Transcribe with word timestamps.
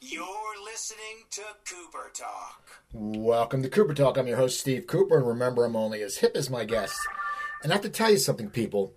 You're 0.00 0.64
listening 0.64 1.24
to 1.30 1.42
Cooper 1.68 2.10
Talk. 2.14 2.82
Welcome 2.92 3.62
to 3.62 3.68
Cooper 3.68 3.94
Talk. 3.94 4.16
I'm 4.16 4.26
your 4.26 4.36
host, 4.36 4.60
Steve 4.60 4.86
Cooper, 4.86 5.18
and 5.18 5.26
remember, 5.26 5.64
I'm 5.64 5.76
only 5.76 6.02
as 6.02 6.18
hip 6.18 6.36
as 6.36 6.48
my 6.48 6.64
guests. 6.64 7.06
And 7.62 7.72
I 7.72 7.74
have 7.74 7.82
to 7.82 7.90
tell 7.90 8.10
you 8.10 8.18
something, 8.18 8.48
people. 8.48 8.94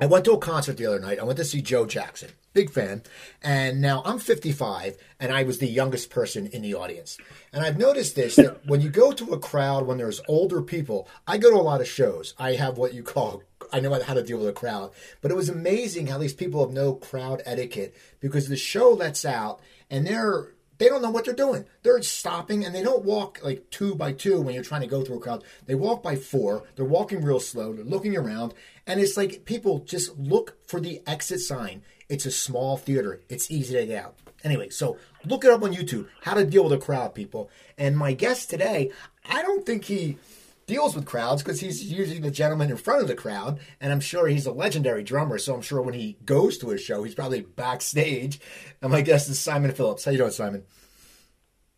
I 0.00 0.06
went 0.06 0.24
to 0.26 0.32
a 0.32 0.38
concert 0.38 0.76
the 0.76 0.86
other 0.86 0.98
night. 0.98 1.18
I 1.18 1.24
went 1.24 1.38
to 1.38 1.44
see 1.44 1.62
Joe 1.62 1.86
Jackson. 1.86 2.30
Big 2.54 2.70
fan. 2.70 3.02
And 3.42 3.80
now 3.80 4.02
I'm 4.06 4.18
55, 4.18 4.96
and 5.20 5.32
I 5.32 5.42
was 5.42 5.58
the 5.58 5.66
youngest 5.66 6.08
person 6.08 6.46
in 6.46 6.62
the 6.62 6.74
audience. 6.74 7.18
And 7.52 7.64
I've 7.64 7.78
noticed 7.78 8.14
this 8.14 8.36
that 8.36 8.64
when 8.66 8.80
you 8.80 8.88
go 8.88 9.12
to 9.12 9.32
a 9.32 9.38
crowd 9.38 9.86
when 9.86 9.98
there's 9.98 10.22
older 10.28 10.62
people, 10.62 11.08
I 11.26 11.36
go 11.36 11.50
to 11.50 11.56
a 11.56 11.58
lot 11.58 11.80
of 11.80 11.88
shows. 11.88 12.32
I 12.38 12.52
have 12.52 12.78
what 12.78 12.94
you 12.94 13.02
call 13.02 13.42
I 13.72 13.80
know 13.80 14.00
how 14.00 14.14
to 14.14 14.22
deal 14.22 14.38
with 14.38 14.48
a 14.48 14.52
crowd. 14.52 14.92
But 15.20 15.32
it 15.32 15.36
was 15.36 15.48
amazing 15.48 16.06
how 16.06 16.18
these 16.18 16.34
people 16.34 16.64
have 16.64 16.72
no 16.72 16.94
crowd 16.94 17.42
etiquette 17.44 17.96
because 18.20 18.48
the 18.48 18.56
show 18.56 18.90
lets 18.90 19.24
out 19.24 19.60
and 19.90 20.06
they're 20.06 20.54
they 20.78 20.88
don't 20.88 21.02
know 21.02 21.10
what 21.10 21.24
they're 21.24 21.34
doing. 21.34 21.64
They're 21.82 22.02
stopping 22.02 22.64
and 22.64 22.74
they 22.74 22.82
don't 22.82 23.04
walk 23.04 23.40
like 23.42 23.70
two 23.70 23.94
by 23.94 24.12
two 24.12 24.40
when 24.40 24.54
you're 24.54 24.64
trying 24.64 24.80
to 24.80 24.86
go 24.86 25.02
through 25.02 25.16
a 25.16 25.20
crowd. 25.20 25.44
They 25.66 25.74
walk 25.74 26.02
by 26.02 26.16
four. 26.16 26.64
They're 26.74 26.84
walking 26.84 27.22
real 27.22 27.40
slow. 27.40 27.72
They're 27.72 27.84
looking 27.84 28.16
around. 28.16 28.54
And 28.86 29.00
it's 29.00 29.16
like 29.16 29.44
people 29.44 29.80
just 29.80 30.18
look 30.18 30.56
for 30.68 30.80
the 30.80 31.00
exit 31.06 31.40
sign. 31.40 31.82
It's 32.08 32.26
a 32.26 32.30
small 32.30 32.76
theater. 32.76 33.20
It's 33.28 33.50
easy 33.50 33.74
to 33.74 33.86
get 33.86 34.04
out. 34.04 34.16
Anyway, 34.42 34.68
so 34.68 34.98
look 35.24 35.44
it 35.44 35.50
up 35.50 35.62
on 35.62 35.74
YouTube. 35.74 36.08
How 36.22 36.34
to 36.34 36.44
deal 36.44 36.64
with 36.64 36.72
a 36.72 36.78
crowd, 36.78 37.14
people. 37.14 37.50
And 37.78 37.96
my 37.96 38.12
guest 38.12 38.50
today, 38.50 38.90
I 39.28 39.42
don't 39.42 39.64
think 39.64 39.84
he 39.84 40.18
deals 40.66 40.94
with 40.94 41.06
crowds 41.06 41.42
because 41.42 41.60
he's 41.60 41.84
usually 41.92 42.18
the 42.18 42.30
gentleman 42.30 42.70
in 42.70 42.76
front 42.76 43.02
of 43.02 43.08
the 43.08 43.14
crowd, 43.14 43.60
and 43.80 43.92
I'm 43.92 44.00
sure 44.00 44.28
he's 44.28 44.46
a 44.46 44.52
legendary 44.52 45.02
drummer. 45.02 45.38
So 45.38 45.54
I'm 45.54 45.62
sure 45.62 45.80
when 45.80 45.94
he 45.94 46.16
goes 46.24 46.58
to 46.58 46.70
a 46.70 46.78
show, 46.78 47.02
he's 47.02 47.14
probably 47.14 47.42
backstage. 47.42 48.40
And 48.82 48.92
my 48.92 49.00
guest 49.00 49.28
is 49.28 49.40
Simon 49.40 49.72
Phillips. 49.72 50.04
How 50.04 50.10
you 50.10 50.18
doing, 50.18 50.30
Simon? 50.30 50.64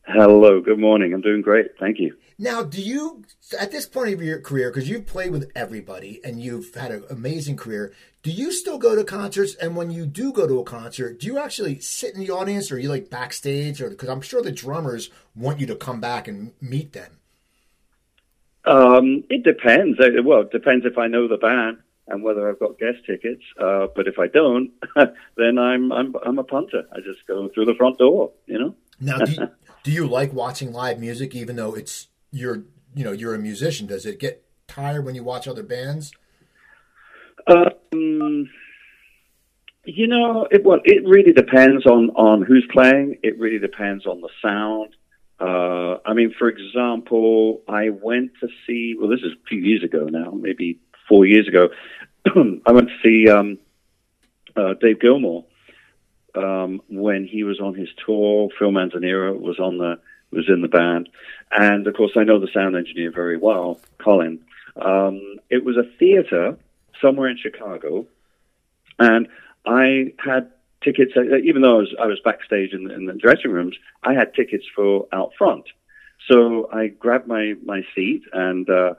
Hello, 0.09 0.61
good 0.61 0.79
morning. 0.79 1.13
I'm 1.13 1.21
doing 1.21 1.43
great. 1.43 1.67
Thank 1.81 1.99
you. 1.99 2.17
Now, 2.39 2.63
do 2.63 2.81
you, 2.81 3.25
at 3.59 3.73
this 3.73 3.87
point 3.87 4.15
of 4.15 4.23
your 4.23 4.41
career, 4.41 4.71
because 4.71 4.89
you've 4.89 5.07
played 5.07 5.33
with 5.33 5.51
everybody 5.57 6.21
and 6.23 6.41
you've 6.41 6.75
had 6.75 6.93
an 6.93 7.05
amazing 7.11 7.57
career, 7.57 7.93
do 8.27 8.33
you 8.33 8.51
still 8.51 8.77
go 8.77 8.97
to 8.97 9.05
concerts? 9.05 9.55
And 9.55 9.77
when 9.77 9.93
you 9.93 10.05
do 10.05 10.33
go 10.33 10.49
to 10.49 10.59
a 10.59 10.65
concert, 10.65 11.21
do 11.21 11.29
you 11.29 11.39
actually 11.39 11.79
sit 11.79 12.13
in 12.13 12.19
the 12.19 12.31
audience 12.31 12.73
or 12.73 12.75
are 12.75 12.79
you 12.81 12.89
like 12.89 13.09
backstage? 13.09 13.81
Or 13.81 13.89
because 13.89 14.09
I'm 14.09 14.21
sure 14.21 14.43
the 14.43 14.51
drummers 14.51 15.11
want 15.37 15.61
you 15.61 15.67
to 15.69 15.77
come 15.77 16.01
back 16.01 16.27
and 16.27 16.51
meet 16.61 16.93
them. 16.93 17.21
Um, 18.65 19.23
it 19.31 19.45
depends. 19.45 20.01
Well, 20.25 20.41
it 20.41 20.51
depends 20.51 20.85
if 20.85 20.99
I 20.99 21.07
know 21.07 21.29
the 21.29 21.37
band 21.37 21.79
and 22.09 22.25
whether 22.25 22.51
I've 22.51 22.59
got 22.59 22.81
guest 22.81 23.07
tickets. 23.07 23.45
Uh, 23.61 23.87
but 23.95 24.09
if 24.09 24.19
I 24.19 24.27
don't, 24.27 24.73
then 25.37 25.57
I'm 25.57 25.93
I'm 25.93 26.17
I'm 26.27 26.41
a 26.41 26.45
punter. 26.45 26.83
I 26.93 26.97
just 27.03 27.25
go 27.29 27.49
through 27.51 27.67
the 27.67 27.77
front 27.77 27.99
door. 27.99 28.33
You 28.47 28.59
know. 28.59 28.75
Now, 28.99 29.19
do 29.19 29.31
you, 29.31 29.51
do 29.85 29.93
you 29.93 30.09
like 30.09 30.33
watching 30.33 30.73
live 30.73 30.99
music, 30.99 31.37
even 31.37 31.55
though 31.55 31.75
it's 31.75 32.09
you're 32.33 32.65
you 32.93 33.05
know 33.05 33.13
you're 33.13 33.37
a 33.37 33.39
musician? 33.39 33.87
Does 33.87 34.05
it 34.05 34.19
get 34.19 34.45
tired 34.67 35.05
when 35.05 35.15
you 35.15 35.23
watch 35.23 35.47
other 35.47 35.63
bands? 35.63 36.11
Um, 37.47 38.51
you 39.85 40.09
know, 40.09 40.49
it 40.51 40.65
well, 40.65 40.81
it 40.85 41.07
really 41.07 41.33
depends 41.33 41.87
on 41.87 42.11
on 42.11 42.43
who's 42.43 42.67
playing. 42.73 43.19
It 43.23 43.39
really 43.39 43.59
depends 43.59 44.07
on 44.07 44.21
the 44.21 44.29
sound. 44.43 44.97
Uh, 45.39 45.99
I 46.05 46.15
mean, 46.15 46.35
for 46.37 46.49
example, 46.49 47.63
I 47.69 47.91
went 47.91 48.33
to 48.41 48.49
see. 48.67 48.97
Well, 48.99 49.09
this 49.09 49.21
is 49.21 49.33
a 49.33 49.47
few 49.49 49.61
years 49.61 49.85
ago 49.85 50.09
now, 50.11 50.31
maybe 50.33 50.81
four 51.09 51.25
years 51.25 51.47
ago. 51.47 51.69
I 52.27 52.73
went 52.73 52.89
to 52.89 52.99
see 53.03 53.31
um, 53.31 53.59
uh, 54.57 54.75
Dave 54.81 54.99
Gilmour 54.99 55.45
um, 56.35 56.83
when 56.89 57.25
he 57.25 57.45
was 57.45 57.61
on 57.61 57.75
his 57.75 57.89
tour. 58.05 58.49
Phil 58.59 58.73
Manzanera 58.73 59.39
was 59.39 59.61
on 59.61 59.79
the 59.79 60.01
was 60.33 60.49
in 60.49 60.63
the 60.63 60.69
band, 60.69 61.09
and 61.53 61.87
of 61.87 61.95
course, 61.95 62.13
I 62.17 62.25
know 62.25 62.41
the 62.41 62.49
sound 62.53 62.75
engineer 62.75 63.13
very 63.13 63.37
well, 63.37 63.79
Colin. 63.99 64.41
Um, 64.75 65.37
it 65.49 65.65
was 65.65 65.77
a 65.77 65.85
theater 65.99 66.59
somewhere 67.01 67.29
in 67.29 67.37
Chicago, 67.37 68.07
and 68.99 69.29
I 69.65 70.13
had 70.19 70.51
tickets. 70.83 71.13
uh, 71.17 71.37
Even 71.37 71.63
though 71.63 71.77
I 71.77 71.79
was 71.79 71.95
I 72.01 72.07
was 72.07 72.21
backstage 72.25 72.73
in, 72.73 72.85
the- 72.85 72.95
in 72.95 73.07
the 73.07 73.15
dressing 73.15 73.51
rooms, 73.51 73.77
I 74.03 74.15
had 74.15 74.35
tickets 74.35 74.65
for 74.75 75.07
out 75.13 75.33
front. 75.39 75.65
So 76.29 76.69
I 76.73 76.89
grabbed 76.89 77.27
my 77.29 77.55
my 77.65 77.83
seat, 77.95 78.23
and 78.33 78.69
uh, 78.69 78.95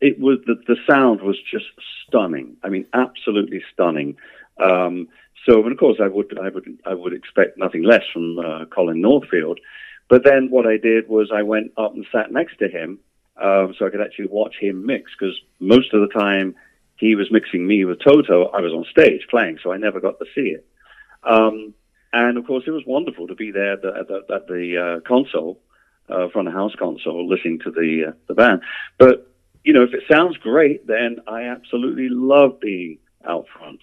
it 0.00 0.18
was 0.18 0.38
the 0.46 0.56
the 0.66 0.76
sound 0.88 1.20
was 1.20 1.38
just 1.50 1.66
stunning. 2.06 2.56
I 2.62 2.68
mean, 2.68 2.86
absolutely 2.92 3.62
stunning. 3.72 4.16
Um, 4.58 5.08
so, 5.46 5.62
and 5.62 5.72
of 5.72 5.78
course, 5.78 5.98
I 6.02 6.08
would 6.08 6.38
I 6.38 6.48
would 6.48 6.78
I 6.84 6.94
would 6.94 7.12
expect 7.12 7.58
nothing 7.58 7.82
less 7.82 8.02
from 8.12 8.38
uh, 8.38 8.64
Colin 8.66 9.00
Norfield. 9.00 9.60
But 10.08 10.24
then 10.24 10.50
what 10.50 10.66
I 10.66 10.76
did 10.76 11.08
was 11.08 11.30
I 11.32 11.42
went 11.42 11.72
up 11.76 11.94
and 11.94 12.04
sat 12.10 12.32
next 12.32 12.58
to 12.58 12.68
him, 12.68 12.98
um, 13.40 13.74
so 13.78 13.86
I 13.86 13.90
could 13.90 14.00
actually 14.00 14.26
watch 14.26 14.56
him 14.60 14.84
mix. 14.84 15.12
Because 15.18 15.38
most 15.60 15.92
of 15.94 16.00
the 16.00 16.08
time 16.18 16.56
he 17.00 17.14
was 17.14 17.32
mixing 17.32 17.66
me 17.66 17.84
with 17.84 17.98
Toto, 18.00 18.44
I 18.48 18.60
was 18.60 18.72
on 18.72 18.84
stage 18.90 19.26
playing, 19.30 19.58
so 19.62 19.72
I 19.72 19.78
never 19.78 20.00
got 20.00 20.18
to 20.18 20.26
see 20.34 20.50
it. 20.50 20.66
Um, 21.24 21.74
and 22.12 22.36
of 22.36 22.46
course, 22.46 22.64
it 22.66 22.70
was 22.70 22.84
wonderful 22.86 23.26
to 23.28 23.34
be 23.34 23.50
there 23.50 23.72
at 23.72 23.82
the, 23.82 23.88
at 23.88 24.08
the, 24.08 24.34
at 24.34 24.46
the 24.46 24.76
uh, 24.76 25.08
console, 25.08 25.60
uh, 26.08 26.28
front 26.28 26.48
of 26.48 26.54
house 26.54 26.74
console, 26.78 27.26
listening 27.28 27.60
to 27.60 27.70
the 27.70 28.08
uh, 28.08 28.12
the 28.28 28.34
band. 28.34 28.62
But 28.98 29.32
you 29.64 29.72
know, 29.72 29.82
if 29.82 29.94
it 29.94 30.04
sounds 30.10 30.36
great, 30.36 30.86
then 30.86 31.20
I 31.26 31.44
absolutely 31.44 32.08
love 32.10 32.60
being 32.60 32.98
out 33.26 33.46
front. 33.48 33.80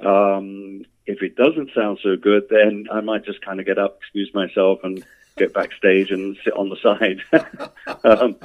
Um, 0.00 0.84
if 1.06 1.22
it 1.22 1.36
doesn't 1.36 1.70
sound 1.74 1.98
so 2.02 2.16
good, 2.16 2.44
then 2.50 2.86
I 2.92 3.00
might 3.00 3.24
just 3.24 3.42
kind 3.42 3.60
of 3.60 3.66
get 3.66 3.78
up, 3.78 3.98
excuse 4.00 4.30
myself, 4.34 4.80
and 4.82 5.04
get 5.36 5.54
backstage 5.54 6.10
and 6.10 6.36
sit 6.44 6.54
on 6.54 6.68
the 6.68 6.76
side. 6.82 7.22
um, 8.04 8.36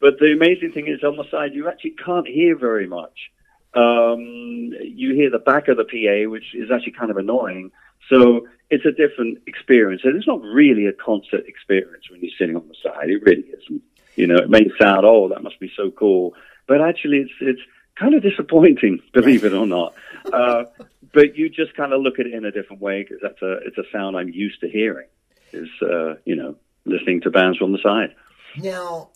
but 0.00 0.18
the 0.18 0.32
amazing 0.32 0.72
thing 0.72 0.88
is, 0.88 1.04
on 1.04 1.16
the 1.16 1.28
side, 1.30 1.54
you 1.54 1.68
actually 1.68 1.94
can't 2.04 2.26
hear 2.26 2.56
very 2.56 2.86
much. 2.86 3.30
Um, 3.74 4.72
you 4.82 5.14
hear 5.14 5.30
the 5.30 5.38
back 5.38 5.68
of 5.68 5.76
the 5.76 5.84
PA, 5.84 6.30
which 6.30 6.54
is 6.54 6.70
actually 6.70 6.92
kind 6.92 7.10
of 7.10 7.16
annoying. 7.16 7.70
So 8.08 8.46
it's 8.70 8.84
a 8.84 8.92
different 8.92 9.38
experience, 9.46 10.02
and 10.04 10.16
it's 10.16 10.26
not 10.26 10.42
really 10.42 10.86
a 10.86 10.92
concert 10.92 11.44
experience 11.46 12.10
when 12.10 12.20
you're 12.20 12.32
sitting 12.38 12.56
on 12.56 12.68
the 12.68 12.74
side. 12.82 13.10
It 13.10 13.22
really 13.22 13.44
isn't. 13.44 13.82
You 14.16 14.26
know, 14.26 14.36
it 14.36 14.50
may 14.50 14.68
sound, 14.78 15.06
oh, 15.06 15.28
that 15.28 15.42
must 15.42 15.58
be 15.58 15.72
so 15.74 15.90
cool, 15.90 16.34
but 16.66 16.80
actually, 16.82 17.18
it's 17.18 17.32
it's 17.40 17.60
kind 17.98 18.14
of 18.14 18.22
disappointing, 18.22 19.00
believe 19.12 19.44
it 19.44 19.52
or 19.52 19.66
not. 19.66 19.94
Uh, 20.32 20.64
but 21.12 21.36
you 21.36 21.48
just 21.48 21.74
kind 21.74 21.92
of 21.92 22.00
look 22.00 22.20
at 22.20 22.26
it 22.26 22.32
in 22.32 22.44
a 22.44 22.52
different 22.52 22.80
way 22.80 23.02
because 23.02 23.18
that's 23.20 23.42
a 23.42 23.54
it's 23.66 23.76
a 23.76 23.82
sound 23.92 24.16
I'm 24.16 24.28
used 24.28 24.60
to 24.60 24.68
hearing. 24.68 25.08
Is 25.52 25.68
uh, 25.82 26.14
you 26.24 26.36
know 26.36 26.54
listening 26.84 27.22
to 27.22 27.30
bands 27.30 27.58
from 27.58 27.72
the 27.72 27.78
side. 27.82 28.14
Now, 28.56 29.10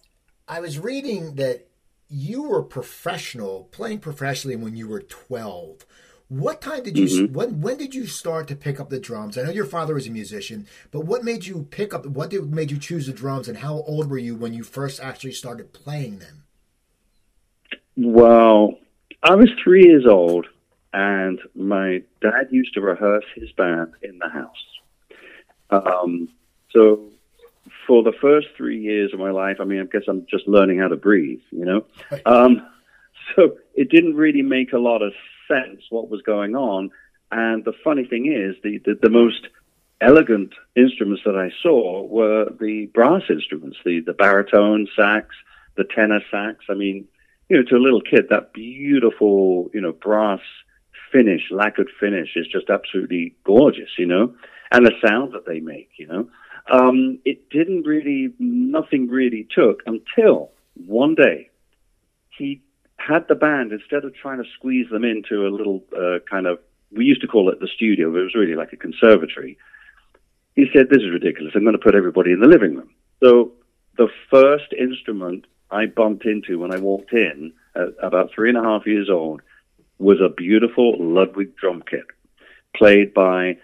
I 0.48 0.58
was 0.60 0.80
reading 0.80 1.36
that 1.36 1.68
you 2.08 2.42
were 2.44 2.62
professional, 2.62 3.68
playing 3.72 3.98
professionally 3.98 4.56
when 4.56 4.76
you 4.76 4.88
were 4.88 5.00
12. 5.00 5.84
What 6.28 6.60
time 6.60 6.82
did 6.82 6.98
you 6.98 7.28
when 7.28 7.60
when 7.60 7.76
did 7.76 7.94
you 7.94 8.06
start 8.06 8.48
to 8.48 8.56
pick 8.56 8.80
up 8.80 8.90
the 8.90 8.98
drums? 8.98 9.38
I 9.38 9.42
know 9.42 9.50
your 9.50 9.64
father 9.64 9.94
was 9.94 10.08
a 10.08 10.10
musician, 10.10 10.66
but 10.90 11.04
what 11.04 11.22
made 11.22 11.46
you 11.46 11.68
pick 11.70 11.94
up 11.94 12.04
what 12.04 12.30
did, 12.30 12.52
made 12.52 12.72
you 12.72 12.78
choose 12.78 13.06
the 13.06 13.12
drums 13.12 13.46
and 13.46 13.58
how 13.58 13.84
old 13.86 14.10
were 14.10 14.18
you 14.18 14.34
when 14.34 14.52
you 14.52 14.64
first 14.64 14.98
actually 14.98 15.32
started 15.32 15.72
playing 15.72 16.18
them? 16.18 16.42
Well, 17.96 18.78
I 19.22 19.36
was 19.36 19.50
three 19.62 19.84
years 19.84 20.04
old, 20.04 20.46
and 20.92 21.38
my 21.54 22.02
dad 22.20 22.48
used 22.50 22.74
to 22.74 22.80
rehearse 22.80 23.24
his 23.36 23.52
band 23.52 23.92
in 24.02 24.18
the 24.18 24.28
house. 24.28 24.64
Um, 25.70 26.28
so 26.70 27.10
for 27.86 28.02
the 28.02 28.12
first 28.20 28.48
three 28.56 28.80
years 28.80 29.12
of 29.12 29.20
my 29.20 29.30
life, 29.30 29.58
I 29.60 29.64
mean, 29.64 29.80
I 29.80 29.84
guess 29.84 30.08
I'm 30.08 30.26
just 30.30 30.46
learning 30.48 30.78
how 30.80 30.88
to 30.88 30.96
breathe, 30.96 31.40
you 31.50 31.64
know. 31.64 31.86
Um, 32.24 32.66
so 33.34 33.56
it 33.74 33.90
didn't 33.90 34.16
really 34.16 34.42
make 34.42 34.72
a 34.72 34.78
lot 34.78 35.02
of 35.02 35.12
sense 35.48 35.82
what 35.90 36.10
was 36.10 36.22
going 36.22 36.54
on. 36.54 36.90
And 37.30 37.64
the 37.64 37.72
funny 37.84 38.04
thing 38.04 38.26
is, 38.26 38.56
the, 38.62 38.78
the, 38.84 38.98
the 39.00 39.10
most 39.10 39.48
elegant 40.00 40.52
instruments 40.76 41.22
that 41.24 41.36
I 41.36 41.50
saw 41.62 42.02
were 42.04 42.46
the 42.60 42.86
brass 42.92 43.22
instruments, 43.30 43.78
the, 43.84 44.00
the 44.00 44.12
baritone 44.12 44.86
sax, 44.96 45.34
the 45.76 45.84
tenor 45.84 46.20
sax. 46.30 46.64
I 46.68 46.74
mean, 46.74 47.06
you 47.48 47.56
know, 47.56 47.62
to 47.64 47.76
a 47.76 47.78
little 47.78 48.00
kid, 48.00 48.26
that 48.30 48.52
beautiful, 48.52 49.70
you 49.72 49.80
know, 49.80 49.92
brass 49.92 50.40
finish, 51.12 51.42
lacquered 51.50 51.90
finish 51.98 52.30
is 52.36 52.46
just 52.48 52.68
absolutely 52.68 53.34
gorgeous, 53.44 53.90
you 53.98 54.06
know, 54.06 54.34
and 54.72 54.84
the 54.84 54.92
sound 55.04 55.32
that 55.32 55.46
they 55.46 55.60
make, 55.60 55.90
you 55.98 56.06
know. 56.06 56.28
Um, 56.70 57.20
it 57.24 57.48
didn't 57.50 57.86
really, 57.86 58.32
nothing 58.38 59.08
really 59.08 59.46
took 59.54 59.82
until 59.86 60.50
one 60.74 61.14
day 61.14 61.50
he 62.36 62.60
had 62.96 63.28
the 63.28 63.34
band, 63.34 63.72
instead 63.72 64.04
of 64.04 64.14
trying 64.14 64.42
to 64.42 64.48
squeeze 64.54 64.88
them 64.90 65.04
into 65.04 65.46
a 65.46 65.50
little 65.50 65.84
uh, 65.96 66.18
kind 66.28 66.46
of, 66.46 66.58
we 66.90 67.04
used 67.04 67.20
to 67.20 67.28
call 67.28 67.50
it 67.50 67.60
the 67.60 67.68
studio, 67.68 68.10
but 68.10 68.20
it 68.20 68.24
was 68.24 68.34
really 68.34 68.54
like 68.54 68.72
a 68.72 68.76
conservatory. 68.76 69.56
He 70.54 70.66
said, 70.72 70.88
This 70.90 71.02
is 71.02 71.10
ridiculous. 71.10 71.52
I'm 71.54 71.62
going 71.62 71.78
to 71.78 71.82
put 71.82 71.94
everybody 71.94 72.32
in 72.32 72.40
the 72.40 72.48
living 72.48 72.74
room. 72.74 72.90
So 73.22 73.52
the 73.96 74.08
first 74.30 74.72
instrument 74.78 75.46
I 75.70 75.86
bumped 75.86 76.24
into 76.24 76.58
when 76.58 76.72
I 76.72 76.78
walked 76.78 77.12
in 77.12 77.52
at 77.74 77.88
about 78.02 78.30
three 78.34 78.48
and 78.48 78.58
a 78.58 78.62
half 78.62 78.86
years 78.86 79.08
old 79.10 79.42
was 79.98 80.18
a 80.20 80.28
beautiful 80.28 80.96
Ludwig 80.98 81.56
drum 81.56 81.82
kit 81.88 82.04
played 82.74 83.14
by 83.14 83.56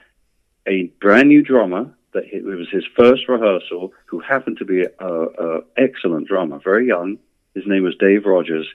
a 0.66 0.84
brand 1.00 1.28
new 1.28 1.42
drummer 1.42 1.94
that 2.12 2.24
it 2.32 2.44
was 2.44 2.68
his 2.70 2.84
first 2.96 3.28
rehearsal 3.28 3.92
who 4.06 4.20
happened 4.20 4.58
to 4.58 4.64
be 4.64 4.84
an 5.00 5.62
excellent 5.76 6.28
drummer, 6.28 6.60
very 6.62 6.86
young. 6.86 7.18
His 7.54 7.64
name 7.66 7.84
was 7.84 7.96
Dave 7.96 8.26
Rogers. 8.26 8.66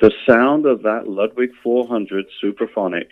The 0.00 0.12
sound 0.28 0.66
of 0.66 0.82
that 0.82 1.08
Ludwig 1.08 1.50
400 1.62 2.26
Supraphonic 2.42 3.08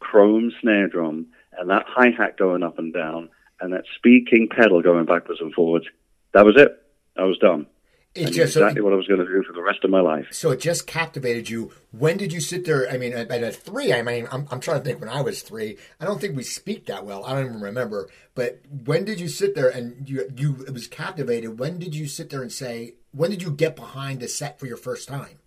chrome 0.00 0.52
snare 0.60 0.88
drum 0.88 1.26
and 1.58 1.70
that 1.70 1.84
hi 1.88 2.10
hat 2.10 2.36
going 2.36 2.62
up 2.62 2.78
and 2.78 2.94
down 2.94 3.28
and 3.60 3.72
that 3.72 3.84
Speed 3.96 4.28
King 4.30 4.48
pedal 4.48 4.80
going 4.80 5.04
backwards 5.04 5.40
and 5.40 5.52
forwards, 5.52 5.86
that 6.32 6.44
was 6.44 6.56
it. 6.56 6.80
I 7.16 7.24
was 7.24 7.38
done. 7.38 7.66
It 8.14 8.32
just, 8.32 8.56
exactly 8.56 8.80
so 8.80 8.84
what 8.84 8.92
I 8.92 8.96
was 8.96 9.06
going 9.06 9.20
to 9.20 9.26
do 9.26 9.44
for 9.44 9.52
the 9.52 9.62
rest 9.62 9.84
of 9.84 9.90
my 9.90 10.00
life. 10.00 10.26
So 10.32 10.50
it 10.50 10.60
just 10.60 10.86
captivated 10.86 11.48
you. 11.48 11.72
When 11.92 12.16
did 12.16 12.32
you 12.32 12.40
sit 12.40 12.64
there? 12.64 12.90
I 12.90 12.98
mean, 12.98 13.12
at, 13.12 13.30
at 13.30 13.54
three, 13.54 13.92
I 13.92 14.02
mean, 14.02 14.26
I'm, 14.32 14.48
I'm 14.50 14.60
trying 14.60 14.78
to 14.78 14.84
think 14.84 14.98
when 14.98 15.08
I 15.08 15.20
was 15.20 15.42
three. 15.42 15.76
I 16.00 16.04
don't 16.04 16.20
think 16.20 16.36
we 16.36 16.42
speak 16.42 16.86
that 16.86 17.04
well. 17.04 17.24
I 17.24 17.34
don't 17.34 17.46
even 17.46 17.60
remember. 17.60 18.08
But 18.34 18.60
when 18.86 19.04
did 19.04 19.20
you 19.20 19.28
sit 19.28 19.54
there 19.54 19.68
and 19.68 20.08
you, 20.08 20.28
you 20.36 20.64
it 20.66 20.72
was 20.72 20.88
captivated? 20.88 21.60
When 21.60 21.78
did 21.78 21.94
you 21.94 22.06
sit 22.08 22.30
there 22.30 22.42
and 22.42 22.50
say, 22.50 22.94
when 23.12 23.30
did 23.30 23.42
you 23.42 23.52
get 23.52 23.76
behind 23.76 24.20
the 24.20 24.28
set 24.28 24.58
for 24.58 24.66
your 24.66 24.76
first 24.76 25.06
time? 25.06 25.38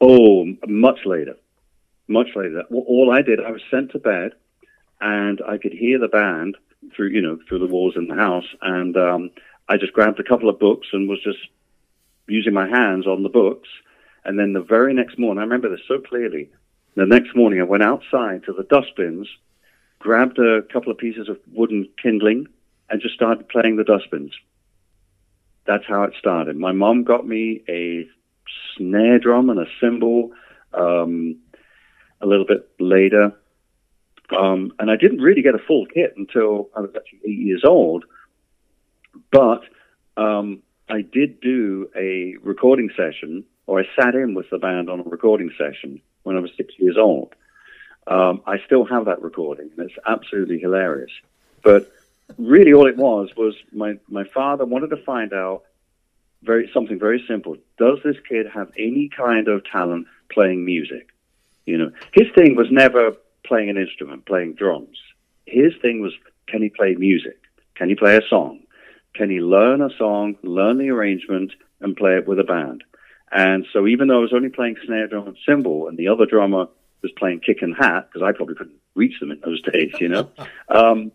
Oh, 0.00 0.46
much 0.66 1.00
later. 1.04 1.34
Much 2.08 2.28
later. 2.34 2.62
All 2.72 3.10
I 3.12 3.22
did, 3.22 3.38
I 3.38 3.50
was 3.50 3.62
sent 3.70 3.90
to 3.92 3.98
bed 3.98 4.32
and 5.00 5.42
I 5.46 5.58
could 5.58 5.72
hear 5.72 5.98
the 5.98 6.08
band 6.08 6.56
through, 6.96 7.08
you 7.08 7.20
know, 7.20 7.38
through 7.48 7.58
the 7.58 7.66
walls 7.66 7.94
in 7.96 8.06
the 8.06 8.14
house. 8.14 8.46
And, 8.62 8.96
um, 8.96 9.30
I 9.70 9.76
just 9.76 9.92
grabbed 9.92 10.18
a 10.18 10.24
couple 10.24 10.48
of 10.48 10.58
books 10.58 10.88
and 10.92 11.08
was 11.08 11.22
just 11.22 11.38
using 12.26 12.52
my 12.52 12.68
hands 12.68 13.06
on 13.06 13.22
the 13.22 13.28
books. 13.28 13.68
And 14.24 14.36
then 14.36 14.52
the 14.52 14.60
very 14.62 14.92
next 14.92 15.16
morning, 15.16 15.38
I 15.38 15.44
remember 15.44 15.70
this 15.70 15.86
so 15.86 16.00
clearly. 16.00 16.50
The 16.96 17.06
next 17.06 17.36
morning, 17.36 17.60
I 17.60 17.64
went 17.64 17.84
outside 17.84 18.42
to 18.44 18.52
the 18.52 18.64
dustbins, 18.64 19.28
grabbed 20.00 20.40
a 20.40 20.62
couple 20.72 20.90
of 20.90 20.98
pieces 20.98 21.28
of 21.28 21.38
wooden 21.52 21.88
kindling, 22.02 22.48
and 22.88 23.00
just 23.00 23.14
started 23.14 23.48
playing 23.48 23.76
the 23.76 23.84
dustbins. 23.84 24.32
That's 25.68 25.86
how 25.86 26.02
it 26.02 26.14
started. 26.18 26.56
My 26.56 26.72
mom 26.72 27.04
got 27.04 27.24
me 27.24 27.62
a 27.68 28.08
snare 28.76 29.20
drum 29.20 29.50
and 29.50 29.60
a 29.60 29.66
cymbal 29.80 30.32
um, 30.74 31.38
a 32.20 32.26
little 32.26 32.44
bit 32.44 32.68
later. 32.80 33.36
Um, 34.36 34.72
and 34.80 34.90
I 34.90 34.96
didn't 34.96 35.20
really 35.20 35.42
get 35.42 35.54
a 35.54 35.64
full 35.64 35.86
kit 35.86 36.14
until 36.16 36.70
I 36.76 36.80
was 36.80 36.90
actually 36.96 37.20
eight 37.24 37.38
years 37.38 37.62
old. 37.64 38.04
But 39.30 39.62
um, 40.16 40.62
I 40.88 41.02
did 41.02 41.40
do 41.40 41.88
a 41.96 42.36
recording 42.42 42.90
session, 42.96 43.44
or 43.66 43.80
I 43.80 43.84
sat 44.00 44.14
in 44.14 44.34
with 44.34 44.50
the 44.50 44.58
band 44.58 44.90
on 44.90 45.00
a 45.00 45.02
recording 45.04 45.50
session 45.56 46.00
when 46.22 46.36
I 46.36 46.40
was 46.40 46.50
six 46.56 46.74
years 46.78 46.96
old. 46.98 47.34
Um, 48.06 48.42
I 48.46 48.58
still 48.66 48.84
have 48.84 49.04
that 49.04 49.22
recording, 49.22 49.70
and 49.76 49.88
it's 49.88 49.98
absolutely 50.06 50.58
hilarious. 50.58 51.12
But 51.62 51.92
really, 52.38 52.72
all 52.72 52.86
it 52.86 52.96
was 52.96 53.30
was 53.36 53.54
my 53.72 53.98
my 54.08 54.24
father 54.24 54.64
wanted 54.64 54.90
to 54.90 54.96
find 55.04 55.32
out 55.32 55.62
very 56.42 56.70
something 56.72 56.98
very 56.98 57.22
simple. 57.28 57.56
Does 57.78 57.98
this 58.02 58.16
kid 58.28 58.46
have 58.52 58.70
any 58.78 59.10
kind 59.14 59.48
of 59.48 59.64
talent 59.64 60.06
playing 60.30 60.64
music? 60.64 61.08
You 61.66 61.78
know, 61.78 61.92
his 62.12 62.26
thing 62.34 62.56
was 62.56 62.68
never 62.70 63.12
playing 63.44 63.70
an 63.70 63.76
instrument, 63.76 64.26
playing 64.26 64.54
drums. 64.54 64.98
His 65.46 65.72
thing 65.82 66.00
was, 66.00 66.12
can 66.46 66.62
he 66.62 66.68
play 66.68 66.94
music? 66.94 67.38
Can 67.74 67.88
he 67.88 67.94
play 67.94 68.16
a 68.16 68.22
song? 68.28 68.60
Can 69.14 69.30
he 69.30 69.40
learn 69.40 69.82
a 69.82 69.90
song, 69.96 70.36
learn 70.42 70.78
the 70.78 70.90
arrangement, 70.90 71.52
and 71.80 71.96
play 71.96 72.16
it 72.16 72.28
with 72.28 72.38
a 72.38 72.44
band? 72.44 72.84
And 73.32 73.66
so 73.72 73.86
even 73.86 74.08
though 74.08 74.18
I 74.18 74.22
was 74.22 74.32
only 74.32 74.48
playing 74.48 74.76
snare 74.84 75.06
drum 75.06 75.28
and 75.28 75.36
cymbal, 75.46 75.88
and 75.88 75.96
the 75.96 76.08
other 76.08 76.26
drummer 76.26 76.66
was 77.02 77.12
playing 77.16 77.40
kick 77.40 77.62
and 77.62 77.76
hat, 77.76 78.08
because 78.08 78.26
I 78.26 78.32
probably 78.32 78.56
couldn't 78.56 78.80
reach 78.94 79.18
them 79.20 79.30
in 79.30 79.40
those 79.40 79.62
days, 79.72 79.92
you 80.00 80.08
know. 80.08 80.30
um, 80.68 81.12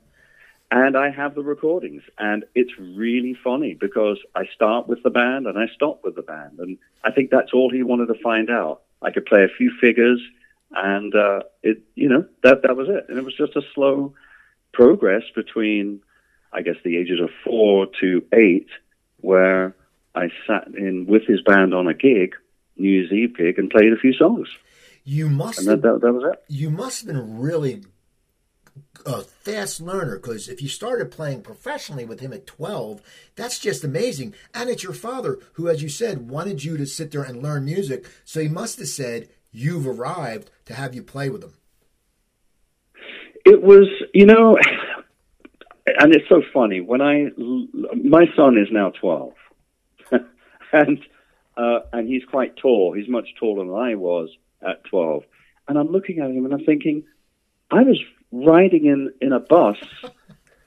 and 0.71 0.97
I 0.97 1.11
have 1.11 1.35
the 1.35 1.43
recordings, 1.43 2.01
and 2.17 2.43
it's 2.55 2.71
really 2.79 3.37
funny 3.43 3.75
because 3.75 4.17
I 4.35 4.45
start 4.53 4.87
with 4.87 5.03
the 5.03 5.09
band 5.09 5.45
and 5.45 5.57
I 5.57 5.67
stop 5.73 6.03
with 6.03 6.15
the 6.15 6.21
band, 6.21 6.59
and 6.59 6.77
I 7.03 7.11
think 7.11 7.29
that's 7.29 7.53
all 7.53 7.69
he 7.69 7.83
wanted 7.83 8.07
to 8.07 8.21
find 8.21 8.49
out. 8.49 8.81
I 9.01 9.11
could 9.11 9.25
play 9.25 9.43
a 9.43 9.57
few 9.57 9.71
figures, 9.79 10.21
and 10.71 11.13
uh, 11.13 11.41
it, 11.61 11.83
you 11.93 12.09
know, 12.09 12.25
that 12.43 12.63
that 12.63 12.75
was 12.75 12.89
it, 12.89 13.05
and 13.09 13.17
it 13.17 13.23
was 13.23 13.35
just 13.35 13.55
a 13.55 13.61
slow 13.73 14.15
progress 14.73 15.23
between 15.35 16.01
I 16.55 16.61
guess, 16.61 16.75
the 16.83 16.97
ages 16.97 17.19
of 17.21 17.29
four 17.43 17.87
to 17.99 18.25
eight, 18.33 18.67
where 19.19 19.75
I 20.15 20.29
sat 20.47 20.69
in 20.69 21.05
with 21.05 21.23
his 21.27 21.41
band 21.41 21.73
on 21.73 21.87
a 21.87 21.93
gig, 21.93 22.33
New 22.77 22.89
Year's 22.89 23.11
Eve 23.11 23.35
gig, 23.35 23.59
and 23.59 23.69
played 23.69 23.91
a 23.91 23.97
few 23.97 24.13
songs. 24.13 24.47
You 25.03 25.29
must 25.29 25.59
and 25.59 25.67
have, 25.67 25.81
that, 25.81 25.99
that, 26.01 26.13
was 26.13 26.33
it. 26.33 26.43
You 26.47 26.69
must 26.69 27.05
have 27.05 27.13
been 27.13 27.39
really 27.39 27.83
a 29.05 29.21
fast 29.21 29.81
learner 29.81 30.15
because 30.15 30.47
if 30.47 30.61
you 30.61 30.69
started 30.69 31.11
playing 31.11 31.41
professionally 31.41 32.05
with 32.05 32.21
him 32.21 32.31
at 32.31 32.47
12, 32.47 33.01
that's 33.35 33.59
just 33.59 33.83
amazing. 33.83 34.33
And 34.53 34.69
it's 34.69 34.83
your 34.83 34.93
father 34.93 35.39
who, 35.53 35.67
as 35.67 35.83
you 35.83 35.89
said, 35.89 36.29
wanted 36.29 36.63
you 36.63 36.77
to 36.77 36.85
sit 36.85 37.11
there 37.11 37.23
and 37.23 37.43
learn 37.43 37.65
music. 37.65 38.05
So 38.23 38.39
he 38.39 38.47
must 38.47 38.79
have 38.79 38.87
said, 38.87 39.29
You've 39.51 39.87
arrived 39.87 40.49
to 40.65 40.73
have 40.73 40.95
you 40.95 41.03
play 41.03 41.29
with 41.29 41.43
him. 41.43 41.53
It 43.45 43.61
was, 43.61 43.87
you 44.13 44.25
know, 44.25 44.57
and 45.85 46.15
it's 46.15 46.27
so 46.27 46.41
funny 46.53 46.81
when 46.81 47.01
I 47.01 47.27
my 48.03 48.25
son 48.35 48.57
is 48.57 48.67
now 48.71 48.89
twelve, 48.89 49.33
and 50.73 50.99
uh, 51.57 51.79
and 51.93 52.07
he's 52.07 52.23
quite 52.25 52.57
tall. 52.57 52.93
He's 52.93 53.07
much 53.07 53.29
taller 53.39 53.65
than 53.65 53.73
I 53.73 53.95
was 53.95 54.29
at 54.67 54.83
twelve, 54.85 55.23
and 55.67 55.77
I'm 55.77 55.89
looking 55.91 56.19
at 56.19 56.31
him 56.31 56.45
and 56.45 56.53
I'm 56.53 56.65
thinking, 56.65 57.03
I 57.69 57.83
was 57.83 58.01
riding 58.31 58.85
in 58.85 59.13
in 59.21 59.31
a 59.31 59.39
bus 59.39 59.77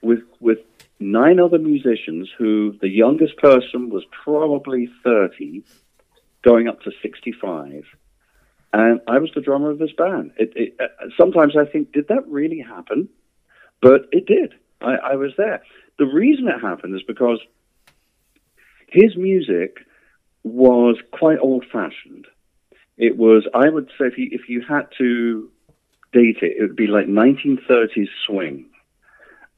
with 0.02 0.22
with 0.40 0.58
nine 1.00 1.40
other 1.40 1.58
musicians 1.58 2.28
who 2.38 2.76
the 2.80 2.88
youngest 2.88 3.36
person 3.38 3.90
was 3.90 4.04
probably 4.24 4.88
thirty, 5.02 5.64
going 6.42 6.68
up 6.68 6.80
to 6.82 6.92
sixty 7.02 7.32
five. 7.32 7.84
And 8.70 9.00
I 9.08 9.18
was 9.18 9.30
the 9.34 9.40
drummer 9.40 9.70
of 9.70 9.78
this 9.78 9.92
band. 9.96 10.32
It, 10.36 10.52
it, 10.54 10.76
uh, 10.78 11.06
sometimes 11.18 11.56
I 11.56 11.64
think, 11.64 11.92
did 11.92 12.08
that 12.08 12.28
really 12.28 12.60
happen? 12.60 13.08
But 13.80 14.02
it 14.12 14.26
did. 14.26 14.52
I, 14.80 14.94
I 14.94 15.16
was 15.16 15.32
there. 15.36 15.62
The 15.98 16.06
reason 16.06 16.48
it 16.48 16.60
happened 16.60 16.94
is 16.94 17.02
because 17.02 17.40
his 18.88 19.16
music 19.16 19.78
was 20.44 20.96
quite 21.12 21.38
old 21.38 21.64
fashioned. 21.70 22.26
It 22.96 23.16
was, 23.16 23.46
I 23.54 23.68
would 23.68 23.88
say, 23.98 24.06
if 24.06 24.18
you, 24.18 24.28
if 24.32 24.48
you 24.48 24.62
had 24.66 24.88
to 24.98 25.50
date 26.12 26.38
it, 26.42 26.56
it 26.58 26.62
would 26.62 26.76
be 26.76 26.86
like 26.86 27.06
1930s 27.06 28.08
swing. 28.26 28.66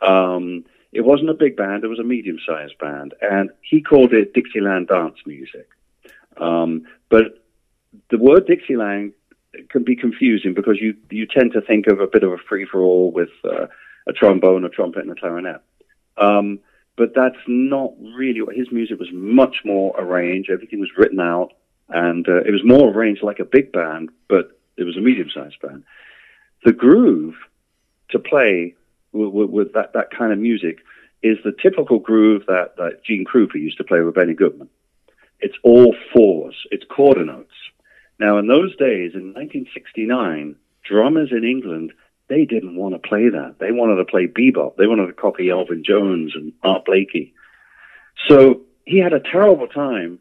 Um, 0.01 0.65
it 0.93 1.03
wasn't 1.03 1.31
a 1.31 1.35
big 1.35 1.57
band, 1.57 1.85
it 1.85 1.89
was 1.89 2.01
a 2.01 2.05
medium 2.05 2.39
sized 2.47 2.77
band, 2.79 3.15
and 3.21 3.51
he 3.63 3.81
called 3.81 4.13
it 4.13 4.35
Dixieland 4.35 4.89
dance 4.89 5.17
music. 5.25 5.69
Um, 6.37 6.87
but 7.09 7.45
the 8.11 8.19
word 8.19 8.47
Dixieland 8.47 9.13
can 9.69 9.85
be 9.85 9.97
confusing 9.97 10.55
because 10.55 10.79
you, 10.81 10.97
you 11.11 11.27
tend 11.27 11.53
to 11.53 11.61
think 11.61 11.87
of 11.87 12.01
a 12.01 12.07
bit 12.07 12.25
of 12.25 12.33
a 12.33 12.39
free 12.39 12.67
for 12.67 12.81
all 12.81 13.13
with 13.13 13.31
uh, 13.45 13.67
a 14.09 14.13
trombone, 14.13 14.65
a 14.65 14.69
trumpet, 14.69 15.03
and 15.03 15.11
a 15.11 15.15
clarinet. 15.15 15.61
Um, 16.17 16.61
but 16.97 17.15
that's 17.15 17.39
not 17.47 17.93
really 18.15 18.43
what 18.43 18.57
his 18.57 18.71
music 18.71 18.99
was. 18.99 19.09
Much 19.13 19.57
more 19.65 19.95
arranged. 19.99 20.51
Everything 20.51 20.81
was 20.81 20.91
written 20.97 21.21
out, 21.21 21.53
and 21.89 22.29
uh, 22.29 22.43
it 22.43 22.51
was 22.51 22.63
more 22.65 22.91
arranged 22.91 23.23
like 23.23 23.39
a 23.39 23.45
big 23.45 23.73
band, 23.73 24.11
but 24.29 24.59
it 24.77 24.85
was 24.85 24.97
a 24.97 25.01
medium-sized 25.01 25.61
band. 25.61 25.85
The 26.65 26.73
groove 26.73 27.37
to 28.11 28.19
play 28.19 28.75
with, 29.13 29.33
with, 29.33 29.51
with 29.51 29.73
that 29.75 29.93
that 29.95 30.11
kind 30.11 30.33
of 30.33 30.39
music 30.39 30.79
is 31.23 31.39
the 31.45 31.53
typical 31.53 31.99
groove 31.99 32.45
that, 32.47 32.77
that 32.77 33.05
Gene 33.05 33.25
Krupa 33.25 33.55
used 33.55 33.79
to 33.79 33.85
play 33.85 34.01
with 34.01 34.15
Benny 34.15 34.35
Goodman. 34.35 34.69
It's 35.41 35.57
all 35.63 35.95
fours. 36.15 36.55
It's 36.71 36.85
quarter 36.85 37.25
notes. 37.25 37.55
Now, 38.19 38.39
in 38.39 38.47
those 38.47 38.77
days, 38.77 39.13
in 39.15 39.33
1969, 39.33 40.57
drummers 40.85 41.31
in 41.33 41.45
England 41.45 41.93
they 42.31 42.45
didn't 42.45 42.77
want 42.77 42.95
to 42.95 43.09
play 43.09 43.29
that. 43.29 43.57
They 43.59 43.73
wanted 43.73 43.97
to 43.97 44.05
play 44.05 44.29
bebop. 44.29 44.77
They 44.77 44.87
wanted 44.87 45.09
to 45.09 45.13
copy 45.13 45.51
Elvin 45.51 45.83
Jones 45.85 46.33
and 46.37 46.53
Art 46.63 46.85
Blakey. 46.85 47.35
So 48.29 48.63
he 48.87 48.99
had 48.99 49.13
a 49.13 49.21
terrible 49.21 49.67
time 49.67 50.21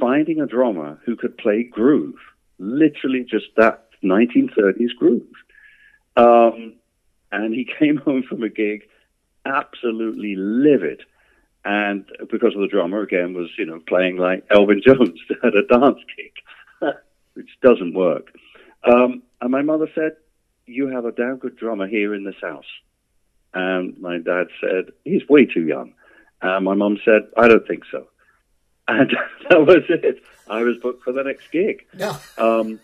finding 0.00 0.40
a 0.40 0.46
drummer 0.46 0.98
who 1.04 1.16
could 1.16 1.36
play 1.36 1.62
groove, 1.62 2.16
literally 2.58 3.24
just 3.28 3.44
that 3.58 3.88
1930s 4.02 4.96
groove. 4.98 5.22
Um, 6.16 6.76
and 7.30 7.54
he 7.54 7.68
came 7.78 7.98
home 7.98 8.24
from 8.26 8.42
a 8.42 8.48
gig 8.48 8.84
absolutely 9.44 10.36
livid. 10.36 11.02
And 11.66 12.06
because 12.30 12.54
of 12.54 12.62
the 12.62 12.68
drummer, 12.68 13.02
again, 13.02 13.34
was, 13.34 13.50
you 13.58 13.66
know, 13.66 13.80
playing 13.86 14.16
like 14.16 14.44
Elvin 14.50 14.80
Jones 14.86 15.20
at 15.42 15.54
a 15.54 15.66
dance 15.66 16.00
gig, 16.16 16.92
which 17.34 17.50
doesn't 17.62 17.94
work. 17.94 18.32
Um, 18.82 19.22
and 19.42 19.50
my 19.50 19.60
mother 19.60 19.88
said, 19.94 20.16
you 20.66 20.88
have 20.88 21.04
a 21.04 21.12
damn 21.12 21.36
good 21.36 21.56
drummer 21.56 21.86
here 21.86 22.14
in 22.14 22.24
this 22.24 22.40
house. 22.40 22.66
And 23.52 23.98
my 23.98 24.18
dad 24.18 24.48
said, 24.60 24.92
he's 25.04 25.28
way 25.28 25.46
too 25.46 25.66
young. 25.66 25.94
And 26.42 26.64
my 26.64 26.74
mum 26.74 26.98
said, 27.04 27.28
I 27.36 27.48
don't 27.48 27.66
think 27.66 27.84
so. 27.90 28.08
And 28.88 29.10
that 29.50 29.60
was 29.60 29.84
it. 29.88 30.22
I 30.48 30.62
was 30.62 30.76
booked 30.82 31.04
for 31.04 31.12
the 31.12 31.22
next 31.22 31.50
gig. 31.50 31.86
No. 31.94 32.16
Um, 32.36 32.80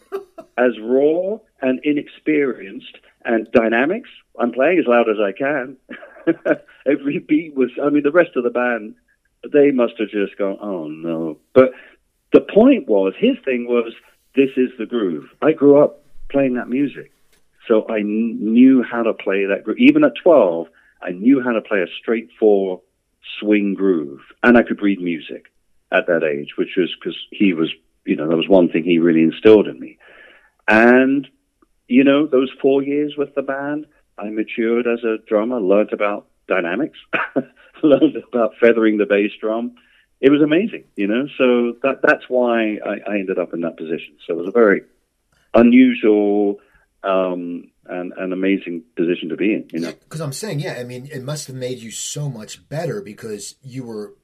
as 0.56 0.78
raw 0.80 1.38
and 1.60 1.80
inexperienced 1.84 2.96
and 3.24 3.50
dynamics, 3.52 4.08
I'm 4.38 4.52
playing 4.52 4.78
as 4.78 4.86
loud 4.86 5.08
as 5.08 5.16
I 5.20 5.32
can. 5.32 5.76
Every 6.86 7.18
beat 7.18 7.54
was, 7.54 7.70
I 7.82 7.90
mean, 7.90 8.02
the 8.02 8.12
rest 8.12 8.30
of 8.36 8.44
the 8.44 8.50
band, 8.50 8.94
they 9.52 9.70
must 9.70 9.94
have 9.98 10.08
just 10.08 10.38
gone, 10.38 10.58
oh 10.62 10.88
no. 10.88 11.38
But 11.54 11.72
the 12.32 12.40
point 12.40 12.88
was, 12.88 13.12
his 13.18 13.36
thing 13.44 13.66
was, 13.66 13.92
this 14.34 14.50
is 14.56 14.70
the 14.78 14.86
groove. 14.86 15.28
I 15.42 15.52
grew 15.52 15.82
up 15.82 16.04
playing 16.30 16.54
that 16.54 16.68
music. 16.68 17.10
So 17.70 17.84
I 17.88 18.02
kn- 18.02 18.38
knew 18.40 18.82
how 18.82 19.04
to 19.04 19.14
play 19.14 19.46
that 19.46 19.62
groove. 19.62 19.78
Even 19.78 20.02
at 20.02 20.12
12, 20.22 20.66
I 21.00 21.10
knew 21.10 21.40
how 21.40 21.52
to 21.52 21.60
play 21.60 21.80
a 21.80 21.86
straight 22.00 22.28
four 22.38 22.82
swing 23.38 23.74
groove. 23.74 24.20
And 24.42 24.58
I 24.58 24.62
could 24.62 24.82
read 24.82 25.00
music 25.00 25.46
at 25.92 26.08
that 26.08 26.24
age, 26.24 26.56
which 26.58 26.74
was 26.76 26.94
because 26.98 27.16
he 27.30 27.52
was, 27.52 27.70
you 28.04 28.16
know, 28.16 28.28
that 28.28 28.36
was 28.36 28.48
one 28.48 28.68
thing 28.68 28.82
he 28.82 28.98
really 28.98 29.22
instilled 29.22 29.68
in 29.68 29.78
me. 29.78 29.98
And, 30.66 31.28
you 31.86 32.02
know, 32.02 32.26
those 32.26 32.50
four 32.60 32.82
years 32.82 33.14
with 33.16 33.34
the 33.36 33.42
band, 33.42 33.86
I 34.18 34.30
matured 34.30 34.86
as 34.88 35.04
a 35.04 35.18
drummer, 35.28 35.60
learned 35.60 35.92
about 35.92 36.26
dynamics, 36.48 36.98
learned 37.82 38.16
about 38.32 38.54
feathering 38.60 38.98
the 38.98 39.06
bass 39.06 39.30
drum. 39.40 39.76
It 40.20 40.30
was 40.30 40.42
amazing, 40.42 40.84
you 40.96 41.06
know. 41.06 41.28
So 41.38 41.78
that 41.82 42.00
that's 42.02 42.24
why 42.28 42.78
I, 42.84 43.10
I 43.10 43.14
ended 43.14 43.38
up 43.38 43.54
in 43.54 43.60
that 43.62 43.78
position. 43.78 44.16
So 44.26 44.34
it 44.34 44.36
was 44.36 44.48
a 44.48 44.52
very 44.52 44.82
unusual 45.54 46.60
um, 47.02 47.70
and 47.86 48.12
an 48.16 48.32
amazing 48.32 48.82
position 48.96 49.28
to 49.30 49.36
be 49.36 49.54
in. 49.54 49.68
You 49.72 49.80
know, 49.80 49.92
Because 49.92 50.20
I'm 50.20 50.32
saying, 50.32 50.60
yeah, 50.60 50.74
I 50.78 50.84
mean, 50.84 51.08
it 51.12 51.22
must 51.22 51.46
have 51.46 51.56
made 51.56 51.78
you 51.78 51.90
so 51.90 52.28
much 52.28 52.68
better 52.68 53.00
because 53.00 53.56
you 53.62 53.84
were 53.84 54.14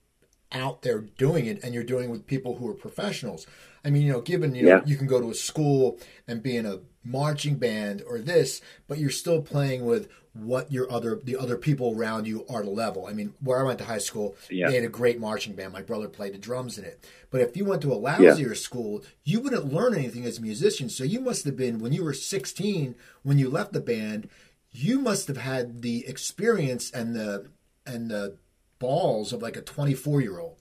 out 0.53 0.83
there 0.83 1.01
doing 1.01 1.47
it 1.47 1.63
and 1.65 1.75
you're 1.75 1.83
doing 1.85 2.05
it 2.05 2.11
with 2.11 2.27
people 2.27 2.57
who 2.57 2.69
are 2.69 2.75
professionals. 2.75 3.47
I 3.85 3.91
mean, 3.91 4.03
you 4.03 4.13
know, 4.13 4.21
given, 4.21 4.55
you 4.55 4.63
know, 4.65 4.77
Yeah. 4.77 4.83
you 4.85 4.97
can 4.97 5.07
go 5.07 5.21
to 5.21 5.31
a 5.31 5.35
school 5.35 5.99
and 6.29 6.43
be 6.43 6.57
in 6.57 6.67
a 6.67 6.81
marching 7.05 7.57
band 7.57 8.03
or 8.07 8.19
this, 8.19 8.61
but 8.89 8.99
you're 8.99 9.11
still 9.11 9.43
playing 9.43 9.85
with 9.85 10.09
what 10.39 10.71
your 10.71 10.91
other, 10.91 11.21
the 11.23 11.37
other 11.37 11.57
people 11.57 11.95
around 11.97 12.27
you 12.27 12.45
are 12.49 12.63
the 12.63 12.71
level. 12.71 13.07
I 13.07 13.13
mean, 13.13 13.35
where 13.41 13.61
I 13.61 13.63
went 13.63 13.79
to 13.79 13.85
high 13.85 13.99
school, 13.99 14.37
Yeah. 14.51 14.69
they 14.69 14.77
had 14.77 14.85
a 14.85 14.89
great 14.89 15.19
marching 15.19 15.55
band. 15.55 15.73
My 15.73 15.83
brother 15.83 16.09
played 16.09 16.35
the 16.35 16.39
drums 16.39 16.79
in 16.79 16.85
it. 16.85 17.05
But 17.31 17.41
if 17.41 17.57
you 17.57 17.65
went 17.65 17.83
to 17.83 17.93
a 17.93 17.97
lousier 17.97 18.57
school, 18.57 19.05
you 19.25 19.41
wouldn't 19.41 19.73
learn 19.73 19.95
anything 19.95 20.25
as 20.25 20.39
a 20.39 20.43
musician. 20.43 20.89
So 20.89 21.05
you 21.05 21.21
must 21.21 21.45
have 21.45 21.57
been, 21.57 21.79
when 21.79 21.93
you 21.93 22.05
were 22.05 22.13
16, 22.13 22.95
when 23.23 23.39
you 23.39 23.49
left 23.49 23.73
the 23.73 23.81
band, 23.81 24.29
you 24.73 24.99
must 24.99 25.29
have 25.29 25.39
had 25.39 25.83
the 25.83 26.07
experience 26.07 26.91
and 26.91 27.15
the 27.15 27.47
and 27.87 28.11
the 28.11 28.37
balls 28.79 29.33
of 29.33 29.41
like 29.41 29.57
a 29.57 29.63
24 29.63 30.21
year 30.21 30.39
old. 30.41 30.57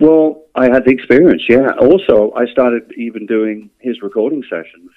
Well, 0.00 0.46
I 0.56 0.64
had 0.64 0.84
the 0.84 0.90
experience, 0.90 1.42
yeah. 1.48 1.68
Also, 1.80 2.32
I 2.34 2.46
started 2.46 2.90
even 2.96 3.26
doing 3.26 3.70
his 3.78 4.02
recording 4.02 4.42
sessions 4.50 4.90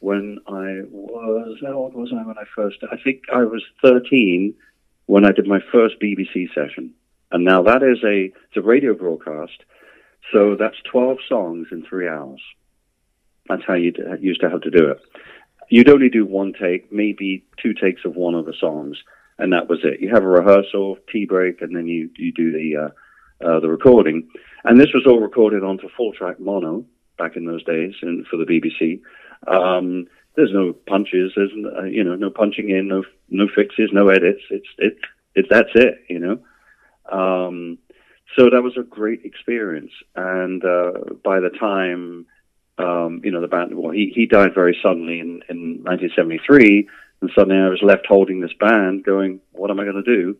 when 0.00 0.38
I 0.48 0.82
was, 0.90 1.58
how 1.62 1.74
old 1.74 1.94
was 1.94 2.12
I 2.12 2.26
when 2.26 2.38
I 2.38 2.44
first, 2.54 2.78
I 2.90 2.96
think 3.02 3.22
I 3.32 3.44
was 3.44 3.62
13 3.82 4.54
when 5.06 5.24
I 5.24 5.32
did 5.32 5.46
my 5.46 5.60
first 5.70 5.96
BBC 6.00 6.48
session. 6.54 6.94
And 7.30 7.44
now 7.44 7.62
that 7.62 7.82
is 7.82 8.02
a, 8.02 8.24
it's 8.24 8.56
a 8.56 8.62
radio 8.62 8.94
broadcast. 8.94 9.62
So 10.32 10.56
that's 10.58 10.76
12 10.90 11.18
songs 11.28 11.68
in 11.70 11.84
three 11.84 12.08
hours. 12.08 12.40
That's 13.48 13.62
how 13.66 13.74
you 13.74 13.92
used 14.20 14.40
to 14.40 14.50
have 14.50 14.62
to 14.62 14.70
do 14.70 14.90
it. 14.90 15.00
You'd 15.68 15.88
only 15.90 16.08
do 16.08 16.24
one 16.24 16.52
take, 16.60 16.90
maybe 16.90 17.44
two 17.62 17.74
takes 17.74 18.04
of 18.04 18.16
one 18.16 18.34
of 18.34 18.46
the 18.46 18.54
songs, 18.58 18.96
and 19.38 19.52
that 19.52 19.68
was 19.68 19.80
it. 19.84 20.00
You 20.00 20.10
have 20.12 20.24
a 20.24 20.28
rehearsal, 20.28 20.98
tea 21.12 21.26
break, 21.26 21.62
and 21.62 21.74
then 21.74 21.86
you, 21.86 22.10
you 22.16 22.32
do 22.32 22.52
the, 22.52 22.76
uh, 22.76 23.46
uh, 23.46 23.60
the 23.60 23.68
recording. 23.68 24.28
And 24.64 24.80
this 24.80 24.92
was 24.92 25.04
all 25.06 25.20
recorded 25.20 25.62
onto 25.62 25.88
full 25.96 26.12
track 26.12 26.40
mono 26.40 26.84
back 27.18 27.36
in 27.36 27.44
those 27.44 27.62
days 27.64 27.94
and 28.02 28.26
for 28.26 28.36
the 28.36 28.44
BBC. 28.44 29.00
Um, 29.46 30.06
there's 30.36 30.52
no 30.52 30.72
punches, 30.72 31.32
there's, 31.36 31.52
uh, 31.76 31.84
you 31.84 32.04
know, 32.04 32.14
no 32.14 32.30
punching 32.30 32.70
in, 32.70 32.88
no, 32.88 33.04
no 33.28 33.46
fixes, 33.54 33.90
no 33.92 34.08
edits. 34.08 34.42
It's, 34.50 34.68
it, 34.78 34.98
it, 35.34 35.46
that's 35.50 35.70
it, 35.74 36.04
you 36.08 36.18
know. 36.18 36.38
Um, 37.10 37.78
so 38.36 38.44
that 38.50 38.62
was 38.62 38.76
a 38.78 38.82
great 38.82 39.24
experience. 39.24 39.90
And, 40.14 40.64
uh, 40.64 40.92
by 41.24 41.40
the 41.40 41.50
time, 41.50 42.26
um, 42.78 43.20
you 43.24 43.30
know, 43.30 43.40
the 43.40 43.48
band, 43.48 43.74
well, 43.74 43.90
he, 43.90 44.12
he 44.14 44.26
died 44.26 44.54
very 44.54 44.78
suddenly 44.82 45.20
in, 45.20 45.42
in 45.48 45.82
1973. 45.82 46.88
And 47.20 47.30
suddenly 47.34 47.60
I 47.60 47.68
was 47.68 47.82
left 47.82 48.06
holding 48.06 48.40
this 48.40 48.54
band 48.58 49.04
going, 49.04 49.40
what 49.52 49.70
am 49.70 49.80
I 49.80 49.84
going 49.84 50.02
to 50.02 50.16
do? 50.16 50.36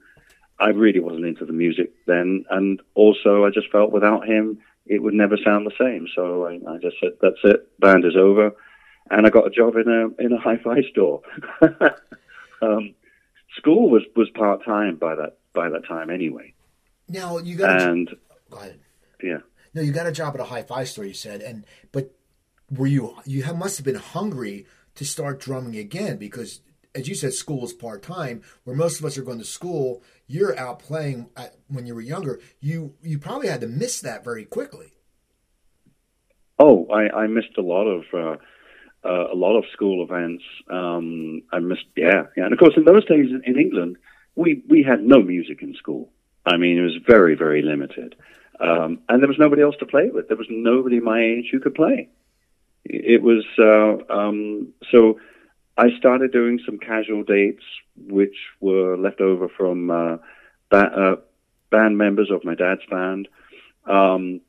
I 0.60 0.68
really 0.68 1.00
wasn't 1.00 1.24
into 1.24 1.46
the 1.46 1.52
music 1.52 1.92
then, 2.06 2.44
and 2.50 2.80
also 2.94 3.44
I 3.44 3.50
just 3.50 3.70
felt 3.72 3.92
without 3.92 4.28
him 4.28 4.58
it 4.86 5.02
would 5.02 5.14
never 5.14 5.36
sound 5.42 5.66
the 5.66 5.72
same. 5.78 6.06
So 6.14 6.46
I, 6.46 6.60
I 6.70 6.76
just 6.78 6.96
said, 7.00 7.12
"That's 7.22 7.40
it, 7.44 7.66
band 7.80 8.04
is 8.04 8.16
over," 8.16 8.52
and 9.10 9.26
I 9.26 9.30
got 9.30 9.46
a 9.46 9.50
job 9.50 9.74
in 9.76 9.88
a 9.88 10.22
in 10.24 10.32
a 10.32 10.38
hi-fi 10.38 10.82
store. 10.90 11.22
um, 12.62 12.94
school 13.56 13.90
was 13.90 14.02
was 14.16 14.28
part 14.30 14.64
time 14.64 14.96
by 14.96 15.14
that 15.16 15.38
by 15.52 15.68
that 15.70 15.86
time 15.86 16.10
anyway, 16.10 16.54
Now 17.08 17.38
you 17.38 17.56
got 17.56 17.80
a, 17.80 17.90
and 17.90 18.10
go 18.50 18.58
ahead. 18.58 18.78
yeah. 19.22 19.38
No, 19.74 19.82
you 19.82 19.92
got 19.92 20.06
a 20.06 20.12
job 20.12 20.34
at 20.34 20.40
a 20.40 20.44
hi-fi 20.44 20.84
store. 20.84 21.04
You 21.04 21.14
said, 21.14 21.42
and 21.42 21.64
but 21.92 22.14
were 22.70 22.86
you 22.86 23.16
you 23.24 23.42
have, 23.42 23.56
must 23.56 23.78
have 23.78 23.84
been 23.84 23.96
hungry 23.96 24.66
to 24.94 25.04
start 25.04 25.40
drumming 25.40 25.76
again 25.76 26.16
because, 26.16 26.60
as 26.94 27.08
you 27.08 27.14
said, 27.14 27.32
school 27.32 27.64
is 27.64 27.72
part 27.72 28.02
time. 28.02 28.42
Where 28.64 28.76
most 28.76 28.98
of 28.98 29.04
us 29.04 29.16
are 29.18 29.22
going 29.22 29.38
to 29.38 29.44
school, 29.44 30.02
you're 30.26 30.58
out 30.58 30.78
playing 30.80 31.30
at, 31.36 31.56
when 31.68 31.86
you 31.86 31.94
were 31.94 32.00
younger. 32.00 32.40
You 32.60 32.94
you 33.02 33.18
probably 33.18 33.48
had 33.48 33.60
to 33.60 33.68
miss 33.68 34.00
that 34.00 34.24
very 34.24 34.44
quickly. 34.44 34.92
Oh, 36.58 36.86
I, 36.92 37.22
I 37.22 37.26
missed 37.26 37.56
a 37.56 37.62
lot 37.62 37.86
of 37.86 38.02
uh, 38.12 38.36
uh, 39.04 39.32
a 39.32 39.34
lot 39.34 39.56
of 39.56 39.64
school 39.72 40.02
events. 40.02 40.44
Um, 40.68 41.42
I 41.52 41.58
missed, 41.58 41.86
yeah, 41.96 42.24
yeah. 42.36 42.44
And 42.44 42.52
of 42.52 42.58
course, 42.58 42.74
in 42.76 42.84
those 42.84 43.04
days 43.06 43.26
in, 43.44 43.58
England, 43.58 43.96
we 44.34 44.62
we 44.68 44.82
had 44.82 45.02
no 45.02 45.22
music 45.22 45.62
in 45.62 45.74
school. 45.74 46.10
I 46.46 46.56
mean, 46.56 46.78
it 46.78 46.82
was 46.82 46.98
very 47.06 47.34
very 47.34 47.62
limited, 47.62 48.14
um, 48.60 49.00
and 49.08 49.20
there 49.20 49.28
was 49.28 49.38
nobody 49.38 49.62
else 49.62 49.76
to 49.80 49.86
play 49.86 50.10
with. 50.12 50.28
There 50.28 50.36
was 50.36 50.48
nobody 50.50 51.00
my 51.00 51.20
age 51.22 51.48
who 51.50 51.60
could 51.60 51.74
play. 51.74 52.08
It 52.84 53.22
was 53.22 53.44
uh, 53.58 54.12
um, 54.12 54.72
so. 54.90 55.18
I 55.78 55.96
started 55.96 56.30
doing 56.30 56.60
some 56.66 56.78
casual 56.78 57.22
dates, 57.22 57.62
which 57.96 58.36
were 58.60 58.98
left 58.98 59.22
over 59.22 59.48
from 59.48 59.90
uh, 59.90 60.16
ba- 60.68 60.92
uh, 60.94 61.16
band 61.70 61.96
members 61.96 62.30
of 62.30 62.44
my 62.44 62.54
dad's 62.54 62.84
band. 62.90 63.28
Um, 63.86 64.42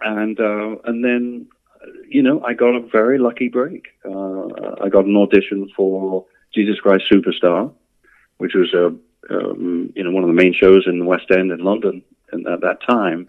and 0.00 0.38
uh, 0.38 0.76
and 0.84 1.04
then 1.04 1.48
you 2.08 2.22
know 2.22 2.42
I 2.44 2.54
got 2.54 2.74
a 2.74 2.80
very 2.80 3.18
lucky 3.18 3.48
break. 3.48 3.88
Uh, 4.04 4.46
I 4.82 4.88
got 4.88 5.04
an 5.06 5.16
audition 5.16 5.70
for 5.76 6.24
Jesus 6.54 6.80
Christ 6.80 7.04
Superstar, 7.10 7.72
which 8.38 8.54
was 8.54 8.72
a 8.74 8.86
um, 9.30 9.92
you 9.94 10.04
know 10.04 10.10
one 10.10 10.22
of 10.24 10.28
the 10.28 10.34
main 10.34 10.52
shows 10.52 10.84
in 10.86 10.98
the 10.98 11.04
West 11.04 11.30
End 11.30 11.50
in 11.50 11.58
London 11.60 12.02
and 12.32 12.46
at 12.46 12.60
that 12.60 12.82
time. 12.82 13.28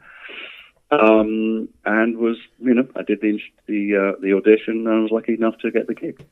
Um, 0.89 1.67
and 1.85 2.17
was 2.17 2.37
you 2.59 2.73
know 2.73 2.87
I 2.95 3.03
did 3.03 3.19
the 3.21 3.39
the 3.67 3.95
uh, 3.95 4.19
the 4.21 4.33
audition 4.33 4.87
and 4.87 4.89
I 4.89 4.99
was 4.99 5.11
lucky 5.11 5.33
enough 5.33 5.57
to 5.59 5.71
get 5.71 5.87
the 5.87 5.95
gig, 5.95 6.25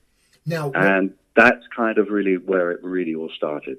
Now, 0.45 0.71
and 0.73 1.13
that's 1.35 1.65
kind 1.75 1.97
of 1.97 2.09
really 2.09 2.37
where 2.37 2.71
it 2.71 2.81
really 2.81 3.15
all 3.15 3.29
started. 3.35 3.77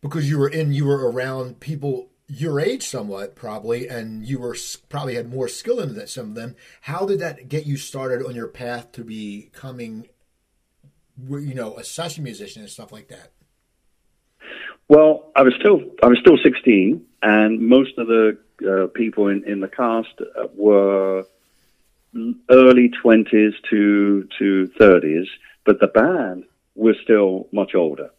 because 0.00 0.28
you 0.28 0.38
were 0.38 0.48
in, 0.48 0.72
you 0.72 0.84
were 0.86 1.08
around 1.10 1.60
people 1.60 2.08
your 2.28 2.60
age 2.60 2.86
somewhat 2.86 3.34
probably, 3.34 3.88
and 3.88 4.24
you 4.24 4.38
were 4.38 4.56
probably 4.88 5.14
had 5.14 5.32
more 5.32 5.48
skill 5.48 5.80
in 5.80 5.94
that 5.94 6.10
some 6.10 6.30
of 6.30 6.34
them. 6.34 6.54
How 6.82 7.06
did 7.06 7.20
that 7.20 7.48
get 7.48 7.66
you 7.66 7.76
started 7.76 8.24
on 8.24 8.34
your 8.34 8.48
path 8.48 8.92
to 8.92 9.04
becoming, 9.04 10.08
you 11.28 11.54
know, 11.54 11.76
a 11.76 11.84
session 11.84 12.24
musician 12.24 12.62
and 12.62 12.70
stuff 12.70 12.92
like 12.92 13.08
that? 13.08 13.32
Well, 14.88 15.32
I 15.34 15.42
was 15.42 15.54
still 15.58 15.80
I 16.02 16.06
was 16.06 16.18
still 16.20 16.38
16, 16.42 17.04
and 17.22 17.60
most 17.60 17.98
of 17.98 18.06
the 18.06 18.38
uh, 18.66 18.86
people 18.88 19.28
in, 19.28 19.44
in 19.44 19.60
the 19.60 19.68
cast 19.68 20.08
uh, 20.20 20.48
were 20.54 21.24
early 22.50 22.90
20s 23.04 23.52
to 23.70 24.28
to 24.38 24.70
30s, 24.78 25.26
but 25.64 25.80
the 25.80 25.88
band 25.88 26.44
was 26.74 26.96
still 27.02 27.48
much 27.52 27.74
older. 27.74 28.10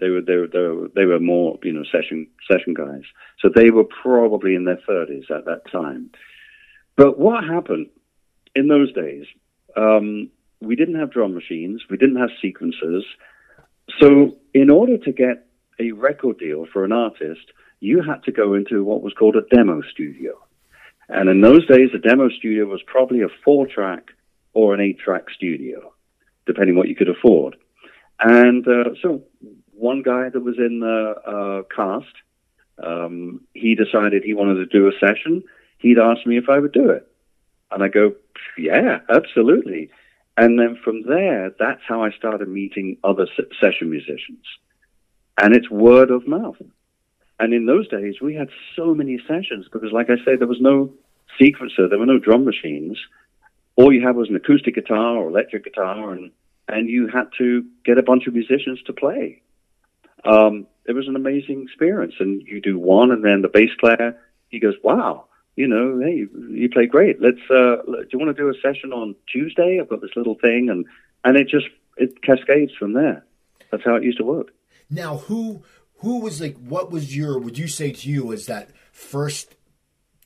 They 0.00 0.08
were 0.08 0.20
they 0.20 0.36
were 0.36 0.48
they 0.48 0.58
were, 0.58 0.88
they 0.94 1.04
were 1.04 1.20
more 1.20 1.58
you 1.62 1.72
know 1.72 1.84
session 1.84 2.26
session 2.50 2.74
guys, 2.74 3.02
so 3.40 3.50
they 3.54 3.70
were 3.70 3.84
probably 3.84 4.54
in 4.54 4.64
their 4.64 4.80
30s 4.88 5.30
at 5.30 5.44
that 5.44 5.70
time. 5.70 6.10
But 6.96 7.18
what 7.18 7.44
happened 7.44 7.88
in 8.54 8.68
those 8.68 8.92
days? 8.92 9.26
Um, 9.76 10.30
we 10.60 10.76
didn't 10.76 10.98
have 10.98 11.12
drum 11.12 11.34
machines, 11.34 11.82
we 11.88 11.96
didn't 11.96 12.16
have 12.16 12.30
sequencers, 12.42 13.02
so 13.98 14.36
in 14.52 14.70
order 14.70 14.98
to 14.98 15.12
get 15.12 15.46
a 15.78 15.92
record 15.92 16.38
deal 16.38 16.66
for 16.72 16.84
an 16.84 16.92
artist, 16.92 17.52
you 17.80 18.02
had 18.02 18.22
to 18.24 18.32
go 18.32 18.54
into 18.54 18.84
what 18.84 19.02
was 19.02 19.14
called 19.14 19.36
a 19.36 19.54
demo 19.54 19.80
studio. 19.90 20.38
And 21.08 21.28
in 21.28 21.40
those 21.40 21.66
days, 21.66 21.90
a 21.94 21.98
demo 21.98 22.28
studio 22.28 22.66
was 22.66 22.82
probably 22.86 23.22
a 23.22 23.28
four 23.44 23.66
track 23.66 24.10
or 24.52 24.74
an 24.74 24.80
eight 24.80 24.98
track 24.98 25.24
studio, 25.34 25.92
depending 26.46 26.76
what 26.76 26.88
you 26.88 26.94
could 26.94 27.08
afford. 27.08 27.56
And 28.20 28.66
uh, 28.68 28.90
so 29.02 29.22
one 29.80 30.02
guy 30.02 30.28
that 30.28 30.40
was 30.40 30.56
in 30.58 30.80
the 30.80 31.14
uh, 31.26 31.74
cast 31.74 32.14
um, 32.82 33.42
he 33.54 33.74
decided 33.74 34.22
he 34.22 34.34
wanted 34.34 34.54
to 34.54 34.66
do 34.66 34.88
a 34.88 34.92
session, 34.98 35.42
he'd 35.78 35.98
asked 35.98 36.26
me 36.26 36.38
if 36.38 36.48
I 36.48 36.58
would 36.58 36.72
do 36.72 36.90
it. 36.90 37.06
And 37.70 37.82
I 37.82 37.88
go, 37.88 38.14
yeah, 38.58 38.98
absolutely. 39.08 39.90
And 40.36 40.58
then 40.58 40.78
from 40.82 41.02
there, 41.02 41.50
that's 41.58 41.82
how 41.86 42.02
I 42.02 42.10
started 42.10 42.48
meeting 42.48 42.96
other 43.04 43.26
session 43.60 43.90
musicians. 43.90 44.44
And 45.40 45.54
it's 45.54 45.70
word 45.70 46.10
of 46.10 46.26
mouth. 46.26 46.56
And 47.38 47.54
in 47.54 47.66
those 47.66 47.88
days, 47.88 48.16
we 48.20 48.34
had 48.34 48.48
so 48.76 48.94
many 48.94 49.18
sessions 49.26 49.66
because, 49.72 49.92
like 49.92 50.10
I 50.10 50.22
said, 50.24 50.40
there 50.40 50.46
was 50.46 50.60
no 50.60 50.92
sequencer, 51.40 51.88
there 51.88 51.98
were 51.98 52.06
no 52.06 52.18
drum 52.18 52.44
machines. 52.44 52.98
All 53.76 53.92
you 53.92 54.06
had 54.06 54.16
was 54.16 54.28
an 54.28 54.36
acoustic 54.36 54.74
guitar 54.74 55.16
or 55.16 55.28
electric 55.28 55.64
guitar, 55.64 56.12
and, 56.12 56.32
and 56.68 56.88
you 56.88 57.08
had 57.08 57.28
to 57.38 57.64
get 57.84 57.98
a 57.98 58.02
bunch 58.02 58.26
of 58.26 58.34
musicians 58.34 58.82
to 58.86 58.92
play. 58.92 59.40
Um, 60.24 60.66
it 60.86 60.92
was 60.92 61.08
an 61.08 61.16
amazing 61.16 61.62
experience. 61.62 62.14
And 62.20 62.42
you 62.42 62.60
do 62.60 62.78
one, 62.78 63.10
and 63.10 63.24
then 63.24 63.42
the 63.42 63.48
bass 63.48 63.70
player, 63.78 64.18
he 64.48 64.58
goes, 64.58 64.74
wow, 64.82 65.26
you 65.56 65.68
know, 65.68 66.00
hey, 66.00 66.26
you 66.50 66.68
play 66.70 66.86
great. 66.86 67.20
Let's, 67.20 67.40
uh, 67.50 67.76
do 67.86 68.06
you 68.12 68.18
want 68.18 68.34
to 68.36 68.42
do 68.42 68.48
a 68.48 68.54
session 68.62 68.92
on 68.92 69.14
Tuesday? 69.30 69.78
I've 69.80 69.88
got 69.88 70.00
this 70.00 70.16
little 70.16 70.36
thing. 70.36 70.68
And, 70.70 70.86
and 71.24 71.36
it 71.36 71.48
just, 71.48 71.66
it 71.96 72.22
cascades 72.22 72.72
from 72.78 72.94
there. 72.94 73.24
That's 73.70 73.84
how 73.84 73.94
it 73.94 74.04
used 74.04 74.18
to 74.18 74.24
work. 74.24 74.48
Now, 74.88 75.18
who, 75.18 75.62
who 75.98 76.20
was 76.20 76.40
like, 76.40 76.56
what 76.56 76.90
was 76.90 77.14
your, 77.16 77.38
would 77.38 77.58
you 77.58 77.68
say 77.68 77.92
to 77.92 78.08
you 78.08 78.24
was 78.26 78.46
that 78.46 78.70
first 78.90 79.54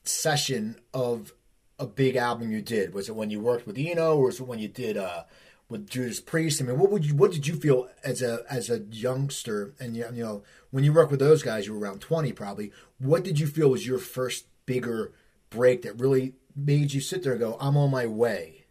session 0.05 0.77
of 0.93 1.35
a 1.79 1.87
big 1.87 2.17
album 2.17 2.51
you 2.51 2.63
did? 2.63 2.95
Was 2.95 3.09
it 3.09 3.17
when 3.17 3.31
you 3.31 3.41
worked 3.41 3.67
with 3.67 3.77
Eno 3.77 4.17
or 4.17 4.27
was 4.27 4.41
it 4.41 4.47
when 4.47 4.61
you 4.61 4.69
did, 4.69 4.97
uh, 4.97 5.25
with 5.69 5.89
Judas 5.89 6.21
Priest? 6.21 6.61
I 6.61 6.65
mean, 6.65 6.79
what 6.79 6.91
would 6.91 7.05
you, 7.05 7.15
what 7.15 7.33
did 7.33 7.47
you 7.47 7.55
feel 7.55 7.89
as 8.03 8.23
a 8.23 8.45
as 8.51 8.71
a 8.71 8.81
youngster? 8.91 9.75
And 9.81 9.97
you 9.97 10.07
know, 10.13 10.43
when 10.71 10.85
you 10.85 10.93
worked 10.93 11.11
with 11.11 11.21
those 11.21 11.43
guys, 11.43 11.67
you 11.67 11.75
were 11.75 11.81
around 11.81 12.01
twenty 12.01 12.33
probably. 12.33 12.73
What 12.99 13.25
did 13.25 13.41
you 13.41 13.47
feel 13.47 13.71
was 13.71 13.87
your 13.87 13.99
first 13.99 14.47
bigger 14.67 15.13
break 15.51 15.83
that 15.83 16.01
really 16.01 16.35
made 16.57 16.93
you 16.93 17.01
sit 17.01 17.23
there 17.23 17.33
and 17.33 17.41
go, 17.41 17.57
"I'm 17.61 17.77
on 17.77 17.91
my 17.91 18.07
way"? 18.07 18.65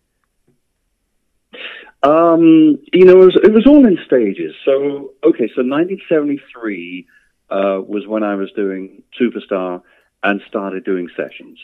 Um, 2.04 2.80
you 2.92 3.06
know, 3.06 3.22
it 3.22 3.26
was, 3.26 3.40
it 3.44 3.54
was 3.54 3.66
all 3.66 3.86
in 3.88 3.98
stages. 4.06 4.54
So, 4.66 5.14
okay, 5.24 5.48
so 5.56 5.64
1973 5.64 7.08
uh, 7.50 7.80
was 7.88 8.06
when 8.06 8.24
I 8.24 8.36
was 8.36 8.52
doing 8.52 9.04
Superstar 9.20 9.82
and 10.22 10.42
started 10.50 10.84
doing 10.84 11.08
sessions. 11.16 11.60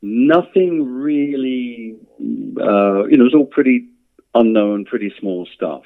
Nothing 0.00 0.84
really, 0.84 1.96
uh, 2.20 3.04
you 3.06 3.16
know, 3.16 3.24
it 3.24 3.32
was 3.32 3.34
all 3.34 3.46
pretty 3.46 3.88
unknown, 4.34 4.84
pretty 4.84 5.12
small 5.18 5.46
stuff. 5.54 5.84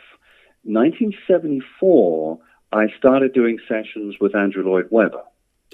1974, 0.65 2.39
I 2.73 2.87
started 2.99 3.33
doing 3.33 3.59
sessions 3.69 4.17
with 4.21 4.35
Andrew 4.35 4.69
Lloyd 4.69 4.89
Webber. 4.91 5.23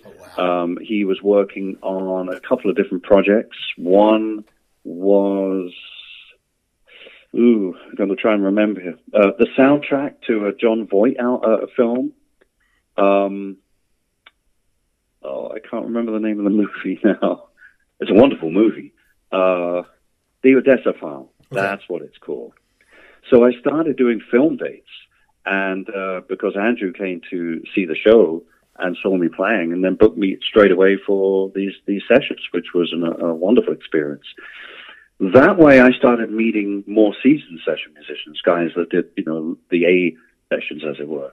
Oh, 0.04 0.12
wow. 0.38 0.62
um, 0.64 0.78
he 0.80 1.04
was 1.04 1.20
working 1.22 1.78
on 1.82 2.28
a 2.28 2.40
couple 2.40 2.70
of 2.70 2.76
different 2.76 3.02
projects. 3.02 3.56
One 3.76 4.44
was, 4.84 5.72
ooh, 7.34 7.74
I'm 7.88 7.94
going 7.94 8.10
to 8.10 8.16
try 8.16 8.34
and 8.34 8.44
remember 8.44 8.80
here. 8.80 8.98
Uh, 9.14 9.32
the 9.38 9.46
soundtrack 9.58 10.22
to 10.26 10.46
a 10.46 10.54
Jon 10.54 10.86
Voight 10.86 11.18
out, 11.18 11.44
uh, 11.44 11.66
film. 11.76 12.12
Um, 12.96 13.58
oh, 15.22 15.52
I 15.54 15.58
can't 15.60 15.86
remember 15.86 16.12
the 16.12 16.20
name 16.20 16.38
of 16.38 16.44
the 16.44 16.50
movie 16.84 17.00
now. 17.02 17.48
It's 18.00 18.10
a 18.10 18.14
wonderful 18.14 18.50
movie. 18.50 18.92
Uh, 19.30 19.82
the 20.42 20.56
Odessa 20.56 20.92
File. 21.00 21.32
Okay. 21.52 21.60
That's 21.60 21.82
what 21.88 22.02
it's 22.02 22.18
called. 22.18 22.54
So 23.30 23.44
I 23.44 23.52
started 23.60 23.96
doing 23.96 24.20
film 24.30 24.56
dates, 24.56 24.88
and 25.46 25.88
uh, 25.90 26.20
because 26.28 26.56
Andrew 26.56 26.92
came 26.92 27.20
to 27.30 27.62
see 27.74 27.84
the 27.84 27.96
show 27.96 28.42
and 28.78 28.96
saw 29.02 29.16
me 29.16 29.28
playing, 29.28 29.72
and 29.72 29.84
then 29.84 29.94
booked 29.94 30.18
me 30.18 30.38
straight 30.46 30.72
away 30.72 30.98
for 31.06 31.50
these 31.54 31.72
these 31.86 32.02
sessions, 32.08 32.40
which 32.52 32.74
was 32.74 32.92
an, 32.92 33.04
a 33.04 33.34
wonderful 33.34 33.72
experience. 33.72 34.26
That 35.20 35.56
way, 35.56 35.80
I 35.80 35.92
started 35.92 36.32
meeting 36.32 36.82
more 36.86 37.14
seasoned 37.22 37.60
session 37.64 37.94
musicians, 37.94 38.40
guys 38.44 38.70
that 38.76 38.90
did 38.90 39.06
you 39.16 39.24
know 39.24 39.56
the 39.70 39.86
A 39.86 40.16
sessions, 40.52 40.82
as 40.88 40.96
it 40.98 41.08
were. 41.08 41.32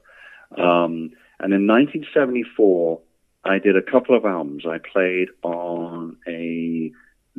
Um, 0.58 1.12
and 1.40 1.54
in 1.54 1.68
1974, 1.68 3.00
I 3.46 3.60
did 3.60 3.78
a 3.78 3.82
couple 3.82 4.16
of 4.16 4.26
albums. 4.26 4.66
I 4.68 4.78
played 4.78 5.30
on 5.44 6.18
a 6.28 6.92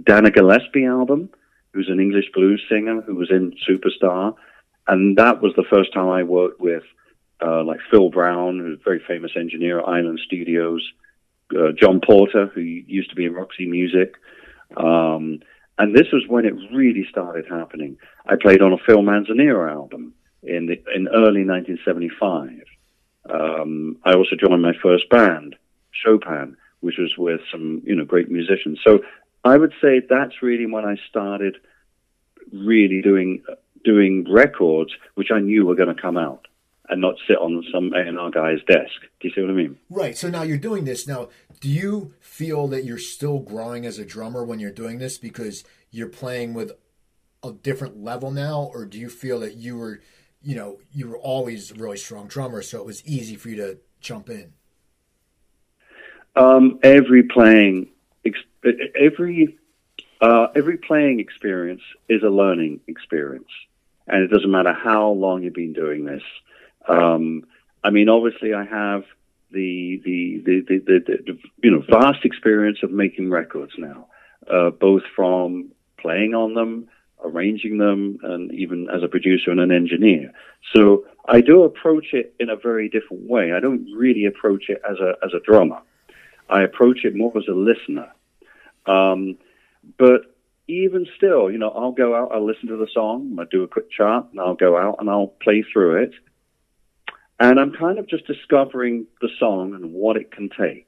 Dana 0.02 0.30
Gillespie 0.30 0.86
album 0.86 1.28
who's 1.72 1.88
an 1.88 2.00
English 2.00 2.26
blues 2.34 2.62
singer 2.68 3.00
who 3.00 3.14
was 3.14 3.30
in 3.30 3.52
Superstar. 3.68 4.34
And 4.86 5.16
that 5.18 5.40
was 5.40 5.52
the 5.56 5.64
first 5.70 5.92
time 5.92 6.08
I 6.08 6.22
worked 6.22 6.60
with 6.60 6.82
uh, 7.44 7.64
like 7.64 7.78
Phil 7.90 8.10
Brown, 8.10 8.58
who's 8.58 8.78
a 8.80 8.84
very 8.84 9.00
famous 9.06 9.32
engineer 9.36 9.78
at 9.80 9.88
Island 9.88 10.20
Studios, 10.24 10.82
uh, 11.56 11.72
John 11.76 12.00
Porter, 12.04 12.46
who 12.46 12.60
used 12.60 13.10
to 13.10 13.16
be 13.16 13.24
in 13.24 13.34
Roxy 13.34 13.66
Music. 13.66 14.14
Um, 14.76 15.40
and 15.78 15.96
this 15.96 16.08
was 16.12 16.24
when 16.28 16.44
it 16.44 16.54
really 16.72 17.06
started 17.08 17.46
happening. 17.48 17.96
I 18.26 18.36
played 18.36 18.62
on 18.62 18.72
a 18.72 18.78
Phil 18.86 19.02
Manzanera 19.02 19.72
album 19.72 20.14
in 20.42 20.66
the, 20.66 20.74
in 20.94 21.08
early 21.08 21.44
1975. 21.44 22.50
Um, 23.28 23.98
I 24.04 24.14
also 24.14 24.36
joined 24.36 24.62
my 24.62 24.74
first 24.82 25.08
band, 25.08 25.56
Chopyn, 26.04 26.56
which 26.80 26.96
was 26.98 27.14
with 27.16 27.40
some 27.50 27.82
you 27.84 27.94
know 27.94 28.04
great 28.04 28.30
musicians. 28.30 28.80
So 28.84 29.00
I 29.44 29.56
would 29.56 29.72
say 29.80 30.02
that's 30.08 30.42
really 30.42 30.66
when 30.66 30.84
I 30.84 30.96
started 31.08 31.56
really 32.52 33.00
doing 33.02 33.42
doing 33.84 34.26
records, 34.30 34.92
which 35.14 35.30
I 35.32 35.40
knew 35.40 35.66
were 35.66 35.74
going 35.74 35.94
to 35.94 36.00
come 36.00 36.16
out 36.16 36.46
and 36.90 37.00
not 37.00 37.14
sit 37.26 37.38
on 37.38 37.64
some 37.72 37.92
A&R 37.94 38.30
guy's 38.30 38.62
desk. 38.66 39.00
Do 39.20 39.28
you 39.28 39.30
see 39.34 39.40
what 39.40 39.50
I 39.50 39.54
mean? 39.54 39.78
Right. 39.88 40.18
So 40.18 40.28
now 40.28 40.42
you're 40.42 40.58
doing 40.58 40.84
this. 40.84 41.06
Now, 41.06 41.28
do 41.60 41.68
you 41.68 42.14
feel 42.20 42.66
that 42.68 42.84
you're 42.84 42.98
still 42.98 43.38
growing 43.38 43.86
as 43.86 43.98
a 43.98 44.04
drummer 44.04 44.44
when 44.44 44.58
you're 44.58 44.72
doing 44.72 44.98
this 44.98 45.16
because 45.16 45.64
you're 45.90 46.08
playing 46.08 46.52
with 46.52 46.72
a 47.42 47.52
different 47.52 48.02
level 48.02 48.30
now, 48.30 48.70
or 48.74 48.84
do 48.84 48.98
you 48.98 49.08
feel 49.08 49.40
that 49.40 49.54
you 49.54 49.78
were, 49.78 50.00
you 50.42 50.54
know, 50.54 50.78
you 50.92 51.08
were 51.08 51.18
always 51.18 51.70
a 51.70 51.74
really 51.74 51.96
strong 51.96 52.26
drummer, 52.26 52.60
so 52.60 52.78
it 52.78 52.84
was 52.84 53.06
easy 53.06 53.36
for 53.36 53.48
you 53.48 53.56
to 53.56 53.78
jump 54.00 54.28
in? 54.28 54.52
Um, 56.36 56.78
every 56.82 57.22
playing 57.22 57.88
every 58.64 59.58
uh, 60.20 60.48
every 60.54 60.76
playing 60.76 61.20
experience 61.20 61.82
is 62.08 62.22
a 62.22 62.28
learning 62.28 62.80
experience, 62.86 63.50
and 64.06 64.22
it 64.22 64.28
doesn't 64.28 64.50
matter 64.50 64.72
how 64.72 65.10
long 65.10 65.42
you've 65.42 65.54
been 65.54 65.72
doing 65.72 66.04
this. 66.04 66.22
Um, 66.86 67.44
I 67.82 67.90
mean, 67.90 68.08
obviously, 68.08 68.52
I 68.52 68.64
have 68.64 69.04
the 69.50 70.00
the, 70.04 70.42
the 70.44 70.60
the, 70.60 70.78
the, 70.78 71.22
the, 71.26 71.38
you 71.62 71.70
know 71.70 71.82
vast 71.88 72.24
experience 72.24 72.78
of 72.82 72.90
making 72.90 73.30
records 73.30 73.72
now, 73.78 74.08
uh, 74.50 74.70
both 74.70 75.02
from 75.16 75.72
playing 75.96 76.34
on 76.34 76.54
them, 76.54 76.88
arranging 77.24 77.78
them, 77.78 78.18
and 78.22 78.52
even 78.52 78.88
as 78.90 79.02
a 79.02 79.08
producer 79.08 79.50
and 79.50 79.60
an 79.60 79.72
engineer. 79.72 80.32
So 80.74 81.06
I 81.26 81.40
do 81.40 81.62
approach 81.62 82.12
it 82.12 82.34
in 82.38 82.50
a 82.50 82.56
very 82.56 82.88
different 82.88 83.28
way. 83.28 83.52
I 83.52 83.60
don't 83.60 83.86
really 83.96 84.26
approach 84.26 84.68
it 84.68 84.82
as 84.88 84.98
a 84.98 85.14
as 85.24 85.32
a 85.32 85.40
drummer. 85.40 85.80
I 86.48 86.62
approach 86.62 87.04
it 87.04 87.14
more 87.14 87.32
as 87.38 87.48
a 87.48 87.52
listener. 87.52 88.10
Um, 88.90 89.38
but 89.98 90.22
even 90.68 91.06
still, 91.16 91.50
you 91.50 91.58
know, 91.58 91.70
I'll 91.70 91.92
go 91.92 92.14
out, 92.14 92.30
I'll 92.32 92.46
listen 92.46 92.68
to 92.68 92.76
the 92.76 92.88
song, 92.92 93.36
I'll 93.38 93.46
do 93.46 93.62
a 93.62 93.68
quick 93.68 93.90
chart, 93.90 94.26
and 94.30 94.40
I'll 94.40 94.54
go 94.54 94.76
out 94.76 94.96
and 95.00 95.10
I'll 95.10 95.34
play 95.42 95.64
through 95.72 96.04
it. 96.04 96.12
And 97.38 97.58
I'm 97.58 97.72
kind 97.72 97.98
of 97.98 98.06
just 98.06 98.26
discovering 98.26 99.06
the 99.20 99.30
song 99.38 99.74
and 99.74 99.92
what 99.92 100.16
it 100.16 100.30
can 100.30 100.50
take. 100.50 100.86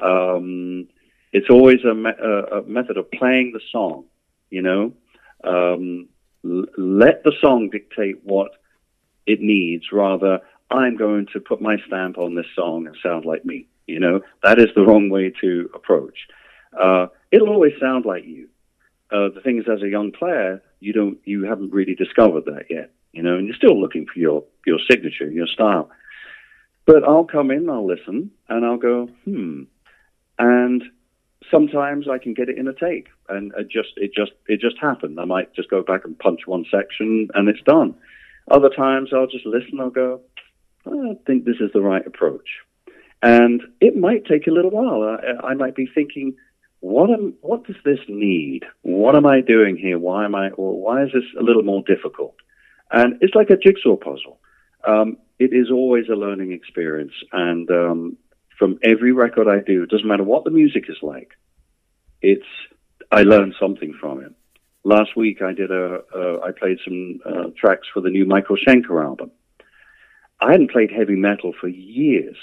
Um, 0.00 0.88
it's 1.32 1.48
always 1.48 1.78
a, 1.84 1.94
me- 1.94 2.10
a, 2.10 2.62
method 2.66 2.96
of 2.96 3.10
playing 3.10 3.52
the 3.52 3.60
song, 3.70 4.04
you 4.50 4.62
know. 4.62 4.92
Um, 5.44 6.08
l- 6.44 6.66
let 6.76 7.22
the 7.22 7.32
song 7.40 7.70
dictate 7.70 8.24
what 8.24 8.50
it 9.26 9.40
needs, 9.40 9.84
rather, 9.92 10.40
I'm 10.70 10.96
going 10.96 11.28
to 11.32 11.40
put 11.40 11.60
my 11.60 11.76
stamp 11.86 12.18
on 12.18 12.34
this 12.34 12.46
song 12.56 12.86
and 12.86 12.96
sound 13.02 13.24
like 13.24 13.44
me. 13.44 13.68
You 13.86 14.00
know, 14.00 14.20
that 14.42 14.58
is 14.58 14.68
the 14.74 14.82
wrong 14.82 15.08
way 15.08 15.32
to 15.40 15.70
approach. 15.74 16.18
Uh, 16.78 17.06
it'll 17.32 17.48
always 17.48 17.72
sound 17.80 18.04
like 18.04 18.24
you. 18.24 18.48
Uh, 19.10 19.28
the 19.34 19.40
thing 19.42 19.58
is, 19.58 19.64
as 19.70 19.82
a 19.82 19.88
young 19.88 20.12
player, 20.12 20.62
you 20.80 20.92
don't, 20.92 21.18
you 21.24 21.44
haven't 21.44 21.72
really 21.72 21.94
discovered 21.94 22.44
that 22.44 22.66
yet, 22.70 22.90
you 23.12 23.22
know, 23.22 23.36
and 23.36 23.46
you're 23.46 23.56
still 23.56 23.78
looking 23.78 24.06
for 24.06 24.18
your, 24.18 24.44
your 24.66 24.78
signature, 24.88 25.30
your 25.30 25.46
style. 25.46 25.90
But 26.86 27.04
I'll 27.04 27.24
come 27.24 27.50
in, 27.50 27.68
I'll 27.68 27.86
listen, 27.86 28.30
and 28.48 28.64
I'll 28.64 28.78
go, 28.78 29.08
hmm. 29.24 29.62
And 30.38 30.82
sometimes 31.50 32.06
I 32.08 32.18
can 32.18 32.34
get 32.34 32.48
it 32.48 32.58
in 32.58 32.68
a 32.68 32.72
take, 32.72 33.08
and 33.28 33.52
it 33.56 33.68
just, 33.68 33.90
it 33.96 34.12
just, 34.14 34.32
it 34.46 34.60
just 34.60 34.78
happened. 34.80 35.20
I 35.20 35.24
might 35.24 35.54
just 35.54 35.70
go 35.70 35.82
back 35.82 36.04
and 36.04 36.18
punch 36.18 36.40
one 36.46 36.64
section, 36.70 37.28
and 37.34 37.48
it's 37.48 37.62
done. 37.62 37.94
Other 38.50 38.70
times 38.70 39.10
I'll 39.14 39.26
just 39.26 39.46
listen. 39.46 39.78
I'll 39.78 39.90
go, 39.90 40.20
I 40.86 41.16
think 41.26 41.44
this 41.44 41.60
is 41.60 41.70
the 41.72 41.82
right 41.82 42.06
approach. 42.06 42.48
And 43.22 43.62
it 43.80 43.96
might 43.96 44.24
take 44.24 44.46
a 44.48 44.50
little 44.50 44.70
while. 44.70 45.02
I, 45.02 45.48
I 45.48 45.54
might 45.54 45.76
be 45.76 45.86
thinking, 45.94 46.34
what 46.82 47.10
am, 47.10 47.34
what 47.40 47.64
does 47.66 47.76
this 47.84 48.00
need? 48.08 48.64
What 48.82 49.16
am 49.16 49.26
I 49.26 49.40
doing 49.40 49.76
here? 49.76 49.98
Why 49.98 50.24
am 50.24 50.34
I, 50.34 50.50
or 50.50 50.80
why 50.80 51.04
is 51.04 51.10
this 51.12 51.24
a 51.38 51.42
little 51.42 51.62
more 51.62 51.82
difficult? 51.86 52.36
And 52.90 53.18
it's 53.22 53.34
like 53.34 53.50
a 53.50 53.56
jigsaw 53.56 53.96
puzzle. 53.96 54.38
Um, 54.86 55.16
it 55.38 55.52
is 55.52 55.70
always 55.70 56.08
a 56.08 56.14
learning 56.14 56.52
experience. 56.52 57.14
And 57.32 57.70
um, 57.70 58.18
from 58.62 58.78
every 58.84 59.10
record 59.10 59.48
I 59.48 59.58
do. 59.58 59.82
It 59.82 59.90
doesn't 59.90 60.06
matter 60.06 60.22
what 60.22 60.44
the 60.44 60.50
music 60.50 60.84
is 60.88 60.98
like. 61.02 61.32
It's 62.20 62.46
I 63.10 63.22
learn 63.22 63.52
something 63.60 63.92
from 64.00 64.22
it. 64.22 64.32
Last 64.84 65.16
week 65.16 65.42
I 65.42 65.52
did 65.52 65.72
a 65.72 66.02
I 66.44 66.52
played 66.56 66.78
some 66.84 67.18
uh, 67.26 67.48
tracks 67.56 67.88
for 67.92 68.00
the 68.00 68.10
new 68.10 68.24
Michael 68.24 68.56
Schenker 68.56 69.04
album. 69.04 69.32
I 70.40 70.52
hadn't 70.52 70.70
played 70.70 70.92
heavy 70.92 71.16
metal 71.16 71.52
for 71.60 71.66
years, 71.66 72.36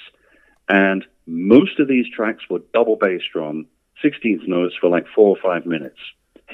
and 0.68 1.06
most 1.26 1.80
of 1.80 1.88
these 1.88 2.06
tracks 2.14 2.44
were 2.50 2.60
double 2.74 2.98
bass 2.98 3.22
drum, 3.32 3.68
16th 4.04 4.48
notes 4.48 4.76
for 4.80 4.90
like 4.90 5.06
four 5.14 5.30
or 5.30 5.38
five 5.42 5.66
minutes. 5.66 6.00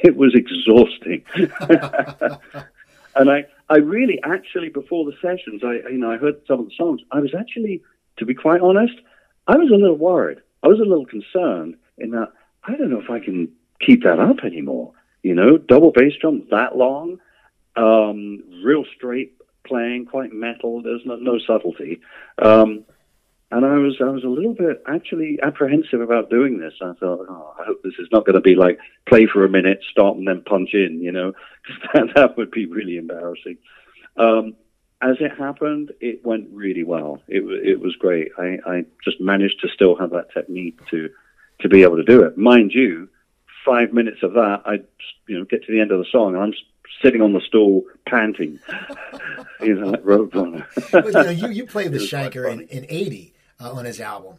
It 0.03 0.15
was 0.15 0.35
exhausting. 0.35 1.23
and 3.15 3.29
I, 3.31 3.45
I 3.69 3.77
really 3.77 4.19
actually 4.23 4.69
before 4.69 5.05
the 5.05 5.13
sessions, 5.21 5.61
I 5.63 5.89
you 5.89 5.97
know 5.97 6.11
I 6.11 6.17
heard 6.17 6.41
some 6.47 6.59
of 6.59 6.65
the 6.65 6.75
songs. 6.77 7.01
I 7.11 7.19
was 7.19 7.33
actually, 7.37 7.81
to 8.17 8.25
be 8.25 8.33
quite 8.33 8.61
honest, 8.61 8.95
I 9.47 9.57
was 9.57 9.69
a 9.69 9.75
little 9.75 9.97
worried. 9.97 10.39
I 10.63 10.67
was 10.67 10.79
a 10.79 10.83
little 10.83 11.05
concerned 11.05 11.75
in 11.97 12.11
that 12.11 12.33
I 12.63 12.75
don't 12.75 12.89
know 12.89 13.01
if 13.01 13.09
I 13.09 13.19
can 13.19 13.49
keep 13.79 14.03
that 14.03 14.19
up 14.19 14.43
anymore. 14.43 14.93
You 15.23 15.33
know, 15.33 15.57
double 15.57 15.91
bass 15.91 16.13
drum 16.19 16.47
that 16.51 16.77
long, 16.77 17.19
um, 17.75 18.43
real 18.63 18.83
straight 18.95 19.33
playing, 19.65 20.05
quite 20.05 20.31
metal. 20.31 20.81
There's 20.81 21.01
no, 21.05 21.15
no 21.15 21.39
subtlety. 21.39 22.01
Um, 22.41 22.85
and 23.51 23.65
I 23.65 23.75
was 23.75 23.97
I 24.01 24.09
was 24.09 24.23
a 24.23 24.27
little 24.29 24.53
bit 24.53 24.81
actually 24.87 25.39
apprehensive 25.41 26.01
about 26.01 26.29
doing 26.29 26.59
this. 26.59 26.73
I 26.81 26.93
thought, 26.99 27.25
oh, 27.29 27.53
I 27.59 27.65
hope 27.65 27.83
this 27.83 27.93
is 27.99 28.07
not 28.11 28.25
going 28.25 28.35
to 28.35 28.41
be 28.41 28.55
like 28.55 28.79
play 29.07 29.27
for 29.31 29.45
a 29.45 29.49
minute, 29.49 29.81
stop, 29.91 30.15
and 30.15 30.27
then 30.27 30.41
punch 30.41 30.73
in. 30.73 30.99
You 31.01 31.11
know, 31.11 31.33
that, 31.93 32.07
that 32.15 32.37
would 32.37 32.51
be 32.51 32.65
really 32.65 32.97
embarrassing. 32.97 33.57
Um, 34.17 34.55
as 35.01 35.17
it 35.19 35.37
happened, 35.37 35.91
it 35.99 36.25
went 36.25 36.47
really 36.51 36.83
well. 36.83 37.21
It 37.27 37.43
it 37.63 37.79
was 37.79 37.95
great. 37.97 38.31
I, 38.37 38.57
I 38.65 38.85
just 39.03 39.21
managed 39.21 39.61
to 39.61 39.67
still 39.69 39.95
have 39.95 40.09
that 40.11 40.33
technique 40.33 40.79
to 40.89 41.09
to 41.61 41.69
be 41.69 41.83
able 41.83 41.97
to 41.97 42.03
do 42.03 42.23
it. 42.23 42.37
Mind 42.37 42.71
you, 42.73 43.09
five 43.63 43.93
minutes 43.93 44.23
of 44.23 44.33
that, 44.33 44.63
I 44.65 44.79
you 45.27 45.37
know 45.37 45.45
get 45.45 45.63
to 45.65 45.71
the 45.71 45.81
end 45.81 45.91
of 45.91 45.99
the 45.99 46.05
song 46.11 46.33
and 46.33 46.43
I'm 46.43 46.53
sitting 47.03 47.21
on 47.21 47.33
the 47.33 47.41
stool 47.41 47.83
panting. 48.07 48.59
you 49.61 49.75
know, 49.75 49.89
like 49.89 50.03
Roadrunner. 50.03 50.65
but, 50.91 51.05
you, 51.05 51.11
know, 51.11 51.29
you 51.29 51.49
you 51.49 51.65
played 51.67 51.91
the 51.91 51.97
Schenker 52.11 52.51
in, 52.51 52.61
in 52.61 52.87
'80 52.89 53.34
uh, 53.59 53.71
on 53.71 53.85
his 53.85 53.99
album. 53.99 54.37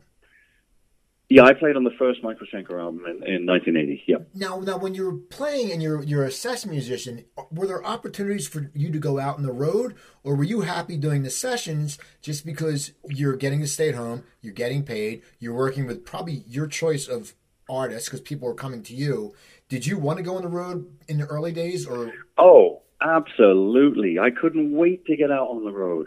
Yeah, 1.29 1.43
I 1.43 1.55
played 1.55 1.75
on 1.75 1.83
the 1.83 1.91
first 1.99 2.23
Michael 2.23 2.47
Schenker 2.53 2.81
album 2.81 3.01
in, 3.05 3.17
in 3.27 3.47
1980. 3.47 4.05
Yeah. 4.07 4.19
Now, 4.33 4.61
now, 4.61 4.79
when 4.79 4.95
you're 4.95 5.13
playing 5.17 5.73
and 5.73 5.83
you're 5.83 6.01
you're 6.05 6.25
a 6.25 6.31
session 6.31 6.71
musician, 6.71 7.25
were 7.51 7.67
there 7.67 7.85
opportunities 7.85 8.47
for 8.47 8.71
you 8.75 8.93
to 8.93 8.99
go 9.01 9.19
out 9.19 9.37
on 9.37 9.43
the 9.43 9.53
road, 9.53 9.97
or 10.23 10.37
were 10.37 10.45
you 10.45 10.61
happy 10.61 10.97
doing 10.97 11.25
the 11.25 11.31
sessions 11.31 11.99
just 12.23 12.47
because 12.47 12.93
you're 13.09 13.35
getting 13.35 13.59
to 13.61 13.67
stay 13.67 13.89
at 13.89 13.97
home, 13.97 14.23
you're 14.41 14.53
getting 14.53 14.85
paid, 14.85 15.23
you're 15.41 15.53
working 15.53 15.85
with 15.85 16.05
probably 16.05 16.45
your 16.47 16.69
choice 16.69 17.09
of 17.09 17.35
artists 17.69 18.09
because 18.09 18.21
people 18.21 18.49
are 18.49 18.55
coming 18.55 18.85
to 18.85 18.95
you. 18.95 19.35
Did 19.69 19.85
you 19.85 19.99
want 19.99 20.19
to 20.19 20.23
go 20.23 20.37
on 20.37 20.43
the 20.43 20.49
road 20.49 20.87
in 21.09 21.19
the 21.19 21.27
early 21.27 21.51
days, 21.51 21.89
or? 21.89 22.13
Oh, 22.39 22.83
absolutely! 23.03 24.21
I 24.21 24.31
couldn't 24.31 24.77
wait 24.77 25.05
to 25.07 25.17
get 25.17 25.33
out 25.33 25.49
on 25.49 25.65
the 25.65 25.73
road. 25.73 26.07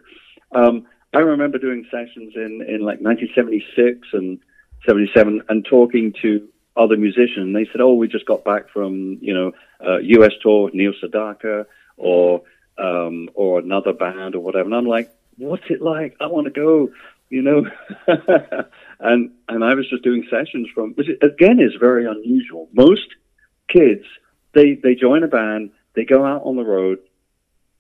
Um, 0.56 0.88
I 1.14 1.20
remember 1.20 1.58
doing 1.58 1.86
sessions 1.90 2.34
in, 2.36 2.62
in 2.68 2.82
like 2.82 3.02
1976 3.02 4.08
and 4.14 4.40
77 4.86 5.44
and 5.50 5.66
talking 5.66 6.14
to 6.22 6.48
other 6.78 6.98
musicians. 6.98 7.54
They 7.54 7.66
said, 7.72 7.82
"Oh, 7.82 7.96
we 7.96 8.08
just 8.08 8.26
got 8.26 8.44
back 8.44 8.70
from 8.70 9.18
you 9.22 9.34
know 9.34 9.52
uh, 9.86 9.98
U.S. 9.98 10.34
tour, 10.42 10.70
Neil 10.74 10.94
Sedaka, 11.02 11.66
or 11.98 12.44
um, 12.78 13.30
or 13.34 13.60
another 13.60 13.94
band 13.94 14.36
or 14.36 14.40
whatever." 14.40 14.66
And 14.66 14.76
I'm 14.76 14.86
like, 14.86 15.12
"What's 15.38 15.64
it 15.70 15.82
like? 15.82 16.16
I 16.22 16.28
want 16.28 16.46
to 16.46 16.52
go," 16.52 16.90
you 17.30 17.42
know. 17.42 17.66
and 19.00 19.32
and 19.48 19.64
I 19.64 19.74
was 19.74 19.90
just 19.90 20.04
doing 20.04 20.28
sessions 20.30 20.70
from, 20.74 20.94
which 20.94 21.08
again 21.22 21.60
is 21.60 21.74
very 21.80 22.06
unusual. 22.06 22.70
Most 22.72 23.08
kids 23.68 24.06
they 24.54 24.76
they 24.76 24.96
join 24.96 25.24
a 25.24 25.28
band, 25.28 25.72
they 25.96 26.06
go 26.06 26.26
out 26.26 26.44
on 26.44 26.56
the 26.56 26.64
road, 26.64 27.00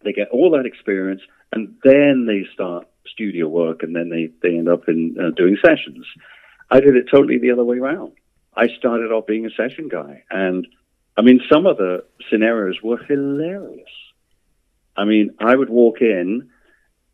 they 0.03 0.13
get 0.13 0.29
all 0.29 0.51
that 0.51 0.65
experience, 0.65 1.21
and 1.51 1.75
then 1.83 2.25
they 2.25 2.45
start 2.53 2.87
studio 3.07 3.47
work, 3.47 3.83
and 3.83 3.95
then 3.95 4.09
they 4.09 4.29
they 4.41 4.57
end 4.57 4.69
up 4.69 4.87
in 4.87 5.15
uh, 5.19 5.31
doing 5.35 5.57
sessions. 5.63 6.05
I 6.69 6.79
did 6.79 6.95
it 6.95 7.05
totally 7.11 7.39
the 7.39 7.51
other 7.51 7.63
way 7.63 7.77
around. 7.77 8.13
I 8.55 8.67
started 8.77 9.11
off 9.11 9.25
being 9.27 9.45
a 9.45 9.49
session 9.51 9.87
guy, 9.89 10.23
and 10.29 10.67
I 11.17 11.21
mean, 11.21 11.41
some 11.51 11.65
of 11.65 11.77
the 11.77 12.05
scenarios 12.29 12.81
were 12.83 12.97
hilarious. 12.97 13.89
I 14.95 15.05
mean, 15.05 15.35
I 15.39 15.55
would 15.55 15.69
walk 15.69 16.01
in 16.01 16.49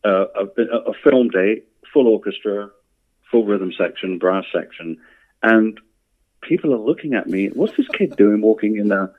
uh, 0.04 0.26
a, 0.36 0.46
a 0.90 0.94
film 1.04 1.30
day, 1.30 1.64
full 1.94 2.08
orchestra, 2.08 2.70
full 3.32 3.46
rhythm 3.46 3.72
section, 3.78 4.18
brass 4.18 4.46
section, 4.54 4.98
and 5.42 5.80
people 6.42 6.74
are 6.74 6.80
looking 6.80 7.14
at 7.14 7.28
me. 7.28 7.48
What's 7.48 7.76
this 7.78 7.88
kid 7.88 8.16
doing 8.16 8.42
walking 8.42 8.78
in 8.78 8.90
the 8.90 9.14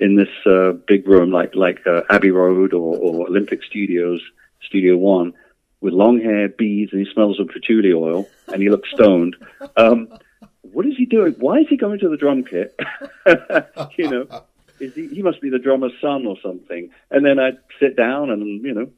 in 0.00 0.16
this 0.16 0.28
uh, 0.46 0.72
big 0.86 1.06
room 1.08 1.30
like 1.30 1.54
like 1.54 1.86
uh, 1.86 2.02
Abbey 2.10 2.30
Road 2.30 2.72
or, 2.72 2.96
or 2.96 3.26
Olympic 3.26 3.62
Studios, 3.64 4.20
Studio 4.62 4.96
One? 4.96 5.34
With 5.80 5.92
long 5.92 6.20
hair, 6.20 6.48
beads, 6.48 6.92
and 6.92 7.06
he 7.06 7.12
smells 7.12 7.38
of 7.38 7.48
patchouli 7.48 7.92
oil, 7.92 8.26
and 8.48 8.62
he 8.62 8.70
looks 8.70 8.88
stoned. 8.92 9.36
Um, 9.76 10.08
what 10.62 10.86
is 10.86 10.94
he 10.96 11.06
doing? 11.06 11.34
Why 11.38 11.58
is 11.58 11.66
he 11.68 11.76
going 11.76 11.98
to 12.00 12.08
the 12.08 12.16
drum 12.16 12.44
kit? 12.44 12.74
you 13.98 14.10
know, 14.10 14.42
is 14.80 14.94
he, 14.94 15.08
he 15.08 15.22
must 15.22 15.40
be 15.40 15.50
the 15.50 15.58
drummer's 15.58 15.92
son 16.00 16.26
or 16.26 16.36
something. 16.42 16.90
And 17.10 17.24
then 17.24 17.38
I'd 17.38 17.58
sit 17.80 17.96
down 17.96 18.30
and 18.30 18.64
you 18.64 18.74
know, 18.74 18.90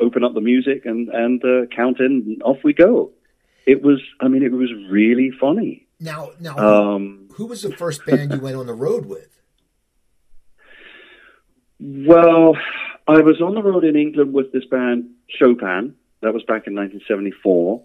open 0.00 0.24
up 0.24 0.34
the 0.34 0.40
music 0.40 0.84
and 0.84 1.08
and 1.08 1.42
uh, 1.44 1.66
count 1.74 2.00
in, 2.00 2.24
and 2.26 2.42
off 2.42 2.58
we 2.64 2.72
go. 2.72 3.12
It 3.66 3.82
was, 3.82 4.00
I 4.20 4.28
mean, 4.28 4.42
it 4.42 4.52
was 4.52 4.70
really 4.90 5.30
funny. 5.38 5.86
Now, 6.00 6.30
now, 6.40 6.56
um, 6.56 7.28
who 7.34 7.46
was 7.46 7.62
the 7.62 7.76
first 7.76 8.06
band 8.06 8.32
you 8.32 8.40
went 8.40 8.56
on 8.56 8.66
the 8.66 8.74
road 8.74 9.06
with? 9.06 9.38
Well, 11.78 12.56
I 13.06 13.20
was 13.20 13.40
on 13.40 13.54
the 13.54 13.62
road 13.62 13.84
in 13.84 13.96
England 13.96 14.32
with 14.32 14.52
this 14.52 14.64
band 14.64 15.10
Chopyn, 15.38 15.94
that 16.22 16.34
was 16.34 16.42
back 16.42 16.66
in 16.66 16.74
1974. 16.74 17.82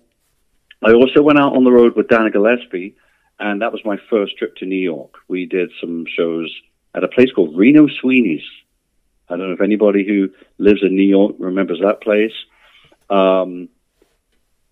I 0.83 0.93
also 0.93 1.21
went 1.21 1.39
out 1.39 1.55
on 1.55 1.63
the 1.63 1.71
road 1.71 1.95
with 1.95 2.09
Dana 2.09 2.29
Gillespie, 2.29 2.95
and 3.39 3.61
that 3.61 3.71
was 3.71 3.81
my 3.85 3.97
first 4.09 4.37
trip 4.37 4.55
to 4.57 4.65
New 4.65 4.75
York. 4.79 5.15
We 5.27 5.45
did 5.45 5.71
some 5.79 6.05
shows 6.15 6.53
at 6.93 7.03
a 7.03 7.07
place 7.07 7.31
called 7.31 7.57
Reno 7.57 7.87
Sweeney's. 8.01 8.43
I 9.29 9.37
don't 9.37 9.47
know 9.47 9.53
if 9.53 9.61
anybody 9.61 10.05
who 10.05 10.29
lives 10.57 10.83
in 10.83 10.95
New 10.95 11.07
York 11.07 11.35
remembers 11.39 11.79
that 11.81 12.01
place. 12.01 12.33
Um, 13.09 13.69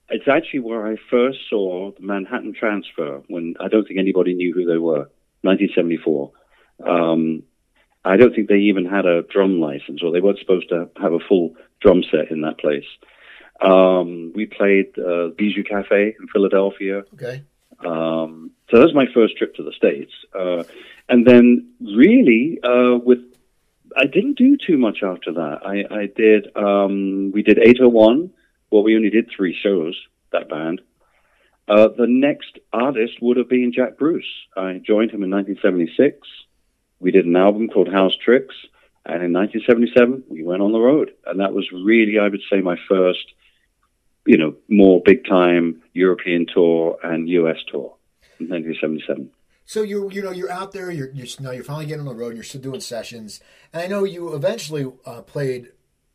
it's 0.09 0.27
actually 0.27 0.59
where 0.59 0.85
I 0.85 0.97
first 1.09 1.39
saw 1.49 1.91
the 1.91 2.05
Manhattan 2.05 2.53
Transfer 2.53 3.23
when 3.27 3.55
I 3.59 3.67
don't 3.67 3.87
think 3.87 3.99
anybody 3.99 4.33
knew 4.33 4.53
who 4.53 4.65
they 4.65 4.77
were. 4.77 5.09
1974. 5.41 6.31
Um, 6.85 7.43
I 8.05 8.17
don't 8.17 8.35
think 8.35 8.47
they 8.47 8.57
even 8.57 8.85
had 8.85 9.05
a 9.05 9.23
drum 9.23 9.59
license, 9.59 10.01
or 10.03 10.11
they 10.11 10.21
weren't 10.21 10.39
supposed 10.39 10.69
to 10.69 10.89
have 11.01 11.13
a 11.13 11.19
full 11.19 11.55
drum 11.81 12.03
set 12.11 12.31
in 12.31 12.41
that 12.41 12.59
place. 12.59 12.85
Um, 13.61 14.33
we 14.33 14.45
played 14.45 14.97
uh, 14.97 15.29
Bijou 15.37 15.63
Cafe 15.63 16.15
in 16.19 16.27
Philadelphia. 16.27 17.03
Okay. 17.13 17.43
Um, 17.85 18.51
so 18.69 18.77
that 18.77 18.85
was 18.85 18.95
my 18.95 19.07
first 19.13 19.37
trip 19.37 19.55
to 19.55 19.63
the 19.63 19.71
States. 19.73 20.11
Uh, 20.33 20.63
and 21.09 21.25
then 21.25 21.73
really, 21.79 22.59
uh, 22.63 22.97
with, 22.97 23.19
I 23.95 24.05
didn't 24.05 24.37
do 24.37 24.57
too 24.57 24.77
much 24.77 25.03
after 25.03 25.33
that. 25.33 25.59
I, 25.65 25.85
I 25.93 26.05
did, 26.07 26.55
um, 26.55 27.31
we 27.31 27.43
did 27.43 27.59
801. 27.59 28.31
Well, 28.71 28.83
we 28.83 28.95
only 28.95 29.09
did 29.09 29.29
three 29.29 29.55
shows, 29.55 29.95
that 30.31 30.49
band. 30.49 30.81
Uh, 31.67 31.89
the 31.89 32.07
next 32.07 32.59
artist 32.73 33.21
would 33.21 33.37
have 33.37 33.47
been 33.47 33.71
Jack 33.73 33.97
Bruce. 33.97 34.25
I 34.57 34.81
joined 34.85 35.11
him 35.11 35.23
in 35.23 35.31
1976. 35.31 36.27
We 36.99 37.11
did 37.11 37.25
an 37.25 37.35
album 37.35 37.69
called 37.69 37.89
How's 37.91 38.17
Tricks. 38.17 38.55
And 39.05 39.21
in 39.21 39.33
1977, 39.33 40.23
we 40.29 40.43
went 40.43 40.61
on 40.61 40.71
the 40.71 40.79
road. 40.79 41.11
And 41.25 41.39
that 41.39 41.53
was 41.53 41.69
really, 41.71 42.19
I 42.19 42.29
would 42.29 42.41
say, 42.49 42.61
my 42.61 42.77
first 42.87 43.33
you 44.25 44.37
know, 44.37 44.55
more 44.69 45.01
big 45.03 45.25
time 45.25 45.81
European 45.93 46.45
tour 46.51 46.97
and 47.03 47.27
US 47.29 47.57
tour 47.69 47.95
in 48.39 48.49
1977. 48.49 49.29
So 49.65 49.81
you 49.81 50.09
you 50.11 50.21
know 50.21 50.31
you're 50.31 50.51
out 50.51 50.73
there 50.73 50.91
you're 50.91 51.11
you're 51.11 51.27
now 51.39 51.51
you're 51.51 51.63
finally 51.63 51.85
getting 51.85 52.07
on 52.07 52.13
the 52.13 52.19
road 52.19 52.29
and 52.29 52.37
you're 52.37 52.43
still 52.43 52.61
doing 52.61 52.81
sessions 52.81 53.39
and 53.71 53.81
I 53.81 53.87
know 53.87 54.03
you 54.03 54.35
eventually 54.35 54.91
uh, 55.05 55.21
played 55.21 55.69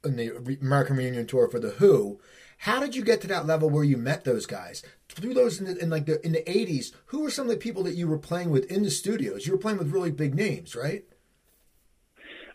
in 0.05 0.17
the 0.17 0.59
American 0.61 0.97
Reunion 0.97 1.27
tour 1.27 1.49
for 1.49 1.59
the 1.59 1.71
Who. 1.71 2.21
How 2.63 2.81
did 2.81 2.97
you 2.97 3.05
get 3.05 3.21
to 3.23 3.29
that 3.29 3.47
level 3.47 3.71
where 3.71 3.85
you 3.85 3.97
met 3.97 4.25
those 4.25 4.45
guys? 4.45 4.83
Through 5.09 5.35
those 5.35 5.61
in, 5.61 5.67
the, 5.67 5.83
in 5.83 5.91
like 5.91 6.07
the 6.07 6.25
in 6.27 6.33
the 6.33 6.43
80s, 6.43 6.93
who 7.07 7.23
were 7.23 7.31
some 7.31 7.47
of 7.47 7.51
the 7.51 7.57
people 7.57 7.83
that 7.85 7.95
you 7.95 8.09
were 8.09 8.19
playing 8.19 8.51
with 8.51 8.71
in 8.71 8.83
the 8.83 8.91
studios? 8.91 9.47
You 9.47 9.53
were 9.53 9.59
playing 9.59 9.79
with 9.79 9.93
really 9.93 10.11
big 10.11 10.35
names, 10.35 10.75
right? 10.75 11.05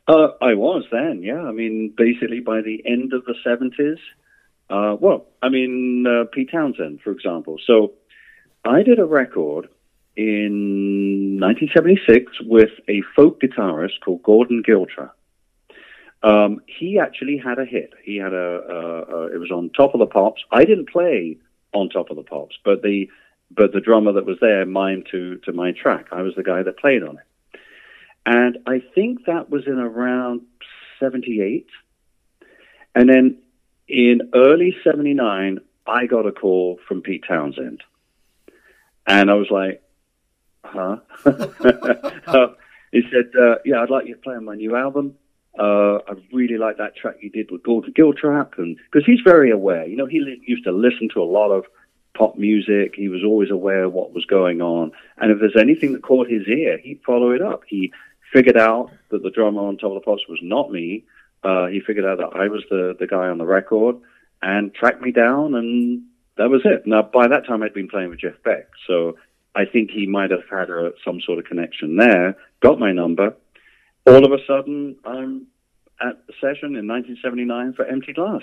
Uh, 0.05 0.29
I 0.41 0.53
was 0.55 0.83
then, 0.91 1.21
yeah. 1.23 1.41
I 1.41 1.53
mean, 1.53 1.93
basically 1.95 2.41
by 2.41 2.61
the 2.61 2.83
end 2.85 3.13
of 3.13 3.23
the 3.23 3.35
70s, 3.45 3.97
uh, 4.73 4.95
well, 4.99 5.27
I 5.43 5.49
mean, 5.49 6.05
uh, 6.07 6.25
Pete 6.33 6.49
Townshend, 6.51 7.01
for 7.01 7.11
example. 7.11 7.57
So 7.63 7.93
I 8.65 8.81
did 8.81 8.97
a 8.97 9.05
record 9.05 9.69
in 10.17 11.37
1976 11.39 12.31
with 12.41 12.71
a 12.89 13.03
folk 13.15 13.39
guitarist 13.39 13.99
called 14.03 14.23
Gordon 14.23 14.63
Giltrap. 14.67 15.11
Um, 16.23 16.61
he 16.65 16.97
actually 16.97 17.37
had 17.37 17.59
a 17.59 17.65
hit. 17.65 17.93
He 18.03 18.15
had 18.15 18.33
a, 18.33 18.37
a, 18.37 19.15
a, 19.15 19.35
it 19.35 19.37
was 19.37 19.51
on 19.51 19.69
Top 19.69 19.93
of 19.93 19.99
the 19.99 20.07
Pops. 20.07 20.41
I 20.51 20.65
didn't 20.65 20.89
play 20.89 21.37
on 21.73 21.89
Top 21.89 22.09
of 22.09 22.15
the 22.15 22.23
Pops, 22.23 22.55
but 22.65 22.81
the 22.81 23.09
but 23.55 23.73
the 23.73 23.81
drummer 23.81 24.13
that 24.13 24.25
was 24.25 24.37
there 24.41 24.65
mimed 24.65 25.05
to 25.11 25.37
to 25.45 25.51
my 25.51 25.71
track. 25.71 26.07
I 26.11 26.23
was 26.23 26.33
the 26.35 26.43
guy 26.43 26.63
that 26.63 26.79
played 26.79 27.03
on 27.03 27.17
it, 27.17 27.59
and 28.25 28.57
I 28.65 28.81
think 28.95 29.25
that 29.25 29.49
was 29.51 29.67
in 29.67 29.77
around 29.77 30.41
'78, 30.99 31.67
and 32.95 33.09
then 33.09 33.42
in 33.87 34.21
early 34.33 34.75
'79, 34.83 35.59
I 35.85 36.05
got 36.05 36.25
a 36.25 36.31
call 36.31 36.79
from 36.87 37.01
Pete 37.01 37.23
Townshend, 37.27 37.81
and 39.05 39.29
I 39.29 39.33
was 39.33 39.49
like, 39.49 39.81
"Huh?" 40.63 40.97
he 42.91 43.01
said, 43.11 43.31
uh, 43.39 43.55
"Yeah, 43.65 43.81
I'd 43.81 43.89
like 43.89 44.07
you 44.07 44.15
to 44.15 44.21
play 44.21 44.35
on 44.35 44.45
my 44.45 44.55
new 44.55 44.75
album." 44.75 45.15
Uh, 45.57 45.99
I 46.07 46.13
really 46.31 46.57
like 46.57 46.77
that 46.77 46.95
track 46.95 47.17
you 47.21 47.29
did 47.29 47.51
with 47.51 47.63
Gordon 47.63 47.93
Giltrap, 47.93 48.57
and 48.57 48.77
because 48.91 49.05
he's 49.05 49.21
very 49.23 49.51
aware. 49.51 49.85
You 49.85 49.97
know, 49.97 50.07
he 50.07 50.19
li- 50.19 50.41
used 50.47 50.63
to 50.63 50.71
listen 50.71 51.09
to 51.13 51.21
a 51.21 51.25
lot 51.25 51.51
of 51.51 51.65
pop 52.15 52.37
music. 52.37 52.95
He 52.95 53.07
was 53.07 53.23
always 53.23 53.51
aware 53.51 53.83
of 53.83 53.93
what 53.93 54.13
was 54.13 54.25
going 54.25 54.61
on, 54.61 54.91
and 55.17 55.31
if 55.31 55.39
there's 55.39 55.55
anything 55.55 55.93
that 55.93 56.01
caught 56.01 56.27
his 56.27 56.47
ear, 56.47 56.79
he'd 56.79 57.01
follow 57.05 57.31
it 57.31 57.41
up. 57.41 57.61
He 57.67 57.93
figured 58.31 58.57
out 58.57 58.89
that 59.11 59.21
the 59.21 59.29
drummer 59.29 59.61
on 59.61 59.77
Top 59.77 59.91
of 59.91 59.95
the 59.95 60.01
Pops 60.01 60.27
was 60.27 60.39
not 60.41 60.71
me. 60.71 61.03
Uh, 61.43 61.67
he 61.67 61.81
figured 61.81 62.05
out 62.05 62.17
that 62.19 62.37
I 62.39 62.47
was 62.47 62.63
the 62.69 62.95
the 62.99 63.07
guy 63.07 63.27
on 63.27 63.37
the 63.37 63.45
record, 63.45 63.97
and 64.41 64.73
tracked 64.73 65.01
me 65.01 65.11
down, 65.11 65.55
and 65.55 66.03
that 66.37 66.49
was 66.49 66.61
it. 66.65 66.85
Now, 66.85 67.01
by 67.01 67.27
that 67.27 67.45
time, 67.45 67.63
I'd 67.63 67.73
been 67.73 67.89
playing 67.89 68.09
with 68.09 68.19
Jeff 68.19 68.41
Beck, 68.43 68.69
so 68.87 69.17
I 69.55 69.65
think 69.65 69.91
he 69.91 70.07
might 70.07 70.31
have 70.31 70.47
had 70.49 70.69
a, 70.69 70.91
some 71.05 71.21
sort 71.21 71.39
of 71.39 71.45
connection 71.45 71.97
there. 71.97 72.35
Got 72.61 72.79
my 72.79 72.91
number 72.91 73.35
all 74.05 74.25
of 74.25 74.31
a 74.31 74.43
sudden, 74.45 74.97
I'm 75.05 75.47
at 76.01 76.25
the 76.27 76.33
session 76.41 76.75
in 76.75 76.87
1979 76.87 77.73
for 77.73 77.85
Empty 77.85 78.13
Glass. 78.13 78.41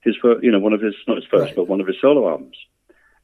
His 0.00 0.16
first, 0.20 0.42
you 0.42 0.50
know, 0.50 0.58
one 0.58 0.72
of 0.72 0.80
his, 0.80 0.94
not 1.06 1.16
his 1.16 1.26
first, 1.26 1.44
Right. 1.44 1.56
but 1.56 1.68
one 1.68 1.80
of 1.80 1.86
his 1.86 1.96
solo 2.00 2.28
albums. 2.28 2.56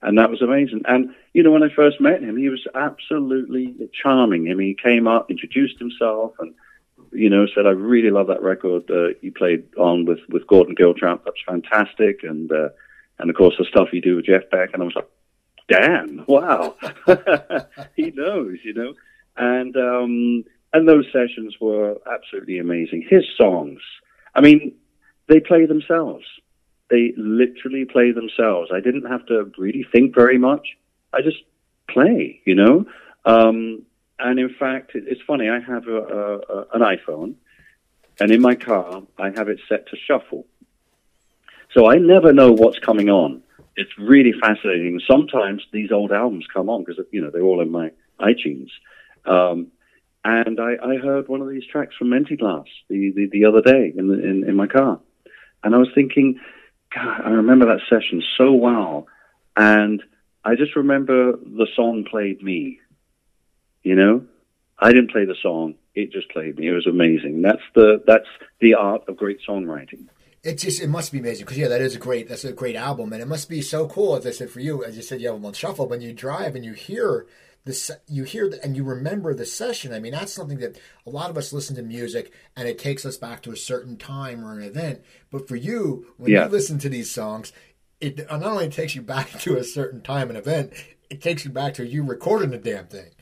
And 0.00 0.18
that 0.18 0.30
was 0.30 0.42
amazing. 0.42 0.82
And, 0.84 1.14
you 1.32 1.42
know, 1.42 1.50
when 1.50 1.62
I 1.64 1.74
first 1.74 2.00
met 2.00 2.22
him, 2.22 2.36
he 2.36 2.48
was 2.48 2.64
absolutely 2.74 3.74
charming. 3.92 4.48
I 4.50 4.54
mean, 4.54 4.68
he 4.68 4.74
came 4.90 5.08
up, 5.08 5.30
introduced 5.30 5.78
himself, 5.78 6.34
and, 6.38 6.54
you 7.12 7.30
know, 7.30 7.46
said, 7.54 7.66
I 7.66 7.70
really 7.70 8.10
love 8.10 8.28
that 8.28 8.42
record 8.42 8.90
uh, 8.90 9.14
you 9.20 9.32
played 9.32 9.64
on 9.76 10.04
with, 10.04 10.20
with 10.28 10.46
Gordon 10.46 10.74
Giltrap. 10.74 11.24
That's 11.24 11.42
fantastic. 11.46 12.20
And, 12.22 12.50
uh, 12.50 12.68
and 13.18 13.30
of 13.30 13.36
course, 13.36 13.54
the 13.58 13.64
stuff 13.64 13.88
you 13.92 14.00
do 14.00 14.16
with 14.16 14.26
Jeff 14.26 14.50
Beck. 14.50 14.70
And 14.72 14.82
I 14.82 14.86
was 14.86 14.94
like, 14.94 15.08
damn, 15.68 16.24
wow. 16.26 16.74
he 17.96 18.10
knows, 18.10 18.58
you 18.64 18.74
know. 18.74 18.94
And, 19.36 19.76
um, 19.76 20.44
and 20.72 20.88
those 20.88 21.06
sessions 21.12 21.56
were 21.60 21.96
absolutely 22.12 22.58
amazing. 22.58 23.06
His 23.08 23.24
songs, 23.36 23.80
I 24.34 24.40
mean, 24.40 24.74
they 25.28 25.40
play 25.40 25.66
themselves. 25.66 26.24
They 26.90 27.12
literally 27.16 27.84
play 27.84 28.12
themselves. 28.12 28.70
I 28.74 28.80
didn't 28.80 29.06
have 29.06 29.26
to 29.26 29.50
really 29.58 29.86
think 29.92 30.14
very 30.14 30.38
much. 30.38 30.66
I 31.12 31.22
just 31.22 31.38
play, 31.88 32.40
you 32.44 32.54
know. 32.54 32.86
Um, 33.24 33.82
and 34.18 34.38
in 34.38 34.54
fact, 34.58 34.92
it's 34.94 35.20
funny. 35.26 35.48
I 35.48 35.60
have 35.60 35.86
a, 35.86 35.96
a, 35.96 36.38
a, 36.38 36.66
an 36.74 36.80
iPhone, 36.80 37.34
and 38.20 38.30
in 38.30 38.40
my 38.40 38.54
car, 38.54 39.02
I 39.18 39.30
have 39.36 39.48
it 39.48 39.60
set 39.68 39.88
to 39.88 39.96
shuffle. 39.96 40.46
So 41.72 41.90
I 41.90 41.96
never 41.96 42.32
know 42.32 42.52
what's 42.52 42.78
coming 42.78 43.08
on. 43.10 43.42
It's 43.76 43.90
really 43.98 44.32
fascinating. 44.40 45.00
Sometimes 45.06 45.62
these 45.72 45.92
old 45.92 46.10
albums 46.10 46.46
come 46.52 46.68
on 46.68 46.84
because 46.84 47.04
you 47.12 47.20
know 47.20 47.30
they're 47.30 47.42
all 47.42 47.60
in 47.60 47.70
my 47.70 47.92
iTunes. 48.20 48.70
Um, 49.24 49.68
and 50.24 50.58
I, 50.58 50.72
I 50.82 50.96
heard 50.96 51.28
one 51.28 51.40
of 51.40 51.48
these 51.48 51.64
tracks 51.66 51.94
from 51.96 52.12
Empty 52.12 52.36
Glass 52.36 52.64
the, 52.88 53.12
the, 53.14 53.28
the 53.30 53.44
other 53.44 53.62
day 53.62 53.92
in, 53.96 54.08
the, 54.08 54.14
in 54.14 54.48
in 54.48 54.56
my 54.56 54.66
car, 54.66 54.98
and 55.62 55.74
I 55.74 55.78
was 55.78 55.88
thinking, 55.94 56.40
God, 56.94 57.22
I 57.24 57.30
remember 57.30 57.66
that 57.66 57.80
session 57.88 58.22
so 58.36 58.52
well, 58.52 59.06
and 59.56 60.02
I 60.44 60.54
just 60.56 60.74
remember 60.74 61.32
the 61.32 61.68
song 61.76 62.04
played 62.10 62.42
me. 62.42 62.80
You 63.88 63.94
know, 63.94 64.26
I 64.78 64.92
didn't 64.92 65.10
play 65.10 65.24
the 65.24 65.34
song; 65.42 65.74
it 65.94 66.12
just 66.12 66.28
played 66.28 66.58
me. 66.58 66.68
It 66.68 66.72
was 66.72 66.86
amazing. 66.86 67.40
That's 67.40 67.62
the 67.74 68.02
that's 68.06 68.28
the 68.60 68.74
art 68.74 69.08
of 69.08 69.16
great 69.16 69.38
songwriting. 69.48 70.08
It 70.44 70.56
just 70.58 70.82
it 70.82 70.88
must 70.88 71.10
be 71.10 71.20
amazing 71.20 71.46
because 71.46 71.56
yeah, 71.56 71.68
that 71.68 71.80
is 71.80 71.96
a 71.96 71.98
great 71.98 72.28
that's 72.28 72.44
a 72.44 72.52
great 72.52 72.76
album, 72.76 73.14
and 73.14 73.22
it 73.22 73.28
must 73.28 73.48
be 73.48 73.62
so 73.62 73.88
cool. 73.88 74.14
As 74.14 74.26
I 74.26 74.30
said 74.32 74.50
for 74.50 74.60
you, 74.60 74.84
as 74.84 74.94
you 74.94 75.02
said, 75.02 75.22
you 75.22 75.28
have 75.28 75.36
them 75.36 75.46
on 75.46 75.54
shuffle. 75.54 75.88
When 75.88 76.02
you 76.02 76.12
drive 76.12 76.54
and 76.54 76.66
you 76.66 76.74
hear 76.74 77.26
this, 77.64 77.90
you 78.06 78.24
hear 78.24 78.50
the, 78.50 78.62
and 78.62 78.76
you 78.76 78.84
remember 78.84 79.32
the 79.32 79.46
session. 79.46 79.94
I 79.94 80.00
mean, 80.00 80.12
that's 80.12 80.34
something 80.34 80.58
that 80.58 80.78
a 81.06 81.10
lot 81.10 81.30
of 81.30 81.38
us 81.38 81.54
listen 81.54 81.74
to 81.76 81.82
music 81.82 82.30
and 82.54 82.68
it 82.68 82.78
takes 82.78 83.06
us 83.06 83.16
back 83.16 83.40
to 83.44 83.52
a 83.52 83.56
certain 83.56 83.96
time 83.96 84.44
or 84.44 84.52
an 84.52 84.62
event. 84.62 85.00
But 85.30 85.48
for 85.48 85.56
you, 85.56 86.08
when 86.18 86.30
Yeah. 86.30 86.44
you 86.44 86.50
listen 86.50 86.78
to 86.80 86.90
these 86.90 87.10
songs, 87.10 87.54
it 88.02 88.18
not 88.30 88.42
only 88.42 88.68
takes 88.68 88.94
you 88.94 89.00
back 89.00 89.30
to 89.40 89.56
a 89.56 89.64
certain 89.64 90.02
time 90.02 90.28
and 90.28 90.36
event, 90.36 90.74
it 91.08 91.22
takes 91.22 91.46
you 91.46 91.50
back 91.50 91.72
to 91.74 91.86
you 91.86 92.02
recording 92.02 92.50
the 92.50 92.58
damn 92.58 92.86
thing. 92.86 93.12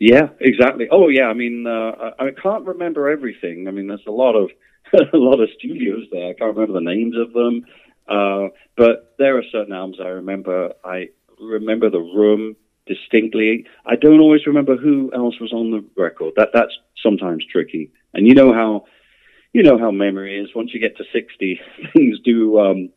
Yeah, 0.00 0.30
exactly. 0.40 0.88
Oh, 0.90 1.08
yeah. 1.08 1.26
I 1.26 1.34
mean, 1.34 1.66
uh, 1.66 2.12
I, 2.18 2.30
can't 2.30 2.66
remember 2.66 3.10
everything. 3.10 3.68
I 3.68 3.70
mean, 3.70 3.86
there's 3.86 4.00
a 4.08 4.10
lot 4.10 4.34
of 4.34 4.50
a 5.12 5.16
lot 5.16 5.40
of 5.40 5.50
studios 5.58 6.06
there. 6.10 6.30
I 6.30 6.32
can't 6.32 6.56
remember 6.56 6.72
the 6.72 6.80
names 6.80 7.14
of 7.16 7.34
them, 7.34 7.66
uh, 8.08 8.48
but 8.78 9.14
there 9.18 9.36
are 9.36 9.44
certain 9.52 9.74
albums 9.74 9.98
I 10.02 10.08
remember. 10.08 10.72
I 10.82 11.10
remember 11.38 11.90
the 11.90 12.00
room 12.00 12.56
distinctly. 12.86 13.66
I 13.84 13.96
don't 13.96 14.20
always 14.20 14.46
remember 14.46 14.76
who 14.78 15.12
else 15.14 15.38
was 15.38 15.52
on 15.52 15.70
the 15.70 15.84
record. 16.00 16.32
That 16.36 16.48
that's 16.54 16.72
sometimes 17.02 17.44
tricky. 17.52 17.92
And 18.14 18.26
you 18.26 18.34
know 18.34 18.54
how 18.54 18.86
you 19.52 19.62
know 19.62 19.78
how 19.78 19.90
memory 19.90 20.40
is. 20.40 20.48
Once 20.54 20.70
you 20.72 20.80
get 20.80 20.96
to 20.96 21.04
sixty, 21.12 21.60
things 21.92 22.20
do 22.24 22.58
um, 22.58 22.88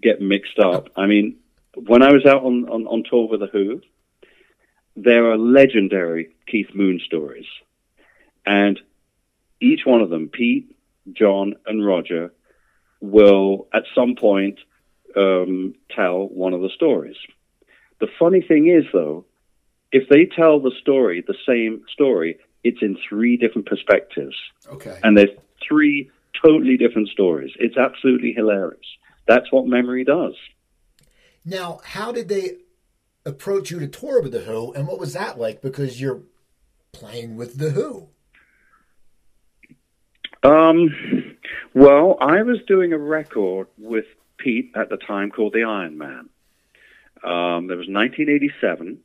get 0.00 0.20
mixed 0.20 0.58
up. 0.58 0.90
I 0.94 1.06
mean, 1.06 1.38
when 1.74 2.02
I 2.02 2.12
was 2.12 2.26
out 2.26 2.44
on, 2.44 2.68
on, 2.68 2.86
on 2.86 3.02
tour 3.08 3.28
with 3.28 3.40
the 3.40 3.46
Who, 3.46 3.80
there 4.96 5.30
are 5.30 5.36
legendary 5.36 6.30
Keith 6.46 6.74
Moon 6.74 7.00
stories. 7.04 7.46
And 8.46 8.78
each 9.60 9.80
one 9.84 10.00
of 10.00 10.10
them, 10.10 10.28
Pete, 10.28 10.76
John, 11.12 11.54
and 11.66 11.84
Roger, 11.84 12.32
will 13.00 13.68
at 13.72 13.84
some 13.94 14.14
point 14.16 14.58
um, 15.16 15.74
tell 15.94 16.26
one 16.28 16.52
of 16.52 16.60
the 16.60 16.70
stories. 16.74 17.16
The 18.00 18.08
funny 18.18 18.42
thing 18.42 18.68
is, 18.68 18.84
though, 18.92 19.24
if 19.92 20.08
they 20.08 20.26
tell 20.26 20.60
the 20.60 20.72
story, 20.80 21.24
the 21.26 21.36
same 21.46 21.84
story, 21.92 22.38
it's 22.62 22.82
in 22.82 22.96
three 23.08 23.36
different 23.36 23.66
perspectives. 23.66 24.36
Okay. 24.68 24.98
And 25.02 25.16
there's 25.16 25.30
three 25.66 26.10
totally 26.44 26.76
different 26.76 27.08
stories. 27.08 27.52
It's 27.58 27.76
absolutely 27.76 28.32
hilarious. 28.32 28.86
That's 29.26 29.50
what 29.52 29.66
memory 29.66 30.04
does. 30.04 30.34
Now, 31.44 31.80
how 31.84 32.10
did 32.10 32.28
they 32.28 32.56
approach 33.24 33.70
you 33.70 33.78
to 33.80 33.88
tour 33.88 34.22
with 34.22 34.32
the 34.32 34.40
Who, 34.40 34.72
and 34.72 34.86
what 34.86 35.00
was 35.00 35.12
that 35.14 35.38
like? 35.38 35.62
Because 35.62 36.00
you're 36.00 36.22
playing 36.92 37.36
with 37.36 37.58
the 37.58 37.70
Who. 37.70 38.08
Um, 40.42 41.36
well, 41.74 42.18
I 42.20 42.42
was 42.42 42.58
doing 42.66 42.92
a 42.92 42.98
record 42.98 43.68
with 43.78 44.04
Pete 44.36 44.72
at 44.76 44.90
the 44.90 44.98
time 44.98 45.30
called 45.30 45.54
The 45.54 45.64
Iron 45.64 45.96
Man. 45.96 46.28
Um, 47.22 47.70
it 47.70 47.76
was 47.76 47.88
1987, 47.88 48.98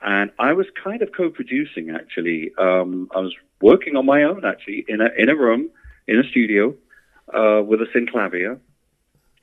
and 0.00 0.30
I 0.38 0.54
was 0.54 0.66
kind 0.82 1.02
of 1.02 1.10
co-producing 1.14 1.90
actually. 1.90 2.52
Um, 2.58 3.10
I 3.14 3.20
was 3.20 3.34
working 3.60 3.96
on 3.96 4.06
my 4.06 4.22
own 4.22 4.44
actually 4.44 4.86
in 4.88 5.02
a 5.02 5.08
in 5.18 5.28
a 5.28 5.36
room 5.36 5.68
in 6.06 6.18
a 6.18 6.24
studio 6.30 6.74
uh, 7.34 7.62
with 7.62 7.82
a 7.82 7.86
synclavier 7.94 8.58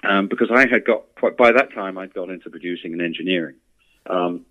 um, 0.03 0.27
because 0.27 0.49
I 0.51 0.67
had 0.67 0.85
got 0.85 1.03
quite 1.15 1.37
by 1.37 1.51
that 1.51 1.73
time 1.73 1.97
I'd 1.97 2.13
got 2.13 2.29
into 2.29 2.49
producing 2.49 2.93
and 2.93 3.01
engineering, 3.01 3.55
um, 4.09 4.45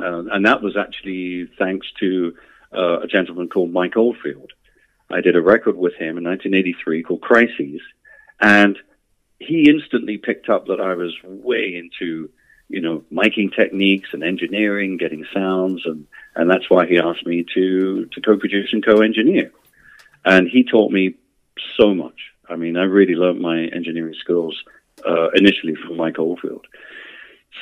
uh, 0.00 0.24
and 0.30 0.46
that 0.46 0.62
was 0.62 0.76
actually 0.76 1.48
thanks 1.58 1.86
to 2.00 2.34
uh, 2.76 3.00
a 3.00 3.06
gentleman 3.06 3.48
called 3.48 3.72
Mike 3.72 3.96
Oldfield. 3.96 4.52
I 5.10 5.20
did 5.20 5.36
a 5.36 5.42
record 5.42 5.76
with 5.76 5.94
him 5.94 6.18
in 6.18 6.24
1983 6.24 7.02
called 7.02 7.22
Crises, 7.22 7.80
and 8.40 8.78
he 9.38 9.68
instantly 9.68 10.18
picked 10.18 10.48
up 10.48 10.66
that 10.66 10.80
I 10.80 10.94
was 10.94 11.14
way 11.24 11.74
into, 11.76 12.30
you 12.68 12.80
know, 12.80 13.04
miking 13.10 13.54
techniques 13.54 14.10
and 14.12 14.22
engineering, 14.22 14.96
getting 14.96 15.24
sounds, 15.32 15.82
and 15.86 16.06
and 16.34 16.50
that's 16.50 16.68
why 16.68 16.86
he 16.86 16.98
asked 16.98 17.26
me 17.26 17.44
to 17.54 18.06
to 18.06 18.20
co-produce 18.20 18.72
and 18.72 18.84
co-engineer. 18.84 19.50
And 20.24 20.48
he 20.48 20.64
taught 20.64 20.92
me 20.92 21.14
so 21.76 21.94
much. 21.94 22.18
I 22.48 22.56
mean, 22.56 22.76
I 22.76 22.84
really 22.84 23.14
learned 23.14 23.40
my 23.40 23.64
engineering 23.64 24.14
skills 24.20 24.62
uh, 25.06 25.30
initially 25.30 25.74
from 25.74 25.96
Mike 25.96 26.18
Oldfield. 26.18 26.66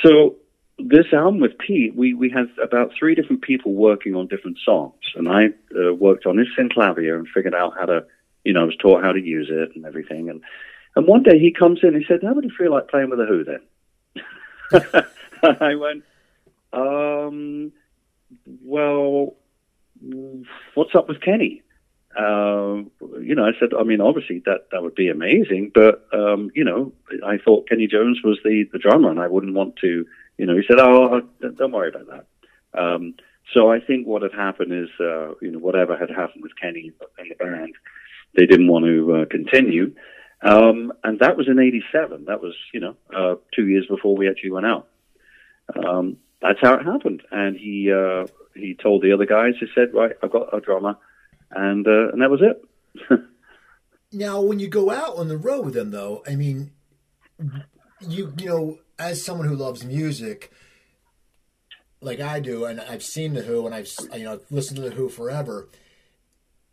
So 0.02 0.36
this 0.78 1.06
album 1.12 1.40
with 1.40 1.58
Pete, 1.58 1.94
we, 1.96 2.14
we 2.14 2.30
had 2.30 2.46
about 2.62 2.92
three 2.98 3.14
different 3.14 3.42
people 3.42 3.72
working 3.72 4.14
on 4.14 4.26
different 4.26 4.58
songs, 4.64 4.94
and 5.14 5.28
I 5.28 5.46
uh, 5.74 5.94
worked 5.94 6.26
on 6.26 6.36
his 6.36 6.48
synclavier 6.58 7.16
and 7.16 7.26
figured 7.28 7.54
out 7.54 7.74
how 7.78 7.86
to, 7.86 8.04
you 8.44 8.52
know, 8.52 8.62
I 8.62 8.64
was 8.64 8.76
taught 8.76 9.02
how 9.02 9.12
to 9.12 9.20
use 9.20 9.48
it 9.50 9.74
and 9.74 9.86
everything. 9.86 10.28
And 10.28 10.42
and 10.94 11.06
one 11.06 11.22
day 11.22 11.38
he 11.38 11.52
comes 11.52 11.80
in 11.82 11.90
and 11.90 11.98
he 11.98 12.04
said, 12.06 12.20
"How 12.22 12.34
would 12.34 12.44
you 12.44 12.52
feel 12.56 12.72
like 12.72 12.88
playing 12.88 13.10
with 13.10 13.18
the 13.18 13.26
Who 13.26 13.44
then?" 13.44 15.04
I 15.60 15.74
went, 15.76 16.04
um, 16.72 17.72
"Well, 18.62 19.34
what's 20.74 20.94
up 20.94 21.08
with 21.08 21.22
Kenny?" 21.22 21.62
uh, 22.16 22.82
you 23.20 23.34
know, 23.34 23.44
I 23.44 23.52
said, 23.60 23.70
I 23.78 23.82
mean, 23.82 24.00
obviously 24.00 24.42
that 24.46 24.68
that 24.72 24.82
would 24.82 24.94
be 24.94 25.08
amazing, 25.08 25.72
but 25.74 26.06
um, 26.12 26.50
you 26.54 26.64
know, 26.64 26.92
I 27.24 27.36
thought 27.36 27.68
Kenny 27.68 27.86
Jones 27.86 28.20
was 28.24 28.38
the 28.42 28.64
the 28.72 28.78
drummer, 28.78 29.10
and 29.10 29.20
I 29.20 29.28
wouldn't 29.28 29.54
want 29.54 29.76
to. 29.82 30.06
You 30.38 30.46
know, 30.46 30.56
he 30.56 30.62
said, 30.68 30.78
"Oh, 30.80 31.22
don't 31.40 31.72
worry 31.72 31.88
about 31.88 32.06
that." 32.08 32.80
Um, 32.80 33.14
so 33.54 33.70
I 33.70 33.80
think 33.80 34.06
what 34.06 34.22
had 34.22 34.32
happened 34.32 34.72
is, 34.72 34.88
uh, 35.00 35.34
you 35.40 35.52
know, 35.52 35.58
whatever 35.58 35.96
had 35.96 36.10
happened 36.10 36.42
with 36.42 36.52
Kenny 36.60 36.92
and 37.18 37.30
the 37.30 37.34
band, 37.36 37.74
they 38.36 38.46
didn't 38.46 38.68
want 38.68 38.84
to 38.84 39.14
uh, 39.14 39.24
continue. 39.30 39.94
Um, 40.42 40.92
and 41.04 41.18
that 41.20 41.36
was 41.36 41.48
in 41.48 41.58
'87. 41.58 42.26
That 42.26 42.42
was, 42.42 42.54
you 42.74 42.80
know, 42.80 42.96
uh, 43.14 43.36
two 43.54 43.66
years 43.66 43.86
before 43.88 44.16
we 44.16 44.28
actually 44.28 44.50
went 44.50 44.66
out. 44.66 44.88
Um, 45.74 46.18
that's 46.42 46.58
how 46.60 46.74
it 46.74 46.84
happened. 46.84 47.22
And 47.30 47.56
he 47.56 47.90
uh, 47.92 48.26
he 48.54 48.74
told 48.74 49.02
the 49.02 49.12
other 49.12 49.26
guys. 49.26 49.54
He 49.58 49.66
said, 49.74 49.94
"Right, 49.94 50.12
I've 50.22 50.30
got 50.30 50.54
a 50.54 50.60
drummer," 50.60 50.96
and 51.50 51.86
uh, 51.86 52.10
and 52.12 52.20
that 52.20 52.30
was 52.30 52.42
it. 52.42 53.20
now, 54.12 54.40
when 54.40 54.58
you 54.58 54.68
go 54.68 54.90
out 54.90 55.16
on 55.16 55.28
the 55.28 55.38
road 55.38 55.64
with 55.64 55.74
them, 55.74 55.90
though, 55.90 56.22
I 56.26 56.36
mean, 56.36 56.72
you 58.00 58.32
you 58.38 58.46
know, 58.46 58.78
as 58.98 59.24
someone 59.24 59.48
who 59.48 59.56
loves 59.56 59.84
music, 59.84 60.52
like 62.00 62.20
I 62.20 62.40
do, 62.40 62.64
and 62.64 62.80
I've 62.80 63.02
seen 63.02 63.34
the 63.34 63.42
Who, 63.42 63.66
and 63.66 63.74
I've 63.74 63.90
you 64.14 64.24
know 64.24 64.40
listened 64.50 64.76
to 64.76 64.82
the 64.82 64.94
Who 64.94 65.08
forever. 65.08 65.68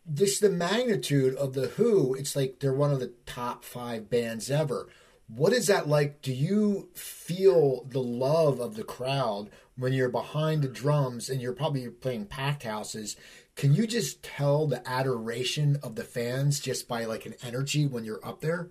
This 0.06 0.38
the 0.38 0.50
magnitude 0.50 1.34
of 1.36 1.54
the 1.54 1.68
Who. 1.68 2.14
It's 2.14 2.36
like 2.36 2.60
they're 2.60 2.74
one 2.74 2.92
of 2.92 3.00
the 3.00 3.12
top 3.26 3.64
five 3.64 4.10
bands 4.10 4.50
ever. 4.50 4.88
What 5.26 5.54
is 5.54 5.66
that 5.68 5.88
like? 5.88 6.20
Do 6.20 6.32
you 6.32 6.90
feel 6.94 7.84
the 7.84 8.02
love 8.02 8.60
of 8.60 8.76
the 8.76 8.84
crowd 8.84 9.50
when 9.76 9.92
you're 9.92 10.10
behind 10.10 10.62
the 10.62 10.68
drums 10.68 11.30
and 11.30 11.40
you're 11.40 11.54
probably 11.54 11.88
playing 11.88 12.26
packed 12.26 12.64
houses? 12.64 13.16
Can 13.56 13.72
you 13.72 13.86
just 13.86 14.22
tell 14.22 14.66
the 14.66 14.86
adoration 14.88 15.78
of 15.82 15.94
the 15.94 16.04
fans 16.04 16.60
just 16.60 16.86
by 16.88 17.04
like 17.04 17.24
an 17.24 17.34
energy 17.42 17.86
when 17.86 18.04
you're 18.04 18.24
up 18.26 18.40
there? 18.40 18.68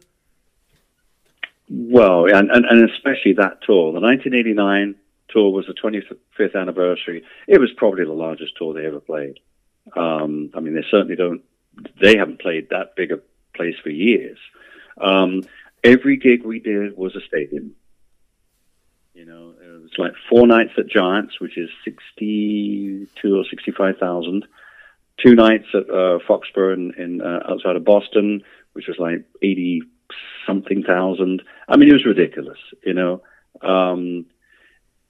Well, 1.76 2.28
and, 2.28 2.52
and, 2.52 2.66
and 2.66 2.88
especially 2.88 3.34
that 3.34 3.64
tour, 3.66 3.92
the 3.94 4.00
1989 4.00 4.94
tour 5.30 5.52
was 5.52 5.66
the 5.66 5.74
25th 5.74 6.56
anniversary. 6.56 7.24
It 7.48 7.60
was 7.60 7.72
probably 7.76 8.06
the 8.06 8.12
largest 8.12 8.54
tour 8.60 8.76
they 8.76 8.86
ever 8.86 9.00
played. 9.00 9.40
Um, 9.98 10.52
I 10.54 10.60
mean, 10.60 10.76
they 10.76 10.86
certainly 10.92 11.16
don't, 11.16 11.42
they 12.00 12.16
haven't 12.16 12.42
played 12.42 12.70
that 12.70 12.96
big 12.96 13.12
a 13.12 13.18
place 13.58 13.74
for 13.82 13.90
years. 13.90 14.38
Um, 15.02 15.42
every 15.84 16.18
gig 16.18 16.46
we 16.46 16.60
did 16.60 16.96
was 16.96 17.16
a 17.16 17.22
stadium. 17.28 17.76
You 19.16 19.26
know, 19.26 19.56
it 19.60 19.82
was 19.82 19.92
like 19.98 20.14
four 20.30 20.46
nights 20.46 20.74
at 20.78 20.88
Giants, 20.88 21.40
which 21.40 21.58
is 21.58 21.72
62 21.86 23.36
or 23.36 23.46
65,000. 23.50 24.46
Two 25.26 25.34
nights 25.34 25.66
at 25.74 25.90
uh, 25.90 26.20
Foxborough 26.28 26.76
in, 26.76 26.94
in 27.00 27.22
uh, 27.22 27.40
outside 27.50 27.78
of 27.78 27.84
Boston, 27.84 28.44
which 28.74 28.86
was 28.88 28.98
like 29.00 29.26
80 29.42 29.82
something 30.46 30.84
thousand. 30.84 31.44
I 31.68 31.78
mean, 31.78 31.90
it 31.90 31.94
was 31.94 32.06
ridiculous, 32.06 32.60
you 32.86 32.94
know. 32.94 33.22
Um, 33.62 34.26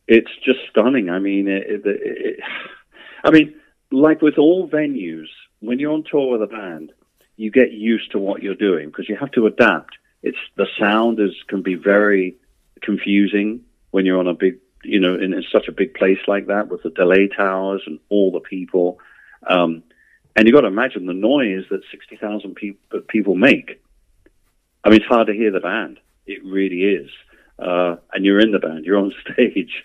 it's 0.08 0.32
just 0.44 0.60
stunning. 0.70 1.10
I 1.10 1.20
mean, 1.20 1.48
it, 1.48 1.64
it, 1.68 1.82
it, 1.86 2.40
I 3.24 3.32
mean, 3.32 3.56
like 3.92 4.22
with 4.22 4.38
all 4.38 4.70
venues, 4.70 5.28
when 5.60 5.80
you're 5.80 5.94
on 5.94 6.04
tour 6.10 6.38
with 6.38 6.44
a 6.44 6.52
band, 6.52 6.92
you 7.38 7.52
get 7.52 7.72
used 7.72 8.12
to 8.12 8.20
what 8.20 8.44
you're 8.44 8.56
doing 8.56 8.88
because 8.88 9.08
you 9.08 9.16
have 9.16 9.32
to 9.32 9.48
adapt. 9.48 9.98
It's 10.22 10.38
the 10.56 10.68
sound 10.80 11.20
is 11.20 11.32
can 11.48 11.62
be 11.62 11.76
very 11.76 12.36
confusing 12.82 13.62
when 13.92 14.06
you're 14.06 14.20
on 14.20 14.28
a 14.28 14.34
big, 14.34 14.60
you 14.84 15.00
know, 15.00 15.16
in, 15.16 15.34
in 15.34 15.44
such 15.52 15.68
a 15.68 15.72
big 15.72 15.94
place 15.94 16.20
like 16.28 16.48
that 16.48 16.70
with 16.70 16.84
the 16.84 16.90
delay 16.90 17.28
towers 17.28 17.82
and 17.86 18.00
all 18.10 18.32
the 18.32 18.40
people. 18.40 19.00
Um, 19.48 19.84
and 20.36 20.48
you've 20.48 20.56
got 20.56 20.62
to 20.62 20.68
imagine 20.68 21.06
the 21.06 21.14
noise 21.14 21.66
that 21.70 21.82
60,000 21.92 22.56
pe- 22.56 23.00
people 23.08 23.36
make. 23.36 23.82
I 24.84 24.90
mean, 24.90 25.00
it's 25.00 25.08
hard 25.08 25.28
to 25.28 25.34
hear 25.34 25.52
the 25.52 25.60
band. 25.60 26.00
It 26.26 26.44
really 26.44 26.84
is 26.84 27.10
uh, 27.60 27.96
and 28.12 28.26
you're 28.26 28.40
in 28.40 28.52
the 28.52 28.60
band, 28.60 28.86
you're 28.86 28.98
on 28.98 29.14
stage. 29.34 29.84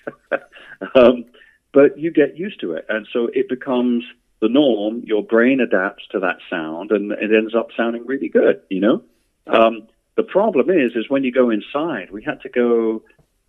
um, 0.94 1.26
but 1.72 1.98
you 1.98 2.11
get 2.11 2.37
used 2.37 2.61
to 2.61 2.72
it, 2.72 2.87
and 2.88 3.06
so 3.12 3.28
it 3.32 3.48
becomes 3.48 4.04
the 4.40 4.48
norm. 4.48 5.02
Your 5.04 5.22
brain 5.22 5.61
adapts 5.61 6.06
to 6.12 6.20
that 6.20 6.38
sound, 6.48 6.90
and 6.90 7.12
it 7.12 7.32
ends 7.32 7.54
up 7.54 7.68
sounding 7.76 8.06
really 8.06 8.28
good. 8.28 8.62
You 8.70 8.80
know, 8.80 9.02
um, 9.46 9.88
the 10.16 10.22
problem 10.22 10.70
is, 10.70 10.92
is 10.94 11.08
when 11.08 11.24
you 11.24 11.32
go 11.32 11.50
inside. 11.50 12.11
We 12.11 12.22
had 12.22 12.40
to 12.42 12.48
go 12.48 13.02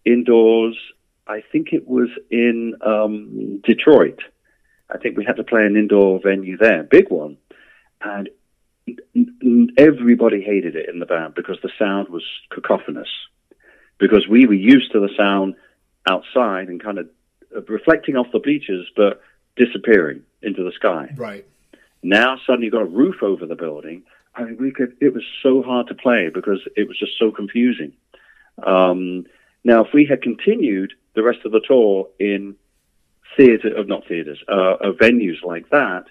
indoors. 0.06 0.78
I 1.28 1.44
think 1.52 1.74
it 1.74 1.88
was 1.88 2.10
in 2.30 2.76
um, 2.82 3.62
Detroit. 3.64 4.20
I 4.90 4.98
think 4.98 5.18
we 5.18 5.26
had 5.26 5.38
to 5.38 5.44
play 5.44 5.66
an 5.66 5.78
indoor 5.78 6.20
venue 6.20 6.58
there, 6.58 6.84
big 6.84 7.10
one, 7.10 7.38
and 8.02 8.30
everybody 9.78 10.42
hated 10.42 10.76
it 10.76 10.90
in 10.90 11.00
the 11.00 11.06
band 11.06 11.36
because 11.36 11.58
the 11.62 11.72
sound 11.78 12.10
was 12.10 12.24
cacophonous 12.52 13.10
because 14.00 14.28
we 14.28 14.46
were 14.46 14.54
used 14.54 14.92
to 14.92 15.00
the 15.00 15.10
sound 15.18 15.56
outside 16.08 16.70
and 16.70 16.82
kind 16.82 16.98
of 16.98 17.10
reflecting 17.68 18.16
off 18.16 18.28
the 18.32 18.40
bleachers, 18.40 18.90
but 18.96 19.22
disappearing 19.56 20.24
into 20.42 20.64
the 20.64 20.72
sky. 20.72 21.14
Right. 21.16 21.46
Now 22.02 22.38
suddenly 22.46 22.66
you've 22.66 22.74
got 22.74 22.84
a 22.84 22.86
roof 22.86 23.22
over 23.22 23.46
the 23.46 23.56
building. 23.56 24.04
I 24.36 24.44
mean, 24.44 24.58
we 24.60 24.72
could. 24.72 24.96
It 25.02 25.14
was 25.14 25.24
so 25.44 25.62
hard 25.62 25.88
to 25.88 25.96
play 25.96 26.30
because 26.34 26.60
it 26.78 26.88
was 26.88 26.98
just 26.98 27.18
so 27.20 27.32
confusing. 27.32 27.94
Um, 28.64 29.26
now, 29.64 29.84
if 29.84 29.94
we 29.94 30.06
had 30.06 30.22
continued 30.22 30.94
the 31.16 31.24
rest 31.24 31.40
of 31.46 31.52
the 31.52 31.62
tour 31.68 32.08
in 32.20 32.56
theater, 33.36 33.76
of 33.76 33.88
not 33.88 34.08
theaters, 34.08 34.42
uh, 34.48 34.92
venues 35.02 35.44
like 35.44 35.70
that, 35.70 36.06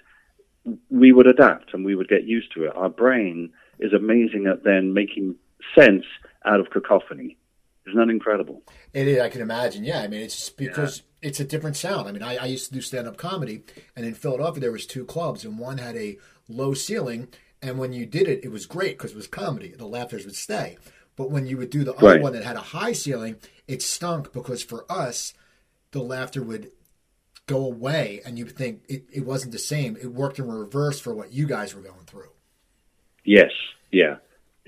we 0.89 1.11
would 1.11 1.27
adapt 1.27 1.73
and 1.73 1.85
we 1.85 1.95
would 1.95 2.07
get 2.07 2.23
used 2.25 2.53
to 2.53 2.65
it. 2.65 2.75
Our 2.75 2.89
brain 2.89 3.51
is 3.79 3.93
amazing 3.93 4.47
at 4.47 4.63
then 4.63 4.93
making 4.93 5.35
sense 5.75 6.05
out 6.45 6.59
of 6.59 6.69
cacophony. 6.69 7.37
Isn't 7.87 7.99
that 7.99 8.09
incredible? 8.09 8.61
It 8.93 9.07
is. 9.07 9.19
I 9.19 9.29
can 9.29 9.41
imagine. 9.41 9.83
Yeah. 9.83 10.01
I 10.01 10.07
mean, 10.07 10.21
it's 10.21 10.49
because 10.49 11.03
yeah. 11.21 11.29
it's 11.29 11.39
a 11.39 11.45
different 11.45 11.75
sound. 11.75 12.07
I 12.07 12.11
mean, 12.11 12.23
I, 12.23 12.37
I 12.37 12.45
used 12.45 12.67
to 12.67 12.73
do 12.73 12.81
stand 12.81 13.07
up 13.07 13.17
comedy, 13.17 13.63
and 13.95 14.05
in 14.05 14.13
Philadelphia 14.13 14.61
there 14.61 14.71
was 14.71 14.85
two 14.85 15.05
clubs, 15.05 15.43
and 15.43 15.57
one 15.57 15.77
had 15.77 15.95
a 15.95 16.17
low 16.47 16.73
ceiling, 16.73 17.29
and 17.61 17.77
when 17.77 17.93
you 17.93 18.05
did 18.05 18.27
it, 18.27 18.43
it 18.43 18.51
was 18.51 18.65
great 18.65 18.97
because 18.97 19.11
it 19.11 19.17
was 19.17 19.27
comedy. 19.27 19.73
The 19.75 19.85
laughters 19.85 20.25
would 20.25 20.35
stay. 20.35 20.77
But 21.15 21.31
when 21.31 21.45
you 21.45 21.57
would 21.57 21.69
do 21.69 21.83
the 21.83 21.93
other 21.95 22.07
right. 22.07 22.21
one 22.21 22.33
that 22.33 22.43
had 22.43 22.55
a 22.55 22.61
high 22.61 22.93
ceiling, 22.93 23.35
it 23.67 23.81
stunk 23.81 24.31
because 24.31 24.63
for 24.63 24.89
us, 24.89 25.33
the 25.91 26.01
laughter 26.01 26.41
would 26.41 26.71
go 27.49 27.65
away, 27.65 28.21
and 28.25 28.37
you 28.37 28.45
think 28.45 28.83
it, 28.87 29.03
it 29.11 29.25
wasn't 29.25 29.51
the 29.51 29.59
same. 29.59 29.97
It 30.01 30.07
worked 30.07 30.39
in 30.39 30.47
reverse 30.47 30.99
for 30.99 31.13
what 31.13 31.33
you 31.33 31.45
guys 31.45 31.75
were 31.75 31.81
going 31.81 32.05
through. 32.05 32.31
Yes. 33.23 33.51
Yeah 33.91 34.17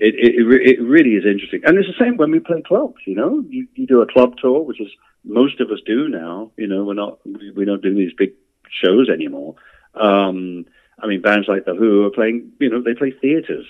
it, 0.02 0.14
it, 0.16 0.78
it 0.78 0.82
really 0.82 1.10
is 1.10 1.24
interesting. 1.24 1.60
And 1.64 1.78
it's 1.78 1.86
the 1.86 2.04
same 2.04 2.16
when 2.16 2.32
we 2.32 2.40
play 2.40 2.60
clubs, 2.66 2.96
you 3.06 3.14
know, 3.14 3.44
you, 3.48 3.68
you 3.76 3.86
do 3.86 4.02
a 4.02 4.12
club 4.12 4.34
tour, 4.36 4.60
which 4.62 4.80
is 4.80 4.88
most 5.24 5.60
of 5.60 5.70
us 5.70 5.78
do 5.86 6.08
now, 6.08 6.50
you 6.56 6.66
know, 6.66 6.84
we're 6.84 6.94
not, 6.94 7.20
we, 7.24 7.64
don't 7.64 7.82
do 7.82 7.94
these 7.94 8.12
big 8.18 8.32
shows 8.68 9.08
anymore. 9.08 9.54
Um, 9.94 10.66
I 11.00 11.06
mean, 11.06 11.22
bands 11.22 11.46
like 11.46 11.66
The 11.66 11.74
Who 11.74 12.04
are 12.04 12.10
playing, 12.10 12.50
you 12.58 12.68
know, 12.68 12.82
they 12.82 12.94
play 12.94 13.12
theaters, 13.12 13.66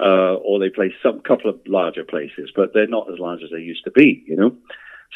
uh, 0.00 0.34
or 0.34 0.58
they 0.58 0.68
play 0.68 0.92
some 1.00 1.20
couple 1.20 1.48
of 1.48 1.60
larger 1.66 2.02
places, 2.02 2.50
but 2.54 2.74
they're 2.74 2.88
not 2.88 3.12
as 3.12 3.20
large 3.20 3.44
as 3.44 3.50
they 3.50 3.60
used 3.60 3.84
to 3.84 3.92
be, 3.92 4.24
you 4.26 4.34
know? 4.34 4.56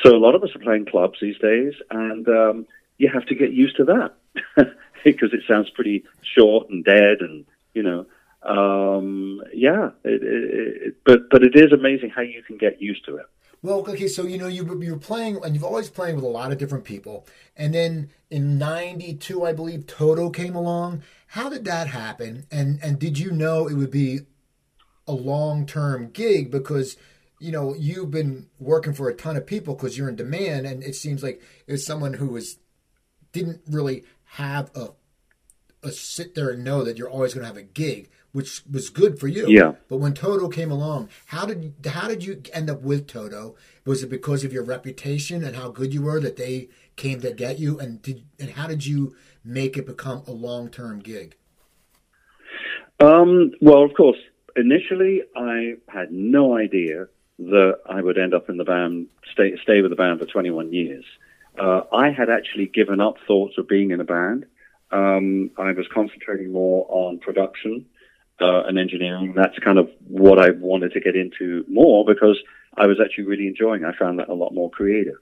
So 0.05 0.15
a 0.15 0.19
lot 0.19 0.37
of 0.37 0.45
us 0.45 0.55
are 0.55 0.61
playing 0.61 0.87
clubs 0.87 1.19
these 1.21 1.39
days, 1.39 1.75
and, 1.91 2.29
um, 2.29 2.67
you 2.99 3.09
have 3.13 3.27
to 3.27 3.35
get 3.35 3.53
used 3.53 3.77
to 3.77 3.85
that 3.85 4.15
because 5.05 5.33
it 5.33 5.41
sounds 5.49 5.71
pretty 5.71 6.05
short 6.23 6.69
and 6.71 6.85
dead 6.85 7.19
and, 7.21 7.45
you 7.75 7.83
know, 7.83 8.07
um, 8.43 9.41
yeah, 9.55 9.91
it, 10.05 10.23
it, 10.23 10.83
it, 10.83 10.97
but 11.05 11.31
but 11.31 11.45
it 11.45 11.55
is 11.55 11.73
amazing 11.73 12.11
how 12.11 12.23
you 12.23 12.43
can 12.43 12.57
get 12.57 12.83
used 12.83 13.05
to 13.07 13.17
it. 13.17 13.27
Well, 13.63 13.79
okay, 13.89 14.09
so 14.09 14.25
you 14.25 14.39
know 14.39 14.49
you 14.49 14.83
you're 14.83 14.97
playing 14.97 15.39
and 15.45 15.55
you've 15.55 15.65
always 15.65 15.89
playing 15.89 16.17
with 16.17 16.25
a 16.25 16.29
lot 16.29 16.51
of 16.51 16.59
different 16.59 16.85
people, 16.85 17.25
and 17.57 17.73
then 17.73 18.11
in 18.31 18.59
'92, 18.59 19.45
I 19.45 19.53
believe 19.53 19.87
Toto 19.87 20.31
came 20.31 20.57
along. 20.57 21.03
How 21.29 21.49
did 21.49 21.65
that 21.67 21.87
happen? 21.87 22.47
And 22.51 22.81
and 22.83 22.99
did 22.99 23.19
you 23.19 23.31
know 23.31 23.69
it 23.69 23.75
would 23.75 23.93
be 23.93 24.21
a 25.07 25.13
long 25.13 25.65
term 25.65 26.11
gig 26.11 26.51
because 26.51 26.97
you 27.39 27.53
know 27.53 27.77
you've 27.79 28.11
been 28.11 28.49
working 28.59 28.93
for 28.93 29.09
a 29.09 29.15
ton 29.15 29.37
of 29.37 29.47
people 29.47 29.77
because 29.77 29.97
you're 29.97 30.09
in 30.09 30.17
demand, 30.17 30.67
and 30.67 30.83
it 30.83 30.97
seems 30.97 31.23
like 31.23 31.41
it's 31.69 31.87
someone 31.87 32.15
who 32.15 32.27
was 32.27 32.59
didn't 33.33 33.63
really 33.69 34.05
have 34.25 34.71
a 34.75 34.91
a 35.85 35.91
sit 35.91 36.37
there 36.37 36.51
and 36.51 36.63
know 36.63 36.85
that 36.85 36.97
you're 36.97 37.11
always 37.11 37.35
going 37.35 37.43
to 37.43 37.49
have 37.49 37.57
a 37.57 37.63
gig 37.63 38.09
which 38.33 38.63
was 38.71 38.89
good 38.89 39.19
for 39.19 39.29
you. 39.29 39.47
Yeah. 39.49 39.73
But 39.89 39.99
when 39.99 40.15
Toto 40.15 40.49
came 40.49 40.71
along, 40.71 41.11
how 41.27 41.47
did 41.47 41.75
how 41.87 42.09
did 42.09 42.25
you 42.25 42.43
end 42.53 42.71
up 42.71 42.83
with 42.83 43.07
Toto? 43.07 43.55
Was 43.85 44.03
it 44.03 44.11
because 44.11 44.43
of 44.43 44.53
your 44.53 44.65
reputation 44.65 45.45
and 45.45 45.55
how 45.55 45.69
good 45.69 45.95
you 45.95 46.03
were 46.03 46.19
that 46.21 46.37
they 46.37 46.69
came 46.97 47.21
to 47.21 47.33
get 47.33 47.59
you? 47.59 47.79
And 47.79 48.03
did 48.03 48.25
and 48.41 48.51
how 48.51 48.67
did 48.67 48.87
you 48.87 49.15
make 49.45 49.77
it 49.77 49.87
become 49.87 50.23
a 50.27 50.33
long 50.33 50.69
term 50.69 51.01
gig? 51.01 51.37
Um, 53.01 53.53
well, 53.61 53.83
of 53.83 53.95
course, 53.95 54.19
initially 54.57 55.23
I 55.37 55.75
had 55.89 56.11
no 56.11 56.57
idea 56.57 57.09
that 57.39 57.81
I 57.87 58.01
would 58.01 58.19
end 58.19 58.33
up 58.35 58.49
in 58.49 58.57
the 58.57 58.65
band, 58.65 59.09
stay 59.33 59.57
stay 59.63 59.83
with 59.83 59.91
the 59.91 59.97
band 59.97 60.21
for 60.21 60.27
21 60.27 60.73
years. 60.73 61.05
Uh, 61.59 61.83
I 61.93 62.11
had 62.11 62.31
actually 62.31 62.67
given 62.67 63.01
up 63.01 63.17
thoughts 63.27 63.55
of 63.59 63.69
being 63.69 63.91
in 63.91 64.01
a 64.01 64.05
band. 64.05 64.47
Um, 64.91 65.51
I 65.59 65.73
was 65.73 65.87
concentrating 65.93 66.53
more 66.53 66.87
on 66.89 67.19
production 67.19 67.87
uh, 68.41 68.65
and 68.65 68.79
engineering. 68.79 69.35
That's 69.35 69.59
kind 69.59 69.79
of 69.79 69.91
what 70.07 70.39
I 70.39 70.51
wanted 70.51 70.93
to 70.93 71.01
get 71.01 71.17
into 71.17 71.65
more 71.69 72.05
because 72.05 72.39
I 72.77 72.87
was 72.87 72.99
actually 73.03 73.25
really 73.25 73.47
enjoying. 73.47 73.85
I 73.85 73.97
found 73.97 74.19
that 74.19 74.29
a 74.29 74.35
lot 74.35 74.53
more 74.53 74.71
creative. 74.71 75.19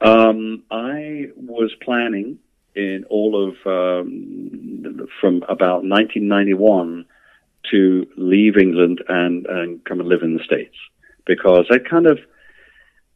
Um, 0.00 0.64
I 0.70 1.30
was 1.36 1.74
planning 1.82 2.38
in 2.74 3.04
all 3.08 3.48
of 3.48 3.54
um, 3.66 5.08
from 5.20 5.36
about 5.48 5.82
1991 5.84 7.06
to 7.70 8.06
leave 8.16 8.56
England 8.56 9.02
and, 9.08 9.46
and 9.46 9.84
come 9.84 10.00
and 10.00 10.08
live 10.08 10.22
in 10.22 10.36
the 10.36 10.44
States 10.44 10.76
because 11.24 11.66
I 11.70 11.78
kind 11.78 12.06
of 12.06 12.18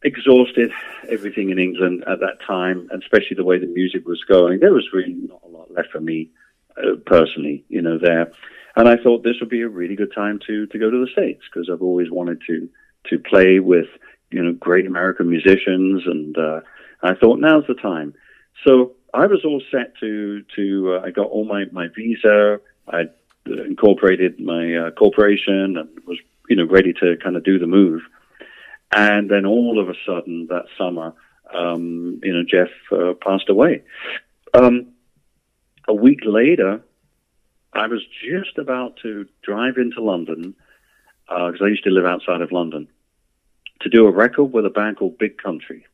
exhausted 0.03 0.71
everything 1.09 1.49
in 1.49 1.59
England 1.59 2.03
at 2.07 2.19
that 2.19 2.39
time, 2.45 2.87
and 2.91 3.01
especially 3.01 3.35
the 3.35 3.43
way 3.43 3.59
the 3.59 3.67
music 3.67 4.07
was 4.07 4.23
going. 4.23 4.59
There 4.59 4.73
was 4.73 4.87
really 4.93 5.13
not 5.13 5.41
a 5.43 5.47
lot 5.47 5.71
left 5.71 5.91
for 5.91 6.01
me 6.01 6.29
uh, 6.77 6.95
personally, 7.05 7.63
you 7.69 7.81
know, 7.81 7.97
there. 7.97 8.31
And 8.75 8.87
I 8.87 8.97
thought 8.97 9.23
this 9.23 9.35
would 9.39 9.49
be 9.49 9.61
a 9.61 9.69
really 9.69 9.95
good 9.95 10.13
time 10.13 10.39
to 10.47 10.65
to 10.67 10.79
go 10.79 10.89
to 10.89 11.05
the 11.05 11.11
States 11.11 11.41
because 11.51 11.69
I've 11.71 11.81
always 11.81 12.09
wanted 12.09 12.41
to 12.47 12.69
to 13.09 13.19
play 13.19 13.59
with 13.59 13.87
you 14.31 14.41
know 14.41 14.53
great 14.53 14.87
American 14.87 15.29
musicians, 15.29 16.03
and 16.05 16.37
uh, 16.37 16.61
I 17.03 17.15
thought 17.15 17.39
now's 17.39 17.67
the 17.67 17.75
time. 17.75 18.13
So 18.65 18.93
I 19.13 19.27
was 19.27 19.43
all 19.43 19.61
set 19.71 19.93
to 19.99 20.43
to 20.55 20.95
uh, 20.95 21.05
I 21.05 21.11
got 21.11 21.27
all 21.27 21.45
my 21.45 21.65
my 21.71 21.87
visa. 21.95 22.59
I 22.87 23.03
incorporated 23.45 24.39
my 24.39 24.75
uh, 24.75 24.91
corporation 24.91 25.77
and 25.77 25.89
was 26.05 26.19
you 26.49 26.55
know 26.55 26.65
ready 26.65 26.93
to 26.93 27.17
kind 27.21 27.35
of 27.35 27.43
do 27.43 27.59
the 27.59 27.67
move. 27.67 28.01
And 28.93 29.29
then 29.29 29.45
all 29.45 29.79
of 29.79 29.89
a 29.89 29.93
sudden 30.05 30.47
that 30.47 30.65
summer, 30.77 31.13
um, 31.53 32.19
you 32.23 32.33
know, 32.33 32.43
Jeff 32.43 32.69
uh, 32.91 33.13
passed 33.13 33.49
away. 33.49 33.83
Um, 34.53 34.87
a 35.87 35.93
week 35.93 36.19
later, 36.23 36.81
I 37.73 37.87
was 37.87 38.01
just 38.23 38.57
about 38.57 38.97
to 39.03 39.27
drive 39.43 39.77
into 39.77 40.01
London 40.01 40.55
because 41.27 41.61
uh, 41.61 41.65
I 41.65 41.69
used 41.69 41.85
to 41.85 41.89
live 41.89 42.05
outside 42.05 42.41
of 42.41 42.51
London 42.51 42.87
to 43.81 43.89
do 43.89 44.05
a 44.05 44.11
record 44.11 44.51
with 44.51 44.65
a 44.65 44.69
band 44.69 44.97
called 44.97 45.17
Big 45.17 45.37
Country. 45.37 45.85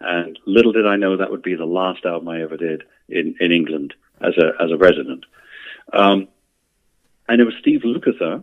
And 0.00 0.38
little 0.46 0.72
did 0.72 0.86
I 0.86 0.96
know 0.96 1.16
that 1.16 1.30
would 1.30 1.42
be 1.42 1.56
the 1.56 1.66
last 1.66 2.04
album 2.06 2.28
I 2.28 2.42
ever 2.42 2.56
did 2.56 2.84
in, 3.08 3.34
in 3.40 3.52
England 3.52 3.94
as 4.20 4.34
a 4.38 4.62
as 4.62 4.70
a 4.70 4.76
resident. 4.76 5.26
Um, 5.92 6.28
and 7.28 7.40
it 7.40 7.44
was 7.44 7.54
Steve 7.60 7.82
Lukather, 7.84 8.42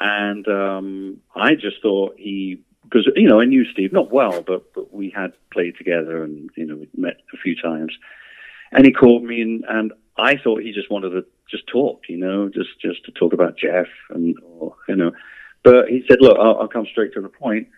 and 0.00 0.48
um, 0.48 1.20
I 1.34 1.54
just 1.54 1.80
thought 1.82 2.16
he 2.18 2.62
because 2.90 3.08
you 3.14 3.28
know 3.28 3.40
I 3.40 3.44
knew 3.44 3.64
Steve 3.72 3.92
not 3.92 4.12
well, 4.12 4.42
but 4.42 4.72
but 4.74 4.92
we 4.92 5.10
had 5.10 5.32
played 5.52 5.76
together 5.76 6.24
and 6.24 6.50
you 6.56 6.66
know 6.66 6.76
we 6.76 6.88
met 6.96 7.18
a 7.32 7.36
few 7.36 7.54
times, 7.54 7.96
and 8.72 8.84
he 8.84 8.92
called 8.92 9.22
me 9.22 9.40
and 9.40 9.64
and 9.68 9.92
I 10.16 10.36
thought 10.36 10.62
he 10.62 10.72
just 10.72 10.90
wanted 10.90 11.10
to 11.10 11.24
just 11.50 11.66
talk, 11.66 12.02
you 12.08 12.16
know, 12.16 12.48
just 12.48 12.80
just 12.80 13.04
to 13.04 13.12
talk 13.12 13.32
about 13.32 13.56
Jeff 13.56 13.86
and 14.10 14.36
or, 14.44 14.74
you 14.88 14.96
know, 14.96 15.12
but 15.62 15.88
he 15.88 16.04
said, 16.08 16.18
look, 16.20 16.38
I'll, 16.38 16.60
I'll 16.60 16.68
come 16.68 16.86
straight 16.86 17.14
to 17.14 17.20
the 17.20 17.28
point. 17.28 17.68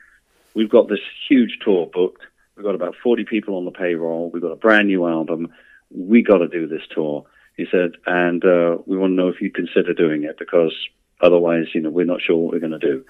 We've 0.54 0.70
got 0.70 0.88
this 0.88 1.00
huge 1.28 1.58
tour 1.64 1.88
booked. 1.92 2.22
We've 2.56 2.64
got 2.64 2.74
about 2.74 2.94
40 3.02 3.24
people 3.24 3.56
on 3.56 3.64
the 3.64 3.70
payroll. 3.70 4.30
We've 4.30 4.42
got 4.42 4.52
a 4.52 4.56
brand 4.56 4.88
new 4.88 5.06
album. 5.06 5.52
We 5.90 6.22
got 6.22 6.38
to 6.38 6.48
do 6.48 6.66
this 6.66 6.82
tour. 6.94 7.24
He 7.56 7.66
said, 7.70 7.92
and 8.06 8.44
uh, 8.44 8.78
we 8.86 8.96
want 8.96 9.12
to 9.12 9.14
know 9.14 9.28
if 9.28 9.40
you 9.40 9.50
consider 9.50 9.94
doing 9.94 10.24
it 10.24 10.38
because 10.38 10.74
otherwise, 11.20 11.66
you 11.74 11.80
know, 11.80 11.90
we're 11.90 12.04
not 12.04 12.20
sure 12.20 12.36
what 12.36 12.52
we're 12.52 12.60
going 12.60 12.78
to 12.78 12.78
do. 12.78 13.04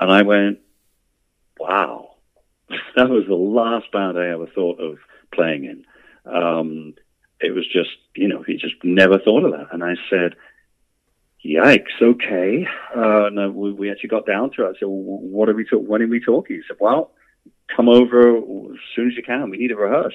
And 0.00 0.10
I 0.10 0.22
went, 0.22 0.58
wow, 1.58 2.10
that 2.96 3.08
was 3.08 3.24
the 3.26 3.34
last 3.34 3.90
band 3.92 4.18
I 4.18 4.30
ever 4.30 4.46
thought 4.46 4.80
of 4.80 4.98
playing 5.32 5.64
in. 5.64 5.84
Um, 6.30 6.94
it 7.40 7.54
was 7.54 7.66
just, 7.66 7.90
you 8.16 8.28
know, 8.28 8.42
he 8.46 8.54
just 8.54 8.76
never 8.82 9.18
thought 9.18 9.44
of 9.44 9.52
that. 9.52 9.68
And 9.72 9.84
I 9.84 9.94
said, 10.08 10.34
yikes, 11.44 12.00
okay. 12.00 12.66
Uh, 12.96 13.26
and 13.26 13.54
we, 13.54 13.72
we 13.72 13.90
actually 13.90 14.08
got 14.08 14.26
down 14.26 14.50
to 14.52 14.64
it. 14.64 14.76
I 14.76 14.78
said, 14.78 14.88
what 14.88 15.48
are 15.48 15.54
we, 15.54 15.66
when 15.72 16.02
are 16.02 16.06
we 16.06 16.20
talking? 16.20 16.56
He 16.56 16.62
said, 16.66 16.78
well, 16.80 17.10
come 17.74 17.88
over 17.88 18.36
as 18.36 18.78
soon 18.94 19.08
as 19.08 19.16
you 19.16 19.22
can. 19.22 19.50
We 19.50 19.58
need 19.58 19.68
to 19.68 19.76
rehearse. 19.76 20.14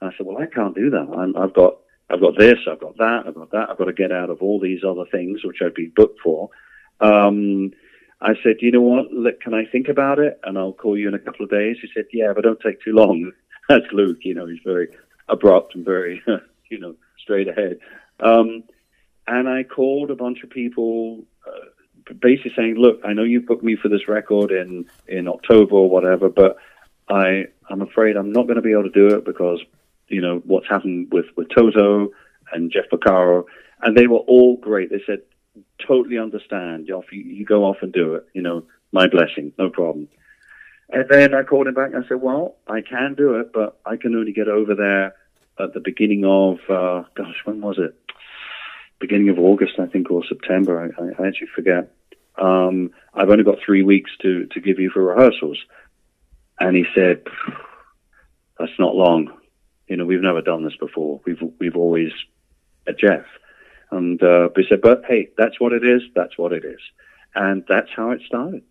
And 0.00 0.10
I 0.10 0.16
said, 0.16 0.26
well, 0.26 0.38
I 0.38 0.46
can't 0.46 0.74
do 0.74 0.90
that. 0.90 1.08
I'm, 1.16 1.36
I've 1.36 1.54
got, 1.54 1.78
I've 2.08 2.20
got 2.20 2.36
this, 2.38 2.58
I've 2.70 2.80
got 2.80 2.96
that, 2.98 3.24
I've 3.26 3.34
got 3.34 3.50
that. 3.52 3.70
I've 3.70 3.78
got 3.78 3.84
to 3.84 3.92
get 3.92 4.12
out 4.12 4.30
of 4.30 4.42
all 4.42 4.60
these 4.60 4.80
other 4.86 5.04
things 5.10 5.44
which 5.44 5.58
I'd 5.62 5.74
been 5.74 5.92
booked 5.94 6.20
for. 6.20 6.50
Um, 7.00 7.72
I 8.22 8.34
said, 8.42 8.56
you 8.60 8.70
know 8.70 8.80
what? 8.80 9.12
Look, 9.12 9.40
can 9.40 9.52
I 9.52 9.64
think 9.66 9.88
about 9.88 10.20
it? 10.20 10.38
And 10.44 10.56
I'll 10.56 10.72
call 10.72 10.96
you 10.96 11.08
in 11.08 11.14
a 11.14 11.18
couple 11.18 11.44
of 11.44 11.50
days. 11.50 11.76
He 11.82 11.88
said, 11.92 12.04
yeah, 12.12 12.32
but 12.34 12.44
don't 12.44 12.60
take 12.60 12.80
too 12.80 12.92
long. 12.92 13.32
That's 13.68 13.84
Luke. 13.92 14.18
You 14.22 14.34
know, 14.34 14.46
he's 14.46 14.60
very 14.64 14.88
abrupt 15.28 15.74
and 15.74 15.84
very, 15.84 16.22
you 16.70 16.78
know, 16.78 16.94
straight 17.18 17.48
ahead. 17.48 17.78
Um, 18.20 18.62
and 19.26 19.48
I 19.48 19.64
called 19.64 20.10
a 20.10 20.14
bunch 20.14 20.44
of 20.44 20.50
people, 20.50 21.24
uh, 21.46 22.12
basically 22.20 22.52
saying, 22.56 22.76
look, 22.76 23.00
I 23.04 23.12
know 23.12 23.24
you 23.24 23.40
booked 23.40 23.64
me 23.64 23.76
for 23.76 23.88
this 23.88 24.06
record 24.06 24.52
in, 24.52 24.86
in 25.08 25.26
October 25.26 25.74
or 25.74 25.90
whatever, 25.90 26.28
but 26.28 26.58
I, 27.08 27.46
I'm 27.68 27.82
afraid 27.82 28.16
I'm 28.16 28.32
not 28.32 28.44
going 28.44 28.56
to 28.56 28.62
be 28.62 28.72
able 28.72 28.84
to 28.84 28.90
do 28.90 29.16
it 29.16 29.24
because, 29.24 29.60
you 30.08 30.20
know, 30.20 30.42
what's 30.44 30.68
happened 30.68 31.08
with, 31.10 31.26
with 31.36 31.48
Toto 31.50 32.10
and 32.52 32.70
Jeff 32.70 32.84
Porcaro. 32.92 33.44
And 33.80 33.96
they 33.96 34.06
were 34.06 34.18
all 34.18 34.56
great. 34.58 34.90
They 34.90 35.02
said, 35.06 35.22
totally 35.86 36.18
understand. 36.18 36.88
You, 36.88 37.02
you 37.10 37.44
go 37.44 37.64
off 37.64 37.78
and 37.82 37.92
do 37.92 38.14
it. 38.14 38.26
You 38.32 38.42
know, 38.42 38.64
my 38.92 39.08
blessing, 39.08 39.52
no 39.58 39.70
problem. 39.70 40.08
And 40.90 41.06
then 41.08 41.34
I 41.34 41.42
called 41.42 41.66
him 41.66 41.74
back 41.74 41.92
and 41.92 42.04
I 42.04 42.08
said, 42.08 42.20
well, 42.20 42.56
I 42.68 42.82
can 42.82 43.14
do 43.14 43.36
it, 43.36 43.52
but 43.52 43.78
I 43.86 43.96
can 43.96 44.14
only 44.14 44.32
get 44.32 44.48
over 44.48 44.74
there 44.74 45.14
at 45.58 45.72
the 45.74 45.80
beginning 45.80 46.24
of, 46.24 46.58
uh, 46.68 47.08
gosh, 47.14 47.36
when 47.44 47.60
was 47.60 47.78
it? 47.78 47.94
Beginning 48.98 49.30
of 49.30 49.38
August, 49.38 49.74
I 49.78 49.86
think, 49.86 50.10
or 50.10 50.22
September. 50.26 50.80
I, 50.80 51.22
I 51.22 51.26
actually 51.26 51.48
forget. 51.54 51.94
Um, 52.36 52.90
I've 53.14 53.30
only 53.30 53.44
got 53.44 53.58
three 53.64 53.82
weeks 53.82 54.10
to, 54.22 54.46
to 54.46 54.60
give 54.60 54.78
you 54.78 54.90
for 54.90 55.02
rehearsals. 55.02 55.58
And 56.60 56.76
he 56.76 56.84
said, 56.94 57.22
that's 58.58 58.78
not 58.78 58.94
long. 58.94 59.32
You 59.88 59.96
know, 59.96 60.04
we've 60.04 60.20
never 60.20 60.42
done 60.42 60.64
this 60.64 60.76
before. 60.76 61.20
We've, 61.26 61.42
we've 61.58 61.76
always, 61.76 62.12
at 62.86 62.98
Jeff, 62.98 63.24
and 63.92 64.22
uh, 64.22 64.48
we 64.56 64.66
said, 64.68 64.80
but 64.80 65.02
hey, 65.06 65.28
that's 65.36 65.60
what 65.60 65.72
it 65.72 65.84
is. 65.84 66.02
That's 66.14 66.36
what 66.38 66.52
it 66.52 66.64
is. 66.64 66.80
And 67.34 67.62
that's 67.68 67.90
how 67.94 68.10
it 68.10 68.22
started. 68.26 68.62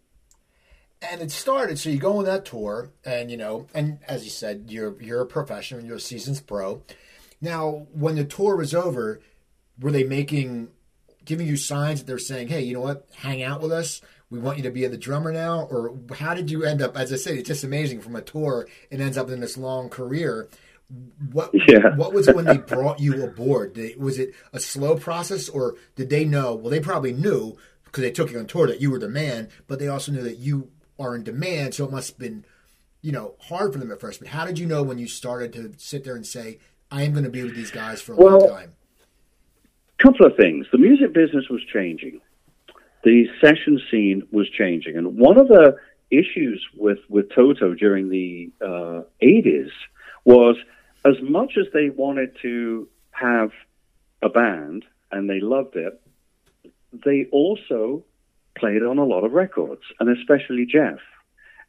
And 1.01 1.21
it 1.21 1.31
started. 1.31 1.79
So 1.79 1.89
you 1.89 1.97
go 1.97 2.17
on 2.17 2.25
that 2.25 2.45
tour, 2.45 2.91
and 3.05 3.31
you 3.31 3.37
know, 3.37 3.67
and 3.73 3.99
as 4.07 4.23
you 4.23 4.29
said, 4.29 4.65
you're 4.69 5.01
you're 5.01 5.21
a 5.21 5.25
professional, 5.25 5.83
you're 5.83 5.95
a 5.95 5.99
seasoned 5.99 6.45
pro. 6.45 6.83
Now, 7.39 7.87
when 7.93 8.15
the 8.15 8.23
tour 8.23 8.55
was 8.55 8.75
over, 8.75 9.19
were 9.79 9.91
they 9.91 10.03
making, 10.03 10.69
giving 11.25 11.47
you 11.47 11.55
signs 11.55 11.99
that 11.99 12.05
they're 12.05 12.19
saying, 12.19 12.49
"Hey, 12.49 12.61
you 12.61 12.75
know 12.75 12.81
what? 12.81 13.07
Hang 13.15 13.41
out 13.41 13.61
with 13.61 13.71
us. 13.71 14.01
We 14.29 14.37
want 14.37 14.57
you 14.57 14.63
to 14.63 14.69
be 14.69 14.85
the 14.85 14.97
drummer 14.97 15.31
now." 15.31 15.63
Or 15.71 15.97
how 16.13 16.35
did 16.35 16.51
you 16.51 16.63
end 16.63 16.83
up? 16.83 16.95
As 16.95 17.11
I 17.11 17.15
said, 17.15 17.35
it's 17.35 17.47
just 17.47 17.63
amazing 17.63 18.01
from 18.01 18.15
a 18.15 18.21
tour. 18.21 18.67
It 18.91 19.01
ends 19.01 19.17
up 19.17 19.31
in 19.31 19.39
this 19.39 19.57
long 19.57 19.89
career. 19.89 20.49
What 21.31 21.51
yeah. 21.53 21.95
what 21.95 22.13
was 22.13 22.27
it 22.27 22.35
when 22.35 22.45
they 22.45 22.57
brought 22.57 22.99
you 22.99 23.23
aboard? 23.23 23.79
Was 23.97 24.19
it 24.19 24.33
a 24.51 24.59
slow 24.59 24.97
process, 24.97 25.47
or 25.47 25.75
did 25.95 26.09
they 26.09 26.25
know? 26.25 26.55
Well, 26.55 26.69
they 26.69 26.79
probably 26.79 27.13
knew 27.13 27.57
because 27.85 28.01
they 28.01 28.11
took 28.11 28.31
you 28.31 28.39
on 28.39 28.47
tour 28.47 28.67
that 28.67 28.81
you 28.81 28.91
were 28.91 28.99
the 28.99 29.09
man, 29.09 29.49
but 29.67 29.79
they 29.79 29.87
also 29.87 30.11
knew 30.11 30.23
that 30.23 30.37
you 30.37 30.69
are 30.99 31.15
in 31.15 31.23
demand. 31.23 31.75
So 31.75 31.85
it 31.85 31.91
must 31.91 32.09
have 32.09 32.19
been, 32.19 32.45
you 33.01 33.11
know, 33.11 33.35
hard 33.39 33.73
for 33.73 33.79
them 33.79 33.91
at 33.91 33.99
first. 33.99 34.19
But 34.19 34.29
how 34.29 34.45
did 34.45 34.59
you 34.59 34.65
know 34.65 34.83
when 34.83 34.97
you 34.97 35.07
started 35.07 35.53
to 35.53 35.73
sit 35.77 36.03
there 36.03 36.15
and 36.15 36.25
say, 36.25 36.59
"I 36.89 37.03
am 37.03 37.13
going 37.13 37.25
to 37.25 37.29
be 37.29 37.43
with 37.43 37.55
these 37.55 37.71
guys 37.71 38.01
for 38.01 38.13
a 38.13 38.15
well, 38.17 38.39
long 38.39 38.49
time"? 38.49 38.71
Couple 39.97 40.25
of 40.25 40.35
things. 40.35 40.65
The 40.71 40.77
music 40.79 41.13
business 41.13 41.47
was 41.49 41.61
changing. 41.71 42.19
The 43.03 43.27
session 43.39 43.79
scene 43.89 44.23
was 44.31 44.49
changing, 44.49 44.97
and 44.97 45.17
one 45.17 45.39
of 45.39 45.47
the 45.47 45.77
issues 46.11 46.65
with 46.75 46.99
with 47.07 47.29
Toto 47.33 47.73
during 47.73 48.09
the 48.09 48.51
uh, 48.61 49.03
80s 49.21 49.71
was 50.25 50.57
as 51.05 51.15
much 51.21 51.53
as 51.57 51.65
they 51.73 51.89
wanted 51.89 52.35
to 52.41 52.87
have 53.11 53.51
a 54.21 54.29
band 54.29 54.85
and 55.11 55.29
they 55.29 55.39
loved 55.39 55.75
it, 55.75 56.01
they 57.05 57.25
also 57.31 58.03
played 58.55 58.83
on 58.83 58.97
a 58.97 59.03
lot 59.03 59.23
of 59.23 59.31
records, 59.31 59.81
and 59.99 60.09
especially 60.09 60.65
Jeff. 60.65 60.99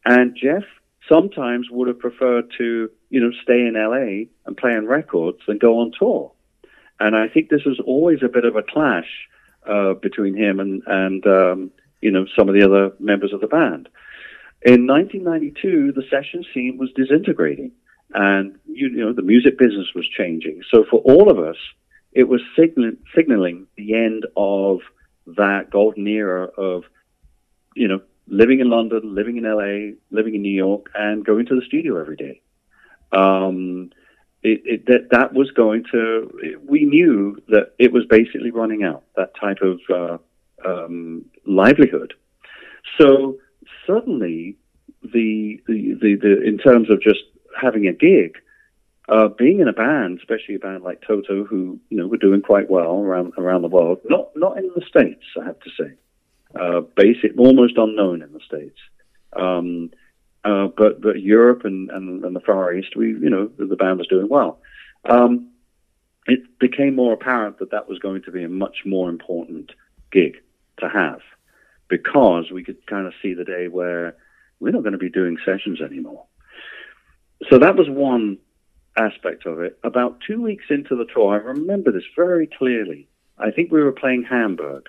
And 0.05 0.37
Jeff 0.37 0.64
sometimes 1.09 1.68
would 1.70 1.89
have 1.89 1.99
preferred 1.99 2.53
to, 2.59 2.91
you 3.11 3.20
know, 3.20 3.30
stay 3.43 3.66
in 3.66 3.74
LA 3.74 4.28
and 4.47 4.57
play 4.57 4.72
on 4.72 4.87
records 4.87 5.39
than 5.47 5.59
go 5.59 5.78
on 5.78 5.93
tour. 5.99 6.33
And 7.01 7.16
I 7.16 7.28
think 7.28 7.49
this 7.49 7.64
was 7.64 7.80
always 7.85 8.18
a 8.22 8.28
bit 8.28 8.45
of 8.45 8.57
a 8.57 8.62
clash 8.62 9.28
uh, 9.66 9.95
between 9.95 10.37
him 10.37 10.61
and, 10.61 10.83
and 10.87 11.26
um, 11.26 11.70
you 12.01 12.11
know, 12.11 12.26
some 12.37 12.49
of 12.49 12.55
the 12.55 12.62
other 12.62 12.93
members 12.99 13.33
of 13.33 13.41
the 13.41 13.47
band. 13.47 13.89
In 14.64 14.87
1992, 14.87 15.93
the 15.93 16.05
session 16.09 16.45
scene 16.53 16.78
was 16.78 16.91
disintegrating 16.95 17.72
and 18.14 18.58
you, 18.66 18.88
you, 18.88 19.04
know 19.04 19.12
the 19.12 19.22
music 19.22 19.58
business 19.58 19.88
was 19.94 20.08
changing. 20.08 20.62
So 20.70 20.84
for 20.90 21.00
all 21.00 21.30
of 21.30 21.38
us, 21.38 21.56
it 22.12 22.24
was 22.28 22.40
signal, 22.58 22.92
signaling 23.14 23.66
the 23.76 23.94
end 23.94 24.26
of 24.36 24.80
that 25.26 25.70
golden 25.70 26.06
era 26.06 26.44
of 26.44 26.84
you 27.74 27.88
know 27.88 28.00
living 28.26 28.60
in 28.60 28.70
London, 28.70 29.14
living 29.14 29.36
in 29.36 29.44
LA, 29.44 29.96
living 30.10 30.34
in 30.34 30.42
New 30.42 30.54
York, 30.54 30.86
and 30.94 31.24
going 31.24 31.46
to 31.46 31.54
the 31.54 31.66
studio 31.66 32.00
every 32.00 32.16
day. 32.16 32.40
Um, 33.12 33.90
it, 34.42 34.62
it, 34.64 34.86
that 34.86 35.08
that 35.10 35.34
was 35.34 35.50
going 35.52 35.84
to. 35.92 36.58
We 36.66 36.84
knew 36.84 37.40
that 37.48 37.74
it 37.78 37.92
was 37.92 38.04
basically 38.08 38.50
running 38.50 38.82
out. 38.82 39.04
That 39.16 39.32
type 39.40 39.58
of 39.62 39.80
uh, 39.88 40.18
um, 40.68 41.24
livelihood. 41.46 42.14
So 42.98 43.38
suddenly, 43.86 44.56
the, 45.02 45.60
the, 45.66 45.94
the, 46.00 46.14
the, 46.20 46.42
in 46.42 46.58
terms 46.58 46.90
of 46.90 47.00
just 47.00 47.20
having 47.61 47.86
a 47.86 47.92
gig, 47.92 48.36
uh, 49.09 49.28
being 49.28 49.61
in 49.61 49.68
a 49.68 49.72
band, 49.72 50.18
especially 50.18 50.55
a 50.55 50.59
band 50.59 50.82
like 50.82 51.03
Toto, 51.07 51.44
who 51.44 51.80
you 51.90 51.96
know 51.96 52.07
were 52.07 52.16
doing 52.16 52.42
quite 52.42 52.70
well 52.70 53.00
around 53.00 53.32
around 53.38 53.62
the 53.62 53.68
world, 53.68 54.00
not 54.05 54.30
not 54.36 54.59
in 54.59 54.70
the 54.74 54.82
states, 54.86 55.24
I 55.40 55.44
have 55.44 55.61
to 55.61 55.70
say, 55.78 55.92
uh, 56.59 56.80
basic, 56.96 57.36
almost 57.38 57.76
unknown 57.76 58.22
in 58.22 58.32
the 58.32 58.40
states. 58.40 58.78
Um, 59.34 59.90
uh, 60.44 60.68
but 60.76 61.00
but 61.00 61.20
Europe 61.20 61.64
and, 61.64 61.90
and, 61.90 62.24
and 62.24 62.34
the 62.34 62.40
Far 62.40 62.74
East, 62.74 62.96
we 62.96 63.09
you 63.09 63.30
know 63.30 63.50
the, 63.59 63.76
band 63.76 63.98
was 63.98 64.09
doing 64.09 64.28
well. 64.28 64.61
Um, 65.09 65.50
it 66.26 66.59
became 66.59 66.94
more 66.94 67.12
apparent 67.12 67.59
that 67.59 67.72
that 67.72 67.88
was 67.88 67.98
going 67.98 68.22
to 68.22 68.32
be 68.32 68.44
a 68.44 68.48
much 68.48 68.78
more 68.84 69.09
important 69.09 69.72
gig 70.11 70.36
to 70.78 70.88
have 70.88 71.20
because 71.88 72.50
we 72.53 72.64
could 72.64 72.86
kind 72.86 73.07
of 73.07 73.12
see 73.20 73.34
the 73.34 73.44
day 73.44 73.68
where 73.68 74.16
we're 74.61 74.72
not 74.72 74.82
going 74.82 74.92
to 74.92 74.98
be 74.98 75.11
doing 75.11 75.36
sessions 75.44 75.80
anymore. 75.80 76.24
So 77.51 77.59
that 77.59 77.76
was 77.76 77.88
one 77.88 78.38
aspect 78.97 79.47
of 79.47 79.61
it. 79.61 79.78
About 79.82 80.18
two 80.26 80.40
weeks 80.40 80.64
into 80.70 80.97
the 80.97 81.07
tour, 81.12 81.34
I 81.34 81.36
remember 81.36 81.93
this 81.93 82.05
very 82.14 82.47
clearly. 82.47 83.09
I 83.38 83.51
think 83.51 83.72
we 83.72 83.82
were 83.82 83.93
playing 83.93 84.24
Hamburg, 84.28 84.88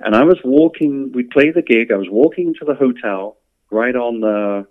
and 0.00 0.14
I 0.14 0.24
was 0.24 0.38
walking. 0.44 1.12
We 1.14 1.22
played 1.22 1.54
the 1.54 1.62
gig. 1.62 1.90
I 1.92 1.96
was 1.96 2.08
walking 2.10 2.48
into 2.48 2.64
the 2.66 2.74
hotel 2.74 3.36
right 3.70 3.94
on 3.94 4.20
the 4.20 4.66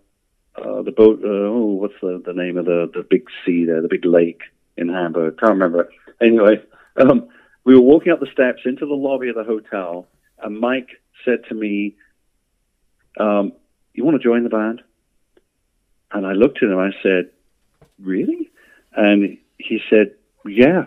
uh, 0.56 0.82
the 0.84 0.92
boat. 0.92 1.22
Uh, 1.24 1.28
oh, 1.28 1.78
what's 1.80 1.94
the, 2.02 2.22
the 2.26 2.34
name 2.34 2.58
of 2.58 2.66
the 2.66 2.92
the 2.94 3.06
big 3.10 3.26
sea 3.46 3.66
there? 3.66 3.82
The 3.82 3.88
big 3.88 4.06
lake 4.06 4.42
in 4.78 4.90
Hamburg. 4.90 5.38
Can't 5.40 5.54
remember 5.54 5.82
it. 5.82 5.90
Anyway, 6.22 6.62
um, 6.98 7.30
we 7.64 7.74
were 7.76 7.82
walking 7.82 8.12
up 8.12 8.20
the 8.20 8.32
steps 8.32 8.62
into 8.66 8.86
the 8.86 8.94
lobby 8.94 9.30
of 9.30 9.36
the 9.36 9.44
hotel, 9.44 10.08
and 10.44 10.60
Mike 10.60 10.90
said 11.26 11.40
to 11.48 11.56
me, 11.56 11.96
um, 13.20 13.54
"You 13.94 14.04
want 14.04 14.22
to 14.22 14.24
join 14.24 14.44
the 14.44 14.50
band?" 14.50 14.82
And 16.12 16.26
I 16.26 16.34
looked 16.34 16.64
at 16.64 16.70
him. 16.70 16.80
I 16.80 16.92
said, 17.04 17.30
"Really?" 18.00 18.50
And 18.96 19.38
he 19.58 19.80
said, 19.90 20.16
"Yeah, 20.46 20.86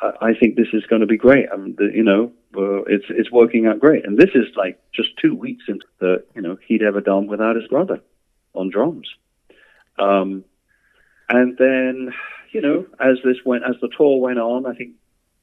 I, 0.00 0.28
I 0.28 0.34
think 0.34 0.56
this 0.56 0.68
is 0.72 0.86
going 0.86 1.00
to 1.00 1.06
be 1.06 1.18
great. 1.18 1.46
I 1.52 1.56
mean, 1.56 1.74
the, 1.76 1.90
you 1.94 2.02
know, 2.02 2.32
uh, 2.56 2.82
it's 2.84 3.04
it's 3.08 3.30
working 3.30 3.66
out 3.66 3.80
great." 3.80 4.06
And 4.06 4.16
this 4.16 4.30
is 4.34 4.46
like 4.56 4.80
just 4.92 5.10
two 5.18 5.34
weeks 5.34 5.64
into 5.68 5.86
the 5.98 6.24
you 6.34 6.42
know 6.42 6.56
he'd 6.66 6.82
ever 6.82 7.00
done 7.00 7.26
without 7.26 7.56
his 7.56 7.68
brother 7.68 8.00
on 8.54 8.70
drums. 8.70 9.08
Um, 9.98 10.44
and 11.28 11.56
then, 11.58 12.12
you 12.52 12.60
know, 12.60 12.86
as 13.00 13.18
this 13.24 13.38
went, 13.44 13.64
as 13.64 13.76
the 13.80 13.88
tour 13.96 14.20
went 14.20 14.38
on, 14.38 14.66
I 14.66 14.74
think 14.74 14.92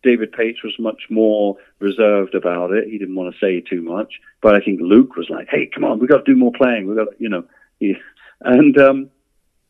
David 0.03 0.31
Paich 0.31 0.63
was 0.63 0.73
much 0.79 1.03
more 1.09 1.57
reserved 1.79 2.35
about 2.35 2.71
it. 2.71 2.87
He 2.87 2.97
didn't 2.97 3.15
want 3.15 3.33
to 3.33 3.39
say 3.39 3.61
too 3.61 3.81
much, 3.81 4.19
but 4.41 4.55
I 4.55 4.59
think 4.59 4.81
Luke 4.81 5.15
was 5.15 5.29
like, 5.29 5.47
"Hey, 5.49 5.67
come 5.67 5.83
on, 5.83 5.99
we 5.99 6.07
got 6.07 6.25
to 6.25 6.31
do 6.33 6.37
more 6.37 6.51
playing. 6.51 6.87
We 6.87 6.95
got, 6.95 7.19
you 7.19 7.29
know." 7.29 7.43
He, 7.79 7.95
and 8.41 8.77
um, 8.77 9.09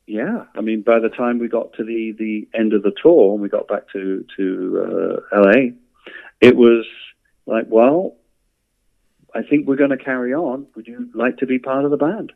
yeah, 0.05 0.45
I 0.55 0.61
mean, 0.61 0.81
by 0.81 0.99
the 0.99 1.09
time 1.09 1.39
we 1.39 1.47
got 1.47 1.73
to 1.73 1.83
the 1.83 2.15
the 2.17 2.47
end 2.57 2.73
of 2.73 2.83
the 2.83 2.91
tour 3.01 3.33
and 3.33 3.41
we 3.41 3.49
got 3.49 3.67
back 3.67 3.91
to 3.93 4.25
to 4.37 5.21
uh, 5.31 5.39
LA, 5.39 5.71
it 6.41 6.55
was 6.55 6.85
like, 7.45 7.65
well, 7.67 8.15
I 9.33 9.43
think 9.43 9.67
we're 9.67 9.75
going 9.75 9.91
to 9.91 9.97
carry 9.97 10.33
on. 10.33 10.67
Would 10.75 10.87
you 10.87 11.09
like 11.13 11.37
to 11.37 11.45
be 11.45 11.59
part 11.59 11.85
of 11.85 11.91
the 11.91 11.97
band? 11.97 12.33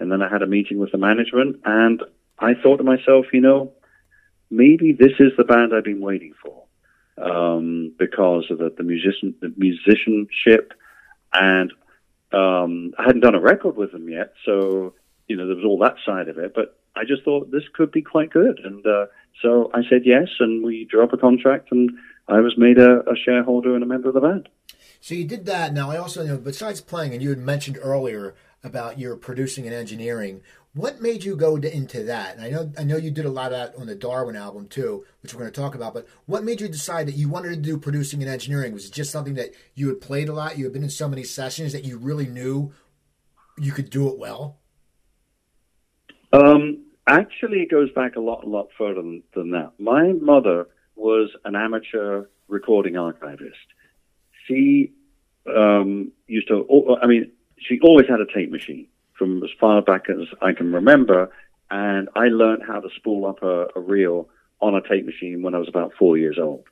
And 0.00 0.10
then 0.10 0.22
I 0.22 0.28
had 0.28 0.42
a 0.42 0.46
meeting 0.46 0.78
with 0.78 0.92
the 0.92 0.98
management, 0.98 1.60
and 1.64 2.02
I 2.38 2.54
thought 2.54 2.78
to 2.78 2.84
myself, 2.84 3.26
you 3.32 3.40
know, 3.40 3.72
maybe 4.50 4.92
this 4.92 5.12
is 5.18 5.32
the 5.36 5.44
band 5.44 5.72
I've 5.74 5.84
been 5.84 6.00
waiting 6.00 6.34
for 6.42 6.64
um, 7.16 7.92
because 7.98 8.46
of 8.50 8.58
the, 8.58 8.72
the 8.76 8.84
musician, 8.84 9.34
the 9.40 9.52
musicianship, 9.56 10.72
and 11.32 11.72
um, 12.32 12.92
I 12.98 13.04
hadn't 13.04 13.20
done 13.20 13.34
a 13.34 13.40
record 13.40 13.76
with 13.76 13.92
them 13.92 14.08
yet, 14.08 14.34
so 14.44 14.94
you 15.28 15.36
know 15.36 15.46
there 15.46 15.56
was 15.56 15.64
all 15.64 15.78
that 15.78 15.96
side 16.04 16.28
of 16.28 16.38
it. 16.38 16.52
But 16.54 16.78
I 16.96 17.04
just 17.06 17.22
thought 17.24 17.50
this 17.50 17.62
could 17.74 17.92
be 17.92 18.02
quite 18.02 18.30
good. 18.30 18.60
And 18.64 18.84
uh, 18.86 19.06
so 19.42 19.70
I 19.72 19.82
said 19.88 20.02
yes, 20.04 20.28
and 20.40 20.64
we 20.64 20.86
drew 20.90 21.04
up 21.04 21.12
a 21.12 21.18
contract, 21.18 21.68
and 21.70 21.90
I 22.26 22.40
was 22.40 22.58
made 22.58 22.78
a, 22.78 23.00
a, 23.08 23.16
shareholder 23.16 23.74
and 23.74 23.82
a 23.82 23.86
member 23.86 24.08
of 24.08 24.14
the 24.14 24.20
band. 24.20 24.48
So 25.00 25.14
you 25.14 25.24
did 25.24 25.46
that. 25.46 25.72
Now 25.72 25.90
I 25.90 25.96
also 25.96 26.26
know, 26.26 26.38
besides 26.38 26.80
playing, 26.80 27.12
and 27.12 27.22
you 27.22 27.30
had 27.30 27.38
mentioned 27.38 27.78
earlier 27.80 28.34
about 28.64 28.98
your 28.98 29.16
producing 29.16 29.66
and 29.66 29.74
engineering. 29.74 30.42
What 30.74 31.00
made 31.00 31.24
you 31.24 31.36
go 31.36 31.58
to, 31.58 31.74
into 31.74 32.04
that? 32.04 32.36
And 32.36 32.44
I 32.44 32.50
know 32.50 32.72
I 32.78 32.84
know 32.84 32.96
you 32.96 33.10
did 33.10 33.24
a 33.24 33.30
lot 33.30 33.52
of 33.52 33.58
that 33.72 33.80
on 33.80 33.86
the 33.86 33.94
Darwin 33.94 34.36
album 34.36 34.68
too, 34.68 35.04
which 35.22 35.32
we're 35.32 35.40
going 35.40 35.52
to 35.52 35.60
talk 35.60 35.74
about. 35.74 35.94
But 35.94 36.06
what 36.26 36.44
made 36.44 36.60
you 36.60 36.68
decide 36.68 37.06
that 37.08 37.14
you 37.14 37.28
wanted 37.28 37.50
to 37.50 37.56
do 37.56 37.78
producing 37.78 38.22
and 38.22 38.30
engineering? 38.30 38.74
Was 38.74 38.86
it 38.86 38.92
just 38.92 39.10
something 39.10 39.34
that 39.34 39.50
you 39.74 39.88
had 39.88 40.00
played 40.00 40.28
a 40.28 40.34
lot? 40.34 40.58
You 40.58 40.64
had 40.64 40.72
been 40.72 40.82
in 40.82 40.90
so 40.90 41.08
many 41.08 41.24
sessions 41.24 41.72
that 41.72 41.84
you 41.84 41.96
really 41.96 42.26
knew 42.26 42.72
you 43.56 43.72
could 43.72 43.90
do 43.90 44.08
it 44.08 44.18
well. 44.18 44.57
Um, 46.32 46.84
Actually, 47.08 47.60
it 47.60 47.70
goes 47.70 47.90
back 47.92 48.16
a 48.16 48.20
lot, 48.20 48.44
a 48.44 48.48
lot 48.48 48.68
further 48.76 49.00
than, 49.00 49.22
than 49.34 49.50
that. 49.52 49.72
My 49.78 50.12
mother 50.12 50.66
was 50.94 51.30
an 51.46 51.56
amateur 51.56 52.26
recording 52.48 52.98
archivist. 52.98 53.56
She 54.46 54.92
um, 55.46 56.12
used 56.26 56.48
to, 56.48 56.66
I 57.02 57.06
mean, 57.06 57.32
she 57.58 57.80
always 57.82 58.06
had 58.08 58.20
a 58.20 58.26
tape 58.26 58.50
machine 58.50 58.88
from 59.18 59.42
as 59.42 59.48
far 59.58 59.80
back 59.80 60.10
as 60.10 60.26
I 60.42 60.52
can 60.52 60.70
remember, 60.70 61.30
and 61.70 62.10
I 62.14 62.26
learned 62.26 62.62
how 62.66 62.80
to 62.80 62.90
spool 62.94 63.24
up 63.24 63.42
a, 63.42 63.68
a 63.74 63.80
reel 63.80 64.28
on 64.60 64.74
a 64.74 64.86
tape 64.86 65.06
machine 65.06 65.40
when 65.40 65.54
I 65.54 65.58
was 65.58 65.68
about 65.68 65.92
four 65.98 66.18
years 66.18 66.36
old. 66.38 66.64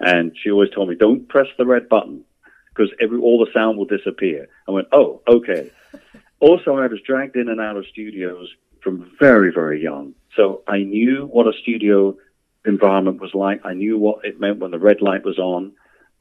And 0.00 0.36
she 0.42 0.50
always 0.50 0.70
told 0.70 0.90
me, 0.90 0.96
"Don't 0.96 1.28
press 1.28 1.48
the 1.56 1.66
red 1.66 1.88
button 1.88 2.24
because 2.68 2.92
all 3.00 3.44
the 3.44 3.50
sound 3.52 3.78
will 3.78 3.86
disappear." 3.86 4.48
I 4.68 4.70
went, 4.70 4.88
"Oh, 4.92 5.22
okay." 5.26 5.70
also, 6.40 6.76
I 6.76 6.86
was 6.86 7.00
dragged 7.04 7.36
in 7.36 7.48
and 7.48 7.60
out 7.60 7.76
of 7.76 7.86
studios 7.86 8.48
from 8.82 9.10
very, 9.18 9.52
very 9.52 9.82
young. 9.82 10.14
So 10.36 10.62
I 10.66 10.78
knew 10.78 11.26
what 11.26 11.46
a 11.46 11.52
studio 11.62 12.16
environment 12.64 13.20
was 13.20 13.34
like. 13.34 13.64
I 13.64 13.74
knew 13.74 13.98
what 13.98 14.24
it 14.24 14.40
meant 14.40 14.58
when 14.58 14.70
the 14.70 14.78
red 14.78 15.00
light 15.00 15.24
was 15.24 15.38
on. 15.38 15.72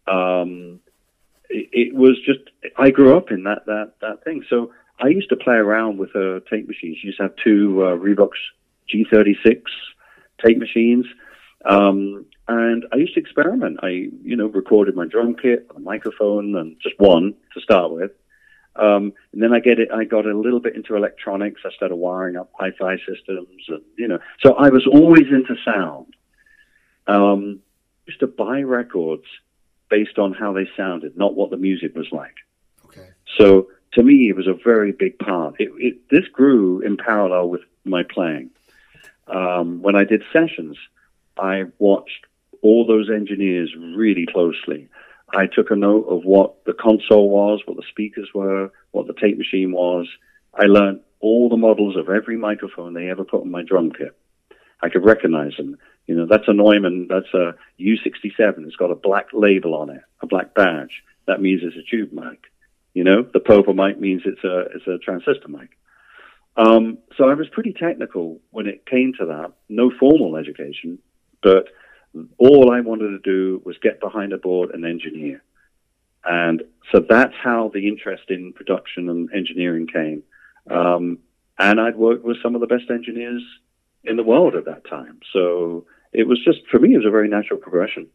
Um, 0.07 0.79
it, 1.49 1.69
it, 1.71 1.95
was 1.95 2.17
just, 2.25 2.39
I 2.77 2.89
grew 2.89 3.17
up 3.17 3.31
in 3.31 3.43
that, 3.43 3.65
that, 3.65 3.93
that 4.01 4.23
thing. 4.23 4.43
So 4.49 4.71
I 4.99 5.07
used 5.07 5.29
to 5.29 5.35
play 5.35 5.55
around 5.55 5.97
with 5.97 6.13
her 6.13 6.39
tape 6.39 6.67
machines. 6.67 6.97
She 7.01 7.07
used 7.07 7.17
to 7.17 7.23
have 7.23 7.35
two 7.43 7.83
uh, 7.83 7.95
Revox 7.95 8.31
G36 8.93 9.61
tape 10.43 10.57
machines. 10.57 11.05
Um, 11.65 12.25
and 12.47 12.85
I 12.93 12.95
used 12.97 13.13
to 13.15 13.19
experiment. 13.19 13.79
I, 13.83 13.89
you 13.89 14.35
know, 14.35 14.47
recorded 14.47 14.95
my 14.95 15.05
drum 15.05 15.35
kit, 15.35 15.67
a 15.75 15.79
microphone, 15.79 16.55
and 16.55 16.77
just 16.81 16.97
one 16.97 17.33
to 17.53 17.61
start 17.61 17.91
with. 17.91 18.11
Um, 18.77 19.13
and 19.33 19.41
then 19.41 19.53
I 19.53 19.59
get 19.59 19.79
it. 19.79 19.89
I 19.91 20.03
got 20.03 20.25
a 20.25 20.37
little 20.37 20.59
bit 20.59 20.75
into 20.75 20.95
electronics. 20.95 21.61
I 21.65 21.71
started 21.71 21.95
wiring 21.95 22.35
up 22.35 22.51
hi-fi 22.59 22.97
systems, 22.97 23.65
and 23.67 23.81
you 23.97 24.07
know, 24.07 24.19
so 24.43 24.53
I 24.53 24.69
was 24.69 24.85
always 24.85 25.25
into 25.31 25.55
sound. 25.65 26.13
Um, 27.07 27.59
used 28.05 28.19
to 28.19 28.27
buy 28.27 28.61
records 28.61 29.25
based 29.89 30.17
on 30.17 30.33
how 30.33 30.53
they 30.53 30.67
sounded, 30.75 31.17
not 31.17 31.35
what 31.35 31.49
the 31.49 31.57
music 31.57 31.95
was 31.95 32.07
like. 32.11 32.35
Okay. 32.85 33.09
So 33.37 33.67
to 33.93 34.03
me, 34.03 34.29
it 34.29 34.35
was 34.35 34.47
a 34.47 34.53
very 34.53 34.91
big 34.91 35.17
part. 35.19 35.55
It, 35.59 35.71
it, 35.77 36.09
this 36.09 36.27
grew 36.31 36.81
in 36.81 36.97
parallel 36.97 37.49
with 37.49 37.61
my 37.85 38.03
playing. 38.03 38.49
Um, 39.27 39.81
when 39.81 39.95
I 39.95 40.03
did 40.03 40.23
sessions, 40.31 40.77
I 41.37 41.65
watched 41.79 42.25
all 42.61 42.85
those 42.85 43.09
engineers 43.09 43.73
really 43.75 44.25
closely. 44.25 44.89
I 45.33 45.45
took 45.47 45.71
a 45.71 45.75
note 45.75 46.05
of 46.05 46.23
what 46.23 46.63
the 46.65 46.73
console 46.73 47.29
was, 47.29 47.61
what 47.65 47.77
the 47.77 47.83
speakers 47.89 48.29
were, 48.33 48.71
what 48.91 49.07
the 49.07 49.13
tape 49.13 49.37
machine 49.37 49.71
was. 49.71 50.07
I 50.53 50.65
learned 50.65 51.01
all 51.19 51.49
the 51.49 51.57
models 51.57 51.97
of 51.97 52.09
every 52.09 52.37
microphone 52.37 52.93
they 52.93 53.09
ever 53.09 53.25
put 53.25 53.41
on 53.41 53.51
my 53.51 53.63
drum 53.63 53.91
kit. 53.91 54.17
I 54.81 54.89
could 54.89 55.03
recognize 55.03 55.55
them. 55.57 55.77
You 56.05 56.15
know, 56.15 56.27
that's 56.29 56.47
a 56.47 56.53
Neumann, 56.53 57.07
that's 57.09 57.33
a 57.33 57.55
U67. 57.79 58.65
It's 58.65 58.75
got 58.77 58.91
a 58.91 58.95
black 58.95 59.27
label 59.33 59.75
on 59.75 59.89
it, 59.89 60.01
a 60.21 60.27
black 60.27 60.53
badge. 60.53 61.03
That 61.25 61.41
means 61.41 61.61
it's 61.63 61.75
a 61.75 61.89
tube 61.89 62.13
mic. 62.13 62.39
You 62.93 63.03
know, 63.03 63.23
the 63.23 63.41
purple 63.41 63.73
mic 63.73 63.99
means 63.99 64.21
it's 64.25 64.43
a, 64.43 64.59
it's 64.73 64.87
a 64.87 64.97
transistor 64.99 65.49
mic. 65.49 65.69
Um, 66.55 66.99
so 67.17 67.29
I 67.29 67.33
was 67.33 67.47
pretty 67.51 67.73
technical 67.73 68.39
when 68.51 68.65
it 68.65 68.85
came 68.85 69.13
to 69.19 69.25
that. 69.25 69.53
No 69.69 69.91
formal 69.99 70.37
education, 70.37 70.99
but 71.43 71.67
all 72.37 72.71
I 72.71 72.81
wanted 72.81 73.09
to 73.09 73.19
do 73.19 73.61
was 73.65 73.75
get 73.81 73.99
behind 73.99 74.33
a 74.33 74.37
board 74.37 74.71
and 74.71 74.85
engineer. 74.85 75.41
And 76.23 76.63
so 76.91 76.99
that's 77.07 77.33
how 77.41 77.71
the 77.73 77.87
interest 77.87 78.23
in 78.29 78.53
production 78.53 79.09
and 79.09 79.29
engineering 79.33 79.87
came. 79.87 80.23
Um, 80.69 81.19
and 81.57 81.79
I'd 81.79 81.95
worked 81.95 82.25
with 82.25 82.37
some 82.43 82.55
of 82.55 82.61
the 82.61 82.67
best 82.67 82.89
engineers 82.89 83.43
in 84.03 84.17
the 84.17 84.23
world 84.23 84.55
at 84.55 84.65
that 84.65 84.87
time. 84.89 85.19
So 85.33 85.85
it 86.13 86.27
was 86.27 86.43
just, 86.43 86.59
for 86.69 86.79
me, 86.79 86.93
it 86.93 86.97
was 86.97 87.05
a 87.05 87.11
very 87.11 87.29
natural 87.29 87.59
progression. 87.59 88.07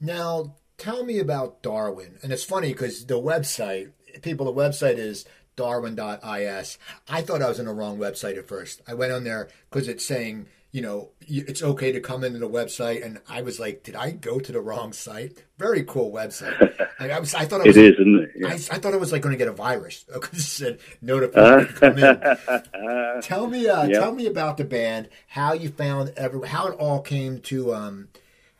Now, 0.00 0.56
tell 0.76 1.04
me 1.04 1.18
about 1.18 1.62
Darwin. 1.62 2.18
And 2.22 2.32
it's 2.32 2.44
funny 2.44 2.72
because 2.72 3.06
the 3.06 3.20
website, 3.20 3.92
people, 4.22 4.46
the 4.46 4.52
website 4.52 4.98
is 4.98 5.24
darwin.is. 5.56 6.78
I 7.08 7.22
thought 7.22 7.42
I 7.42 7.48
was 7.48 7.58
on 7.58 7.66
the 7.66 7.72
wrong 7.72 7.98
website 7.98 8.38
at 8.38 8.48
first. 8.48 8.80
I 8.86 8.94
went 8.94 9.12
on 9.12 9.24
there 9.24 9.48
because 9.70 9.88
it's 9.88 10.06
saying 10.06 10.46
you 10.70 10.82
know, 10.82 11.10
it's 11.20 11.62
okay 11.62 11.92
to 11.92 12.00
come 12.00 12.24
into 12.24 12.38
the 12.38 12.48
website. 12.48 13.04
And 13.04 13.20
I 13.26 13.40
was 13.40 13.58
like, 13.58 13.84
did 13.84 13.96
I 13.96 14.10
go 14.10 14.38
to 14.38 14.52
the 14.52 14.60
wrong 14.60 14.92
site? 14.92 15.42
Very 15.58 15.82
cool 15.84 16.12
website. 16.12 16.74
Like, 17.00 17.12
I 17.12 17.20
was, 17.20 17.32
I 17.32 17.44
thought 17.44 17.60
it, 17.60 17.68
it 17.68 17.76
is, 17.76 17.92
isn't 17.92 18.24
it? 18.24 18.30
Yeah. 18.34 18.48
I, 18.48 18.52
I, 18.54 18.78
thought 18.80 18.92
I 18.92 18.96
was 18.96 19.12
like 19.12 19.22
going 19.22 19.32
to 19.32 19.38
get 19.38 19.46
a 19.46 19.52
virus 19.52 20.04
because 20.12 20.36
it 20.36 20.42
said 20.42 20.80
notification 21.00 21.72
come 21.76 21.96
in. 21.96 23.22
tell 23.22 23.46
me, 23.46 23.68
uh, 23.68 23.84
yep. 23.84 24.00
tell 24.00 24.12
me 24.12 24.26
about 24.26 24.56
the 24.56 24.64
band, 24.64 25.08
how 25.28 25.52
you 25.52 25.68
found 25.68 26.12
every, 26.16 26.48
how 26.48 26.66
it 26.66 26.72
all 26.72 27.00
came 27.00 27.38
to, 27.42 27.72
um, 27.72 28.08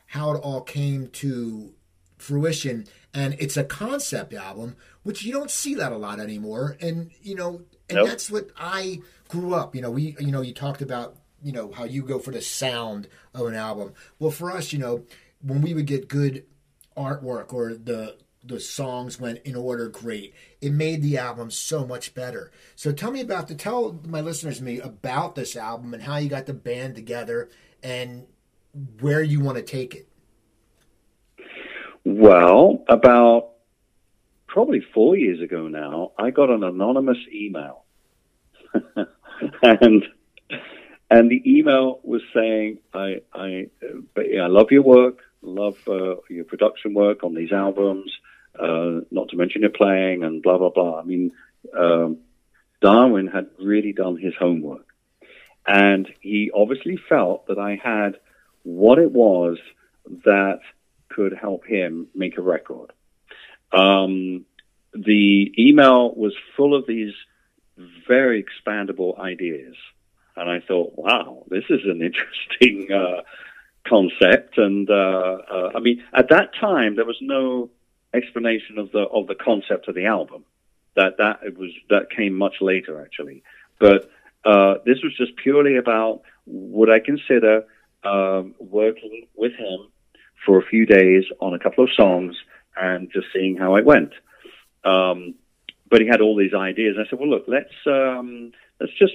how 0.05 0.31
it 0.31 0.37
all 0.37 0.61
came 0.61 1.07
to 1.07 1.73
fruition. 2.17 2.87
And 3.13 3.35
it's 3.39 3.57
a 3.57 3.65
concept 3.65 4.33
album, 4.33 4.77
which 5.03 5.25
you 5.25 5.33
don't 5.33 5.51
see 5.51 5.75
that 5.75 5.91
a 5.91 5.97
lot 5.97 6.21
anymore. 6.21 6.77
And 6.79 7.11
you 7.21 7.35
know, 7.35 7.63
and 7.89 7.97
nope. 7.97 8.07
that's 8.07 8.31
what 8.31 8.51
I 8.55 9.01
grew 9.27 9.53
up. 9.53 9.75
You 9.75 9.81
know, 9.81 9.91
we, 9.91 10.15
you 10.17 10.31
know, 10.31 10.41
you 10.41 10.53
talked 10.53 10.81
about 10.81 11.17
you 11.43 11.51
know 11.51 11.71
how 11.71 11.83
you 11.83 12.03
go 12.03 12.19
for 12.19 12.31
the 12.31 12.41
sound 12.41 13.07
of 13.33 13.47
an 13.47 13.55
album. 13.55 13.93
Well, 14.19 14.31
for 14.31 14.51
us, 14.51 14.73
you 14.73 14.79
know, 14.79 15.03
when 15.41 15.61
we 15.61 15.73
would 15.73 15.85
get 15.85 16.07
good 16.07 16.45
artwork 16.97 17.53
or 17.53 17.73
the 17.73 18.17
the 18.43 18.59
songs 18.59 19.19
went 19.19 19.39
in 19.43 19.55
order 19.55 19.89
great, 19.89 20.33
it 20.61 20.71
made 20.71 21.01
the 21.01 21.17
album 21.17 21.51
so 21.51 21.85
much 21.85 22.13
better. 22.13 22.51
So 22.75 22.91
tell 22.91 23.11
me 23.11 23.21
about 23.21 23.47
the 23.47 23.55
tell 23.55 23.99
my 24.05 24.21
listeners 24.21 24.61
me 24.61 24.79
about 24.79 25.35
this 25.35 25.55
album 25.55 25.93
and 25.93 26.03
how 26.03 26.17
you 26.17 26.29
got 26.29 26.45
the 26.45 26.53
band 26.53 26.95
together 26.95 27.49
and 27.83 28.25
where 28.99 29.21
you 29.21 29.39
want 29.39 29.57
to 29.57 29.63
take 29.63 29.95
it. 29.95 30.07
Well, 32.05 32.83
about 32.87 33.51
probably 34.47 34.81
four 34.93 35.17
years 35.17 35.41
ago 35.41 35.67
now, 35.67 36.11
I 36.17 36.31
got 36.31 36.49
an 36.49 36.63
anonymous 36.63 37.17
email. 37.33 37.83
and 39.61 40.03
and 41.09 41.29
the 41.29 41.41
email 41.45 41.99
was 42.03 42.21
saying, 42.33 42.79
I, 42.93 43.21
I, 43.33 43.67
I 44.15 44.47
love 44.47 44.67
your 44.71 44.83
work, 44.83 45.19
love 45.41 45.77
uh, 45.87 46.15
your 46.29 46.45
production 46.45 46.93
work 46.93 47.23
on 47.23 47.33
these 47.33 47.51
albums, 47.51 48.11
uh, 48.59 49.01
not 49.09 49.29
to 49.29 49.37
mention 49.37 49.61
your 49.61 49.71
playing 49.71 50.23
and 50.23 50.43
blah, 50.43 50.57
blah, 50.57 50.69
blah. 50.69 50.99
I 50.99 51.03
mean, 51.03 51.31
um, 51.77 52.19
Darwin 52.81 53.27
had 53.27 53.47
really 53.59 53.91
done 53.91 54.17
his 54.17 54.33
homework. 54.37 54.85
And 55.67 56.07
he 56.21 56.51
obviously 56.53 56.97
felt 56.97 57.47
that 57.47 57.57
I 57.57 57.79
had 57.81 58.17
what 58.63 58.99
it 58.99 59.11
was 59.11 59.57
that 60.25 60.59
could 61.09 61.33
help 61.33 61.65
him 61.65 62.07
make 62.13 62.37
a 62.37 62.41
record. 62.41 62.91
Um, 63.71 64.45
the 64.93 65.53
email 65.57 66.13
was 66.13 66.35
full 66.55 66.75
of 66.75 66.87
these 66.87 67.13
very 68.07 68.43
expandable 68.43 69.19
ideas 69.19 69.75
and 70.35 70.49
I 70.49 70.59
thought, 70.59 70.93
wow, 70.95 71.43
this 71.49 71.65
is 71.69 71.81
an 71.85 72.01
interesting 72.01 72.91
uh, 72.93 73.21
concept. 73.87 74.57
And 74.57 74.89
uh, 74.89 75.37
uh, 75.51 75.71
I 75.75 75.79
mean, 75.79 76.03
at 76.13 76.29
that 76.29 76.51
time, 76.59 76.95
there 76.95 77.05
was 77.05 77.17
no 77.21 77.69
explanation 78.13 78.77
of 78.77 78.91
the 78.91 79.01
of 79.01 79.27
the 79.27 79.35
concept 79.35 79.87
of 79.87 79.95
the 79.95 80.05
album. 80.05 80.45
That 80.95 81.17
that 81.17 81.39
it 81.43 81.57
was 81.57 81.71
that 81.89 82.09
came 82.09 82.33
much 82.33 82.55
later, 82.61 83.01
actually. 83.01 83.43
But 83.79 84.09
uh, 84.45 84.75
this 84.85 84.97
was 85.03 85.15
just 85.17 85.35
purely 85.35 85.77
about 85.77 86.21
would 86.45 86.89
I 86.89 86.99
consider 86.99 87.65
um, 88.03 88.55
working 88.59 89.27
with 89.35 89.53
him 89.53 89.87
for 90.45 90.57
a 90.57 90.65
few 90.65 90.85
days 90.85 91.25
on 91.39 91.53
a 91.53 91.59
couple 91.59 91.83
of 91.83 91.91
songs 91.95 92.35
and 92.75 93.11
just 93.11 93.27
seeing 93.33 93.57
how 93.57 93.75
it 93.75 93.85
went. 93.85 94.13
Um, 94.83 95.35
but 95.89 96.01
he 96.01 96.07
had 96.07 96.21
all 96.21 96.35
these 96.35 96.53
ideas. 96.53 96.95
I 96.99 97.09
said, 97.09 97.19
well, 97.19 97.29
look, 97.29 97.45
let's 97.47 97.73
um, 97.85 98.51
let's 98.79 98.93
just 98.93 99.13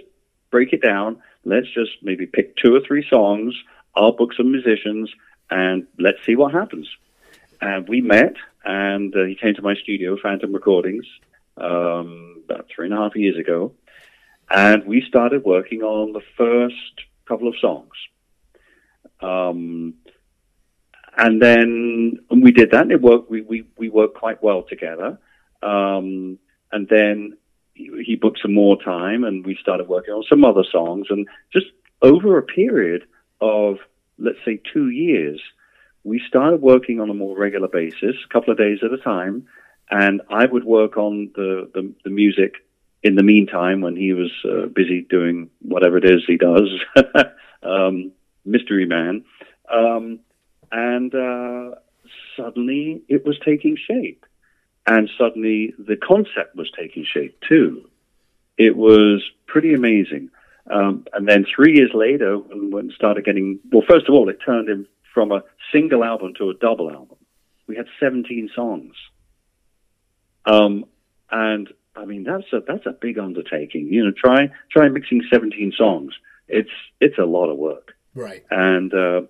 break 0.54 0.72
it 0.72 0.82
down. 0.82 1.20
Let's 1.44 1.66
just 1.74 1.94
maybe 2.00 2.26
pick 2.26 2.56
two 2.56 2.72
or 2.76 2.80
three 2.86 3.04
songs. 3.10 3.52
I'll 3.96 4.12
book 4.12 4.30
some 4.36 4.52
musicians 4.52 5.10
and 5.50 5.88
let's 5.98 6.24
see 6.24 6.36
what 6.36 6.52
happens. 6.52 6.88
And 7.60 7.88
we 7.88 8.00
met, 8.00 8.34
and 8.64 9.12
uh, 9.16 9.24
he 9.24 9.34
came 9.34 9.54
to 9.54 9.62
my 9.62 9.74
studio, 9.74 10.16
Phantom 10.16 10.52
Recordings, 10.52 11.06
um, 11.56 12.44
about 12.44 12.68
three 12.68 12.86
and 12.86 12.94
a 12.94 12.98
half 12.98 13.16
years 13.16 13.36
ago. 13.36 13.72
And 14.48 14.84
we 14.84 15.02
started 15.08 15.44
working 15.44 15.82
on 15.82 16.12
the 16.12 16.22
first 16.38 16.94
couple 17.26 17.48
of 17.48 17.56
songs. 17.60 17.96
Um, 19.20 19.94
and 21.16 21.42
then 21.42 22.20
we 22.30 22.52
did 22.52 22.70
that, 22.70 22.82
and 22.82 22.92
it 22.92 23.02
worked. 23.02 23.28
We, 23.28 23.40
we, 23.40 23.64
we 23.76 23.88
worked 23.88 24.16
quite 24.18 24.40
well 24.40 24.62
together. 24.62 25.18
Um, 25.64 26.38
and 26.70 26.86
then 26.88 27.38
he 27.74 28.16
booked 28.16 28.40
some 28.40 28.54
more 28.54 28.80
time 28.82 29.24
and 29.24 29.44
we 29.44 29.56
started 29.60 29.88
working 29.88 30.14
on 30.14 30.24
some 30.28 30.44
other 30.44 30.64
songs. 30.70 31.06
And 31.10 31.26
just 31.52 31.66
over 32.02 32.38
a 32.38 32.42
period 32.42 33.04
of, 33.40 33.76
let's 34.18 34.38
say, 34.44 34.60
two 34.72 34.90
years, 34.90 35.40
we 36.04 36.20
started 36.28 36.60
working 36.60 37.00
on 37.00 37.10
a 37.10 37.14
more 37.14 37.36
regular 37.36 37.68
basis, 37.68 38.16
a 38.24 38.32
couple 38.32 38.52
of 38.52 38.58
days 38.58 38.78
at 38.84 38.92
a 38.92 38.98
time. 38.98 39.48
And 39.90 40.22
I 40.30 40.46
would 40.46 40.64
work 40.64 40.96
on 40.96 41.30
the, 41.34 41.70
the, 41.74 41.92
the 42.04 42.10
music 42.10 42.54
in 43.02 43.16
the 43.16 43.22
meantime 43.22 43.80
when 43.80 43.96
he 43.96 44.12
was 44.12 44.30
uh, 44.44 44.66
busy 44.66 45.02
doing 45.02 45.50
whatever 45.60 45.98
it 45.98 46.04
is 46.04 46.22
he 46.26 46.36
does, 46.36 46.70
um, 47.62 48.12
Mystery 48.44 48.86
Man. 48.86 49.24
Um, 49.72 50.20
and 50.72 51.14
uh, 51.14 51.76
suddenly 52.36 53.02
it 53.08 53.26
was 53.26 53.38
taking 53.44 53.76
shape 53.76 54.24
and 54.86 55.10
suddenly 55.18 55.74
the 55.78 55.96
concept 55.96 56.56
was 56.56 56.70
taking 56.78 57.04
shape 57.04 57.38
too. 57.48 57.88
It 58.58 58.76
was 58.76 59.24
pretty 59.46 59.74
amazing. 59.74 60.30
Um, 60.70 61.06
and 61.12 61.28
then 61.28 61.44
three 61.44 61.74
years 61.74 61.90
later, 61.94 62.36
when, 62.38 62.90
started 62.94 63.24
getting, 63.24 63.60
well, 63.70 63.82
first 63.88 64.08
of 64.08 64.14
all, 64.14 64.28
it 64.28 64.38
turned 64.44 64.68
him 64.68 64.86
from 65.12 65.32
a 65.32 65.42
single 65.72 66.04
album 66.04 66.34
to 66.38 66.50
a 66.50 66.54
double 66.54 66.90
album. 66.90 67.18
We 67.66 67.76
had 67.76 67.86
17 68.00 68.50
songs. 68.54 68.94
Um, 70.46 70.84
and 71.30 71.68
I 71.96 72.04
mean, 72.04 72.24
that's 72.24 72.52
a, 72.52 72.60
that's 72.66 72.86
a 72.86 72.92
big 72.92 73.18
undertaking. 73.18 73.88
You 73.88 74.06
know, 74.06 74.12
try, 74.12 74.50
try 74.70 74.88
mixing 74.88 75.22
17 75.30 75.72
songs. 75.76 76.14
It's, 76.48 76.70
it's 77.00 77.18
a 77.18 77.24
lot 77.24 77.50
of 77.50 77.58
work. 77.58 77.94
Right. 78.14 78.44
And, 78.50 78.92
uh, 78.92 79.22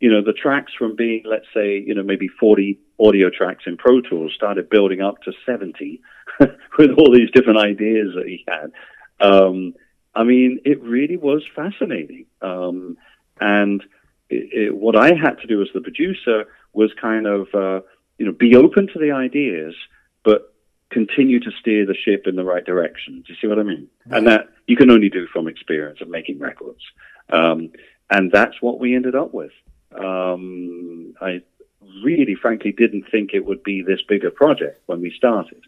you 0.00 0.10
know, 0.10 0.22
the 0.22 0.32
tracks 0.32 0.72
from 0.76 0.96
being, 0.96 1.22
let's 1.24 1.46
say, 1.54 1.78
you 1.78 1.94
know, 1.94 2.02
maybe 2.02 2.28
40 2.28 2.78
audio 3.02 3.30
tracks 3.30 3.64
in 3.66 3.76
Pro 3.76 4.00
Tools 4.00 4.32
started 4.34 4.70
building 4.70 5.00
up 5.00 5.20
to 5.22 5.32
70 5.44 6.00
with 6.78 6.90
all 6.96 7.12
these 7.12 7.30
different 7.32 7.58
ideas 7.58 8.14
that 8.14 8.26
he 8.26 8.44
had. 8.46 8.72
Um, 9.20 9.74
I 10.14 10.24
mean, 10.24 10.60
it 10.64 10.82
really 10.82 11.16
was 11.16 11.42
fascinating. 11.54 12.26
Um, 12.40 12.96
and 13.40 13.82
it, 14.28 14.68
it, 14.68 14.76
what 14.76 14.96
I 14.96 15.14
had 15.14 15.38
to 15.40 15.46
do 15.46 15.62
as 15.62 15.68
the 15.74 15.80
producer 15.80 16.46
was 16.72 16.90
kind 17.00 17.26
of, 17.26 17.48
uh, 17.54 17.80
you 18.18 18.26
know, 18.26 18.32
be 18.32 18.56
open 18.56 18.88
to 18.88 18.98
the 18.98 19.12
ideas, 19.12 19.74
but 20.24 20.54
continue 20.90 21.40
to 21.40 21.50
steer 21.60 21.86
the 21.86 21.94
ship 21.94 22.26
in 22.26 22.36
the 22.36 22.44
right 22.44 22.64
direction. 22.64 23.22
Do 23.26 23.32
you 23.32 23.36
see 23.40 23.46
what 23.46 23.58
I 23.58 23.62
mean? 23.62 23.88
Right. 24.06 24.18
And 24.18 24.26
that 24.26 24.48
you 24.66 24.76
can 24.76 24.90
only 24.90 25.08
do 25.08 25.26
from 25.32 25.48
experience 25.48 26.00
of 26.00 26.08
making 26.08 26.38
records. 26.38 26.82
Um, 27.30 27.72
and 28.10 28.30
that's 28.30 28.60
what 28.60 28.78
we 28.78 28.94
ended 28.94 29.14
up 29.14 29.32
with. 29.32 29.52
Um, 29.94 31.14
I 31.20 31.42
really, 32.04 32.34
frankly, 32.34 32.72
didn't 32.72 33.04
think 33.10 33.30
it 33.32 33.44
would 33.44 33.62
be 33.62 33.82
this 33.82 34.00
big 34.08 34.24
a 34.24 34.30
project 34.30 34.82
when 34.86 35.00
we 35.00 35.12
started. 35.16 35.62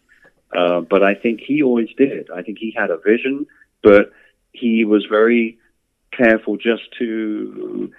Uh, 0.55 0.81
but 0.81 1.03
I 1.03 1.15
think 1.15 1.41
he 1.41 1.61
always 1.61 1.89
did. 1.97 2.29
I 2.31 2.41
think 2.41 2.57
he 2.59 2.73
had 2.75 2.91
a 2.91 2.97
vision, 2.97 3.47
but 3.83 4.11
he 4.53 4.85
was 4.85 5.05
very 5.09 5.57
careful 6.11 6.57
just 6.57 6.83
to, 6.99 7.91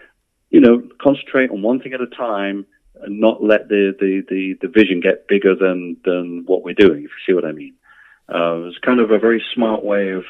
you 0.51 0.61
know, 0.61 0.83
concentrate 1.01 1.51
on 1.51 1.63
one 1.63 1.81
thing 1.81 1.93
at 1.93 2.01
a 2.01 2.07
time 2.07 2.67
and 3.03 3.21
not 3.21 3.43
let 3.43 3.69
the, 3.69 3.95
the, 3.99 4.25
the, 4.29 4.55
the 4.63 4.69
vision 4.69 5.01
get 5.01 5.29
bigger 5.29 5.55
than, 5.55 5.99
than 6.05 6.45
what 6.47 6.63
we're 6.63 6.75
doing, 6.75 7.05
if 7.05 7.11
you 7.11 7.27
see 7.27 7.35
what 7.35 7.45
I 7.45 7.53
mean. 7.53 7.75
Uh, 8.33 8.55
it 8.55 8.65
was 8.65 8.79
kind 8.83 9.01
of 9.01 9.11
a 9.11 9.19
very 9.19 9.45
smart 9.55 9.85
way 9.85 10.11
of, 10.11 10.25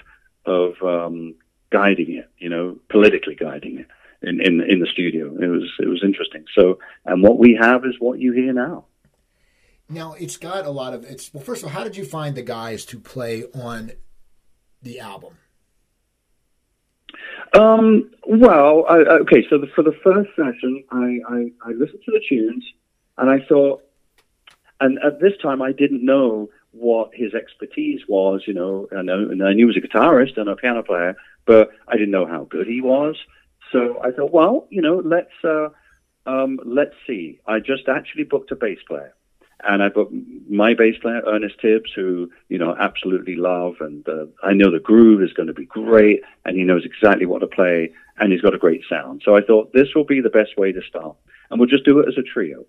of, 0.45 0.75
um, 0.83 1.35
guiding 1.71 2.17
it, 2.17 2.29
you 2.39 2.49
know, 2.49 2.79
politically 2.89 3.35
guiding 3.35 3.79
it 3.79 3.87
in, 4.23 4.41
in, 4.41 4.61
in 4.69 4.81
the 4.81 4.87
studio. 4.93 5.27
It 5.27 5.49
was 5.49 5.71
it 5.81 5.89
was 5.89 6.03
interesting. 6.05 6.45
So, 6.55 6.79
and 7.05 7.23
what 7.23 7.39
we 7.39 7.59
have 7.61 7.85
is 7.85 7.95
what 7.99 8.19
you 8.19 8.33
hear 8.33 8.53
now. 8.53 8.87
Now 9.89 10.15
it's 10.15 10.37
got 10.37 10.67
a 10.67 10.71
lot 10.71 10.95
of 10.95 11.05
it's. 11.05 11.33
Well, 11.33 11.43
first 11.43 11.63
of 11.63 11.69
all, 11.69 11.75
how 11.75 11.85
did 11.85 11.97
you 11.97 12.05
find 12.05 12.35
the 12.35 12.43
guys 12.43 12.85
to 12.87 12.99
play 12.99 13.45
on 13.55 13.93
the 14.83 15.01
album? 15.01 15.37
Um, 17.55 18.11
well, 18.27 18.85
I, 18.89 18.97
okay. 19.23 19.47
So 19.49 19.59
the, 19.59 19.69
for 19.75 19.83
the 19.83 19.97
first 20.03 20.31
session, 20.31 20.85
I, 20.91 21.19
I, 21.29 21.69
I 21.69 21.71
listened 21.71 22.03
to 22.05 22.13
the 22.13 22.21
tunes, 22.29 22.65
and 23.17 23.31
I 23.31 23.45
thought, 23.47 23.83
and 24.81 24.99
at 25.05 25.21
this 25.21 25.33
time, 25.41 25.63
I 25.63 25.73
didn't 25.73 26.05
know 26.05 26.51
what 26.73 27.11
his 27.15 27.33
expertise 27.35 28.01
was. 28.09 28.43
You 28.47 28.55
know, 28.55 28.89
and 28.91 29.09
and 29.09 29.43
I 29.43 29.53
knew 29.53 29.69
he 29.69 29.75
was 29.75 29.77
a 29.77 29.87
guitarist 29.87 30.37
and 30.37 30.49
a 30.49 30.57
piano 30.57 30.83
player, 30.83 31.17
but 31.47 31.71
I 31.87 31.93
didn't 31.93 32.11
know 32.11 32.27
how 32.27 32.45
good 32.45 32.67
he 32.67 32.81
was. 32.81 33.17
So 33.73 34.01
I 34.03 34.11
thought, 34.11 34.33
well, 34.33 34.67
you 34.71 34.83
know, 34.83 35.03
let's 35.05 35.33
uh, 35.45 35.69
um, 36.27 36.59
let's 36.65 36.95
see. 37.07 37.41
I 37.47 37.61
just 37.61 37.89
actually 37.89 38.25
booked 38.25 38.51
a 38.53 38.57
bass 38.57 38.79
player, 38.87 39.15
and 39.65 39.83
I 39.83 39.89
booked 39.89 40.13
my 40.49 40.75
bass 40.75 40.97
player 41.01 41.23
Ernest 41.27 41.61
Tibbs, 41.61 41.91
who 41.95 42.31
you 42.49 42.59
know 42.59 42.77
absolutely 42.79 43.37
love, 43.37 43.77
and 43.81 44.07
uh, 44.09 44.27
I 44.43 44.53
know 44.53 44.71
the 44.71 44.81
groove 44.81 45.23
is 45.23 45.33
going 45.33 45.49
to 45.49 45.55
be 45.55 45.67
great, 45.67 46.23
and 46.45 46.57
he 46.57 46.65
knows 46.65 46.85
exactly 46.85 47.27
what 47.27 47.41
to 47.41 47.47
play, 47.47 47.93
and 48.19 48.33
he's 48.33 48.43
got 48.43 48.55
a 48.55 48.59
great 48.59 48.83
sound. 48.89 49.23
So 49.25 49.37
I 49.37 49.43
thought 49.43 49.73
this 49.73 49.95
will 49.95 50.05
be 50.05 50.21
the 50.21 50.31
best 50.31 50.57
way 50.57 50.73
to 50.73 50.83
start, 50.83 51.17
and 51.51 51.59
we'll 51.59 51.69
just 51.69 51.85
do 51.85 52.01
it 52.01 52.09
as 52.09 52.19
a 52.19 52.23
trio, 52.23 52.67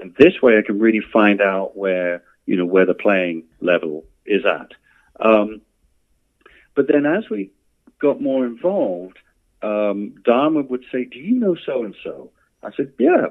and 0.00 0.14
this 0.18 0.42
way 0.42 0.58
I 0.58 0.62
can 0.62 0.78
really 0.78 1.02
find 1.12 1.40
out 1.40 1.76
where 1.76 2.22
you 2.46 2.56
know 2.56 2.66
where 2.66 2.86
the 2.86 2.94
playing 2.94 3.44
level 3.60 4.04
is 4.24 4.44
at. 4.44 4.72
Um, 5.18 5.62
but 6.74 6.88
then 6.88 7.06
as 7.06 7.28
we 7.30 7.52
got 7.98 8.20
more 8.20 8.44
involved, 8.44 9.18
um, 9.66 10.14
Darwin 10.24 10.68
would 10.68 10.84
say, 10.92 11.04
"Do 11.04 11.18
you 11.18 11.38
know 11.38 11.56
so 11.66 11.84
and 11.84 11.94
so?" 12.04 12.30
I 12.62 12.70
said, 12.76 12.92
"Yeah." 12.98 13.26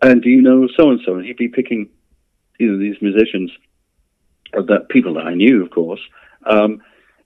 And 0.00 0.22
do 0.22 0.30
you 0.30 0.42
know 0.42 0.68
so 0.76 0.90
and 0.90 1.00
so? 1.04 1.14
And 1.16 1.24
he'd 1.24 1.36
be 1.36 1.48
picking 1.48 1.88
you 2.58 2.72
know, 2.72 2.78
these 2.78 3.00
musicians, 3.00 3.50
uh, 4.56 4.62
that 4.62 4.88
people 4.88 5.14
that 5.14 5.26
I 5.26 5.34
knew, 5.34 5.62
of 5.62 5.70
course. 5.70 6.00
Um, 6.44 6.82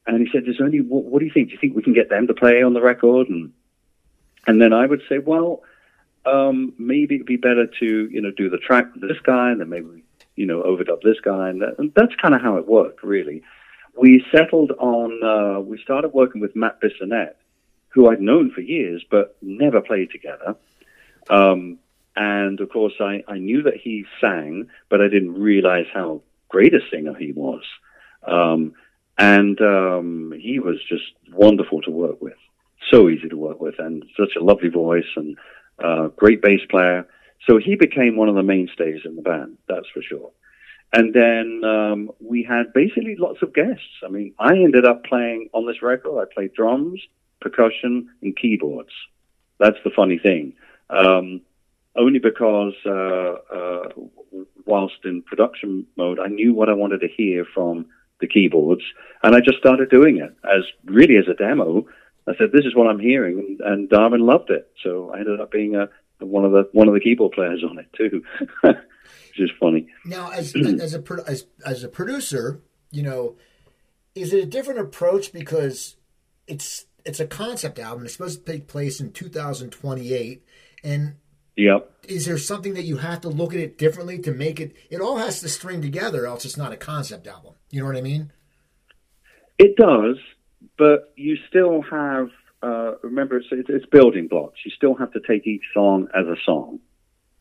and 0.06 0.20
he 0.20 0.28
said, 0.32 0.44
"There's 0.44 0.60
only 0.60 0.80
what, 0.80 1.04
what, 1.04 1.18
do 1.20 1.24
you 1.24 1.32
think? 1.32 1.48
Do 1.48 1.54
you 1.54 1.58
think 1.58 1.74
we 1.74 1.82
can 1.82 1.94
get 1.94 2.08
them 2.08 2.26
to 2.26 2.34
play 2.34 2.62
on 2.62 2.74
the 2.74 2.80
record?" 2.80 3.28
And 3.28 3.52
and 4.46 4.60
then 4.60 4.72
I 4.72 4.86
would 4.86 5.02
say, 5.08 5.18
"Well, 5.18 5.62
um, 6.24 6.72
maybe 6.78 7.16
it'd 7.16 7.26
be 7.26 7.36
better 7.36 7.66
to 7.66 8.08
you 8.10 8.20
know 8.20 8.30
do 8.30 8.48
the 8.48 8.58
track 8.58 8.92
with 8.94 9.02
this 9.02 9.20
guy, 9.24 9.50
and 9.50 9.60
then 9.60 9.68
maybe 9.68 10.04
you 10.36 10.46
know 10.46 10.62
overdub 10.62 11.02
this 11.02 11.20
guy." 11.20 11.48
And, 11.48 11.62
that, 11.62 11.74
and 11.78 11.92
that's 11.94 12.14
kind 12.22 12.34
of 12.34 12.40
how 12.40 12.56
it 12.56 12.68
worked, 12.68 13.02
really. 13.02 13.42
We 13.96 14.24
settled 14.30 14.72
on. 14.78 15.22
Uh, 15.22 15.60
we 15.60 15.80
started 15.82 16.12
working 16.12 16.40
with 16.40 16.54
Matt 16.54 16.80
Bissonette, 16.80 17.34
who 17.96 18.10
I'd 18.10 18.20
known 18.20 18.52
for 18.54 18.60
years, 18.60 19.02
but 19.10 19.36
never 19.40 19.80
played 19.80 20.10
together. 20.10 20.54
Um, 21.30 21.78
and 22.14 22.60
of 22.60 22.68
course, 22.68 22.92
I, 23.00 23.24
I 23.26 23.38
knew 23.38 23.62
that 23.62 23.78
he 23.82 24.04
sang, 24.20 24.68
but 24.90 25.00
I 25.00 25.08
didn't 25.08 25.32
realize 25.32 25.86
how 25.92 26.20
great 26.50 26.74
a 26.74 26.80
singer 26.92 27.14
he 27.14 27.32
was. 27.32 27.62
Um, 28.22 28.74
and 29.16 29.58
um, 29.62 30.34
he 30.38 30.60
was 30.60 30.76
just 30.86 31.04
wonderful 31.32 31.80
to 31.82 31.90
work 31.90 32.20
with, 32.20 32.36
so 32.92 33.08
easy 33.08 33.30
to 33.30 33.36
work 33.36 33.62
with, 33.62 33.76
and 33.78 34.04
such 34.14 34.36
a 34.38 34.44
lovely 34.44 34.68
voice 34.68 35.10
and 35.16 35.38
uh, 35.82 36.08
great 36.08 36.42
bass 36.42 36.60
player. 36.70 37.08
So 37.48 37.58
he 37.58 37.76
became 37.76 38.16
one 38.16 38.28
of 38.28 38.34
the 38.34 38.42
mainstays 38.42 39.00
in 39.06 39.16
the 39.16 39.22
band, 39.22 39.56
that's 39.68 39.88
for 39.94 40.02
sure. 40.02 40.32
And 40.92 41.14
then 41.14 41.62
um, 41.64 42.10
we 42.20 42.42
had 42.42 42.74
basically 42.74 43.16
lots 43.18 43.40
of 43.42 43.54
guests. 43.54 44.02
I 44.04 44.08
mean, 44.08 44.34
I 44.38 44.52
ended 44.52 44.84
up 44.84 45.04
playing 45.04 45.48
on 45.54 45.66
this 45.66 45.80
record. 45.80 46.20
I 46.20 46.34
played 46.34 46.52
drums, 46.52 47.00
percussion, 47.40 48.08
and 48.22 48.36
keyboards. 48.36 48.90
That's 49.58 49.78
the 49.84 49.90
funny 49.90 50.18
thing. 50.18 50.54
Um, 50.90 51.40
only 51.96 52.18
because 52.18 52.74
uh, 52.84 53.54
uh, 53.54 53.88
whilst 54.66 55.04
in 55.04 55.22
production 55.22 55.86
mode, 55.96 56.18
I 56.18 56.28
knew 56.28 56.54
what 56.54 56.68
I 56.68 56.74
wanted 56.74 57.00
to 57.00 57.08
hear 57.08 57.46
from 57.54 57.86
the 58.20 58.26
keyboards, 58.26 58.82
and 59.22 59.34
I 59.34 59.40
just 59.40 59.58
started 59.58 59.90
doing 59.90 60.18
it 60.18 60.34
as 60.44 60.64
really 60.84 61.16
as 61.16 61.28
a 61.28 61.34
demo. 61.34 61.86
I 62.28 62.32
said, 62.36 62.50
"This 62.52 62.64
is 62.64 62.74
what 62.74 62.88
I'm 62.88 62.98
hearing," 62.98 63.58
and 63.64 63.88
Darwin 63.88 64.20
loved 64.20 64.50
it. 64.50 64.70
So 64.82 65.10
I 65.14 65.20
ended 65.20 65.40
up 65.40 65.50
being 65.50 65.74
a 65.74 65.88
one 66.18 66.44
of 66.44 66.52
the 66.52 66.68
one 66.72 66.88
of 66.88 66.94
the 66.94 67.00
keyboard 67.00 67.32
players 67.32 67.62
on 67.68 67.78
it 67.78 67.86
too, 67.96 68.22
which 68.62 68.76
is 69.38 69.50
funny. 69.60 69.88
Now, 70.04 70.30
as 70.30 70.54
as 70.80 70.94
a 70.94 71.02
as 71.26 71.46
as 71.64 71.84
a 71.84 71.88
producer, 71.88 72.60
you 72.90 73.02
know, 73.02 73.36
is 74.14 74.32
it 74.32 74.42
a 74.42 74.46
different 74.46 74.80
approach 74.80 75.32
because 75.32 75.96
it's 76.46 76.86
it's 77.06 77.20
a 77.20 77.26
concept 77.26 77.78
album. 77.78 78.04
It's 78.04 78.14
supposed 78.14 78.44
to 78.44 78.52
take 78.52 78.66
place 78.66 79.00
in 79.00 79.12
2028, 79.12 80.44
and 80.84 81.14
Yep. 81.56 81.90
Is 82.08 82.26
there 82.26 82.38
something 82.38 82.74
that 82.74 82.84
you 82.84 82.98
have 82.98 83.22
to 83.22 83.28
look 83.28 83.54
at 83.54 83.60
it 83.60 83.78
differently 83.78 84.18
to 84.20 84.32
make 84.32 84.60
it? 84.60 84.76
It 84.90 85.00
all 85.00 85.16
has 85.16 85.40
to 85.40 85.48
string 85.48 85.80
together, 85.80 86.26
else 86.26 86.44
it's 86.44 86.56
not 86.56 86.72
a 86.72 86.76
concept 86.76 87.26
album. 87.26 87.54
You 87.70 87.80
know 87.80 87.86
what 87.86 87.96
I 87.96 88.02
mean? 88.02 88.30
It 89.58 89.76
does, 89.76 90.16
but 90.76 91.12
you 91.16 91.36
still 91.48 91.82
have. 91.82 92.28
Uh, 92.62 92.92
remember, 93.02 93.38
it's, 93.38 93.46
it's 93.50 93.86
building 93.86 94.28
blocks. 94.28 94.60
You 94.64 94.70
still 94.70 94.94
have 94.94 95.12
to 95.12 95.20
take 95.26 95.46
each 95.46 95.62
song 95.72 96.08
as 96.14 96.26
a 96.26 96.36
song, 96.44 96.80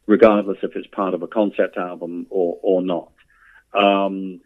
regardless 0.08 0.58
if 0.64 0.76
it's 0.76 0.88
part 0.88 1.14
of 1.14 1.22
a 1.22 1.28
concept 1.28 1.78
album 1.78 2.28
or 2.30 2.58
or 2.62 2.82
not. 2.82 3.12
Um, 3.74 4.40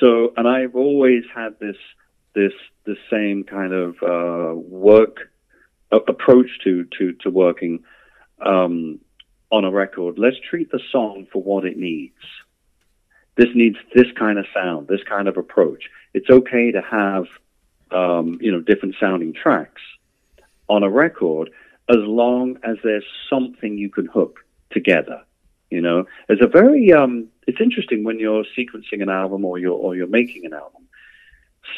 so, 0.00 0.34
and 0.36 0.46
I've 0.46 0.74
always 0.74 1.24
had 1.34 1.58
this 1.60 1.76
this 2.34 2.52
the 2.84 2.96
same 3.10 3.44
kind 3.44 3.72
of 3.72 3.96
uh, 4.02 4.54
work 4.54 5.30
approach 5.90 6.50
to 6.64 6.84
to 6.98 7.12
to 7.22 7.30
working. 7.30 7.84
Um, 8.44 9.00
on 9.50 9.64
a 9.64 9.70
record, 9.70 10.18
let's 10.18 10.36
treat 10.50 10.70
the 10.72 10.80
song 10.90 11.26
for 11.32 11.40
what 11.40 11.64
it 11.64 11.76
needs. 11.76 12.18
This 13.36 13.48
needs 13.54 13.76
this 13.94 14.06
kind 14.18 14.38
of 14.38 14.46
sound, 14.52 14.88
this 14.88 15.02
kind 15.08 15.28
of 15.28 15.36
approach. 15.36 15.84
It's 16.12 16.28
okay 16.28 16.72
to 16.72 16.80
have, 16.80 17.26
um, 17.90 18.38
you 18.40 18.50
know, 18.50 18.60
different 18.60 18.96
sounding 18.98 19.32
tracks 19.32 19.82
on 20.68 20.82
a 20.82 20.90
record 20.90 21.50
as 21.88 21.98
long 21.98 22.58
as 22.64 22.78
there's 22.82 23.04
something 23.30 23.76
you 23.76 23.90
can 23.90 24.06
hook 24.06 24.40
together. 24.70 25.22
You 25.70 25.80
know, 25.80 26.06
it's 26.28 26.42
a 26.42 26.46
very, 26.46 26.92
um, 26.92 27.28
it's 27.46 27.60
interesting 27.60 28.04
when 28.04 28.18
you're 28.18 28.44
sequencing 28.56 29.02
an 29.02 29.10
album 29.10 29.44
or 29.44 29.58
you're, 29.58 29.72
or 29.72 29.94
you're 29.94 30.06
making 30.06 30.46
an 30.46 30.54
album. 30.54 30.83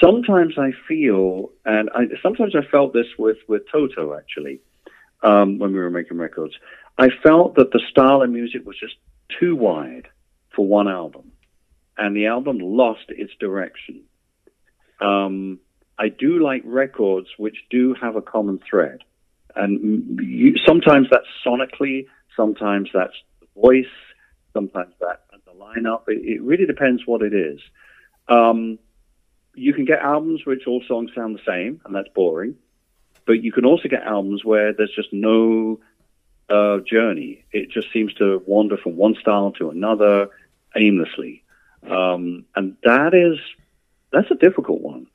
Sometimes 0.03 0.55
I 0.59 0.73
feel, 0.89 1.53
and 1.65 1.89
I, 1.95 2.05
sometimes 2.23 2.55
I 2.55 2.67
felt 2.71 2.93
this 2.93 3.07
with, 3.19 3.39
with 3.49 3.63
Toto 3.71 4.15
actually, 4.15 4.61
um, 5.23 5.59
when 5.59 5.73
we 5.73 5.79
were 5.79 5.91
making 5.91 6.19
records. 6.19 6.55
I 6.99 7.09
felt 7.23 7.57
that 7.57 7.71
the 7.73 7.81
style 7.91 8.23
of 8.23 8.31
music 8.31 8.67
was 8.67 8.79
just 8.79 8.95
too 9.41 9.57
wide 9.57 10.09
for 10.55 10.67
one 10.67 10.89
album, 10.89 11.33
and 11.97 12.17
the 12.17 12.27
album 12.27 12.59
lost 12.59 13.05
its 13.09 13.33
direction. 13.39 14.03
Um, 15.01 15.61
I 15.99 16.09
do 16.09 16.43
like 16.43 16.63
records 16.65 17.29
which 17.39 17.57
do 17.71 17.95
have 18.01 18.17
a 18.17 18.23
common 18.23 18.61
thread, 18.69 19.01
and 19.55 20.21
you, 20.21 20.57
sometimes 20.67 21.09
that's 21.11 21.27
sonically, 21.47 22.07
sometimes 22.37 22.91
that's 22.93 23.15
the 23.41 23.47
voice, 23.61 23.85
sometimes 24.53 24.95
that's 25.01 25.21
the 25.45 25.53
lineup. 25.53 26.03
It, 26.09 26.25
it 26.25 26.43
really 26.43 26.67
depends 26.67 27.03
what 27.07 27.23
it 27.23 27.33
is. 27.35 27.61
Um, 28.29 28.79
you 29.57 29.73
can 29.73 29.85
get 29.85 30.01
albums 30.01 30.45
which 30.45 30.67
all 30.67 30.83
songs 30.87 31.11
sound 31.15 31.37
the 31.37 31.43
same, 31.47 31.81
and 31.85 31.95
that's 31.95 32.09
boring. 32.15 32.55
But 33.27 33.43
you 33.43 33.51
can 33.51 33.65
also 33.65 33.89
get 33.89 34.03
albums 34.03 34.45
where 34.45 34.73
there's 34.73 34.95
just 34.95 35.13
no 35.13 35.81
uh, 36.49 36.79
journey. 36.89 37.45
It 37.51 37.71
just 37.71 37.93
seems 37.93 38.15
to 38.15 38.43
wander 38.47 38.77
from 38.77 38.97
one 38.97 39.17
style 39.21 39.53
to 39.53 39.71
another 39.71 40.29
aimlessly, 40.77 41.43
um, 41.91 42.45
and 42.55 42.77
that 42.85 43.15
is 43.15 43.39
that's 44.13 44.31
a 44.31 44.35
difficult 44.35 44.81
one 44.81 45.07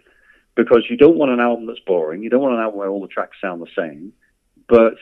because 0.56 0.86
you 0.90 0.98
don't 0.98 1.18
want 1.18 1.32
an 1.32 1.40
album 1.40 1.68
that's 1.68 1.80
boring. 1.80 2.24
You 2.24 2.30
don't 2.30 2.42
want 2.42 2.56
an 2.56 2.62
album 2.62 2.80
where 2.80 2.90
all 2.90 3.02
the 3.02 3.08
tracks 3.08 3.38
sound 3.40 3.62
the 3.62 3.68
same, 3.78 4.14
but 4.68 4.96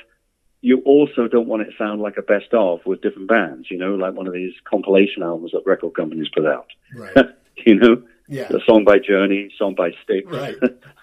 you 0.61 0.81
also 0.85 1.27
don't 1.27 1.47
want 1.47 1.61
it 1.61 1.71
to 1.71 1.77
sound 1.77 2.01
like 2.01 2.17
a 2.17 2.21
best 2.21 2.53
of 2.53 2.85
with 2.85 3.01
different 3.01 3.29
bands. 3.29 3.71
You 3.71 3.77
know, 3.77 3.95
like 3.95 4.13
one 4.13 4.27
of 4.27 4.33
these 4.33 4.53
compilation 4.65 5.23
albums 5.23 5.51
that 5.53 5.63
record 5.65 5.95
companies 5.95 6.27
put 6.29 6.45
out. 6.45 6.67
Right. 6.93 7.15
you 7.65 7.75
know, 7.75 8.03
yeah. 8.29 8.47
a 8.49 8.59
song 8.65 8.85
by 8.85 8.99
Journey, 8.99 9.51
song 9.57 9.75
by 9.75 9.91
Styx. 10.03 10.27
Right. 10.31 10.55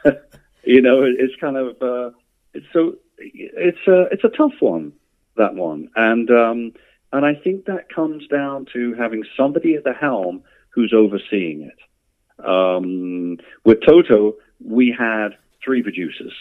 you 0.65 0.81
know, 0.81 1.03
it's 1.03 1.35
kind 1.41 1.57
of 1.57 1.83
uh, 1.83 2.11
it's 2.55 2.67
so 2.73 2.97
it's 3.19 3.87
a 3.87 4.03
it's 4.13 4.25
a 4.25 4.29
tough 4.29 4.55
one 4.61 4.93
that 5.37 5.55
one. 5.55 5.91
And 5.97 6.31
um, 6.31 6.73
and 7.13 7.25
I 7.25 7.35
think 7.35 7.67
that 7.67 7.89
comes 7.89 8.27
down 8.29 8.67
to 8.73 8.95
having 8.95 9.25
somebody 9.37 9.75
at 9.75 9.85
the 9.85 9.93
helm 9.93 10.43
who's 10.71 10.93
overseeing 10.93 11.63
it. 11.63 12.45
Um, 12.45 13.39
with 13.65 13.79
Toto, 13.87 14.35
we 14.63 14.95
had 14.97 15.37
three 15.65 15.83
producers, 15.83 16.35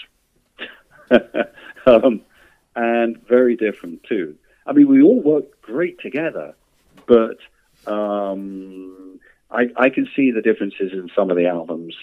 um, 1.86 2.22
and 2.76 3.26
very 3.28 3.56
different 3.56 4.04
too. 4.04 4.36
I 4.66 4.74
mean, 4.74 4.90
we 4.90 5.02
all 5.02 5.22
worked 5.22 5.62
great 5.62 6.00
together, 6.00 6.56
but 7.06 7.38
um, 7.88 9.05
I, 9.52 9.68
I, 9.78 9.90
can 9.90 10.08
see 10.16 10.32
the 10.32 10.42
differences 10.42 10.92
in 10.92 11.10
some 11.16 11.30
of 11.30 11.38
the 11.38 11.48
albums, 11.48 11.96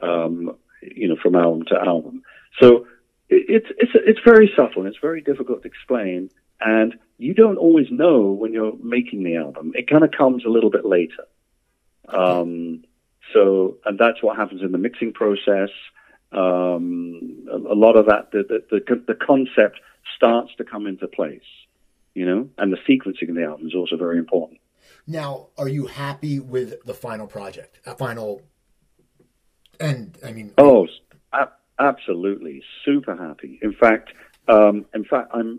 um, 0.00 0.56
you 0.80 1.08
know, 1.08 1.16
from 1.20 1.34
album 1.34 1.64
to 1.66 1.74
album. 1.74 2.22
So 2.60 2.86
it's 3.28 3.66
it's 3.78 3.92
it's 3.94 4.20
very 4.24 4.50
subtle 4.56 4.82
and 4.82 4.88
it's 4.88 5.00
very 5.00 5.20
difficult 5.20 5.62
to 5.62 5.68
explain. 5.68 6.30
And 6.60 6.94
you 7.18 7.34
don't 7.34 7.58
always 7.58 7.86
know 7.90 8.30
when 8.30 8.52
you're 8.52 8.76
making 8.82 9.24
the 9.24 9.36
album. 9.36 9.72
It 9.74 9.88
kind 9.88 10.04
of 10.04 10.12
comes 10.12 10.44
a 10.44 10.48
little 10.48 10.70
bit 10.70 10.84
later. 10.84 11.26
Um, 12.08 12.84
so, 13.32 13.78
and 13.84 13.98
that's 13.98 14.22
what 14.22 14.36
happens 14.36 14.62
in 14.62 14.72
the 14.72 14.78
mixing 14.78 15.12
process. 15.12 15.70
Um, 16.32 17.46
a, 17.50 17.56
a, 17.56 17.76
lot 17.76 17.96
of 17.96 18.06
that, 18.06 18.30
the, 18.32 18.44
the, 18.70 18.80
the, 18.80 19.04
the 19.06 19.14
concept 19.14 19.80
starts 20.16 20.54
to 20.56 20.64
come 20.64 20.86
into 20.86 21.06
place, 21.06 21.42
you 22.14 22.26
know, 22.26 22.48
and 22.58 22.72
the 22.72 22.78
sequencing 22.88 23.28
of 23.28 23.36
the 23.36 23.44
album 23.44 23.66
is 23.66 23.74
also 23.74 23.96
very 23.96 24.18
important. 24.18 24.60
Now, 25.06 25.48
are 25.58 25.68
you 25.68 25.86
happy 25.86 26.38
with 26.38 26.84
the 26.84 26.94
final 26.94 27.26
project? 27.26 27.80
A 27.86 27.94
final 27.94 28.42
and 29.80 30.16
I 30.24 30.32
mean, 30.32 30.52
oh, 30.56 30.86
Absolutely, 31.78 32.62
super 32.84 33.16
happy. 33.16 33.58
In 33.60 33.72
fact, 33.72 34.10
um, 34.46 34.86
in 34.94 35.04
fact, 35.04 35.30
I'm 35.34 35.58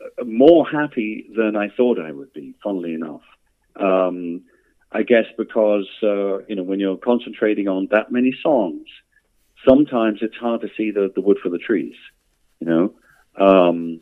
uh, 0.00 0.24
more 0.24 0.66
happy 0.68 1.26
than 1.36 1.54
I 1.54 1.68
thought 1.76 2.00
I 2.00 2.10
would 2.10 2.32
be. 2.32 2.54
Funnily 2.62 2.94
enough, 2.94 3.20
um, 3.76 4.42
I 4.90 5.04
guess 5.04 5.26
because 5.38 5.86
uh, 6.02 6.38
you 6.48 6.56
know 6.56 6.64
when 6.64 6.80
you're 6.80 6.96
concentrating 6.96 7.68
on 7.68 7.86
that 7.92 8.10
many 8.10 8.36
songs, 8.42 8.88
sometimes 9.68 10.18
it's 10.22 10.36
hard 10.36 10.62
to 10.62 10.68
see 10.76 10.90
the, 10.90 11.12
the 11.14 11.20
wood 11.20 11.38
for 11.40 11.50
the 11.50 11.58
trees. 11.58 11.94
You 12.58 12.66
know, 12.66 12.94
um, 13.36 14.00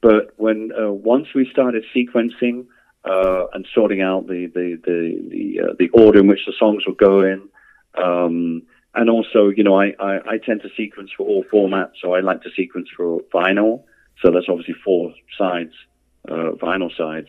but 0.00 0.34
when 0.36 0.70
uh, 0.70 0.92
once 0.92 1.26
we 1.34 1.48
started 1.50 1.84
sequencing 1.96 2.66
uh, 3.08 3.46
and 3.52 3.66
sorting 3.74 4.02
out 4.02 4.26
the 4.26 4.50
the 4.54 4.80
the 4.84 5.28
the, 5.28 5.60
uh, 5.60 5.74
the, 5.78 5.88
order 5.90 6.20
in 6.20 6.26
which 6.26 6.44
the 6.46 6.52
songs 6.58 6.84
would 6.86 6.98
go 6.98 7.22
in, 7.22 7.48
um, 8.02 8.62
and 8.94 9.08
also 9.08 9.48
you 9.48 9.62
know 9.62 9.78
I, 9.80 9.92
I, 10.00 10.16
I 10.32 10.38
tend 10.44 10.62
to 10.62 10.68
sequence 10.76 11.10
for 11.16 11.26
all 11.26 11.44
formats, 11.52 11.92
so 12.02 12.14
I 12.14 12.20
like 12.20 12.42
to 12.42 12.50
sequence 12.56 12.88
for 12.96 13.20
vinyl. 13.32 13.84
So 14.22 14.30
that's 14.32 14.46
obviously 14.48 14.74
four 14.82 15.12
sides, 15.38 15.72
uh, 16.28 16.52
vinyl 16.60 16.90
sides. 16.96 17.28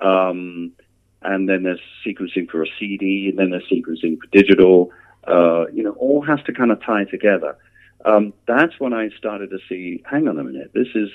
Um, 0.00 0.72
and 1.20 1.48
then 1.48 1.64
there's 1.64 1.80
sequencing 2.06 2.48
for 2.48 2.62
a 2.62 2.66
CD, 2.78 3.28
and 3.28 3.38
then 3.38 3.50
there's 3.50 3.68
sequencing 3.70 4.18
for 4.20 4.28
digital. 4.30 4.92
Uh, 5.26 5.66
you 5.72 5.82
know, 5.82 5.92
all 5.92 6.22
has 6.22 6.38
to 6.46 6.52
kind 6.52 6.70
of 6.70 6.80
tie 6.82 7.04
together. 7.04 7.56
Um, 8.04 8.32
that's 8.46 8.78
when 8.78 8.92
I 8.92 9.08
started 9.18 9.50
to 9.50 9.58
see, 9.68 10.02
hang 10.08 10.28
on 10.28 10.38
a 10.38 10.44
minute, 10.44 10.70
this 10.72 10.86
is 10.94 11.10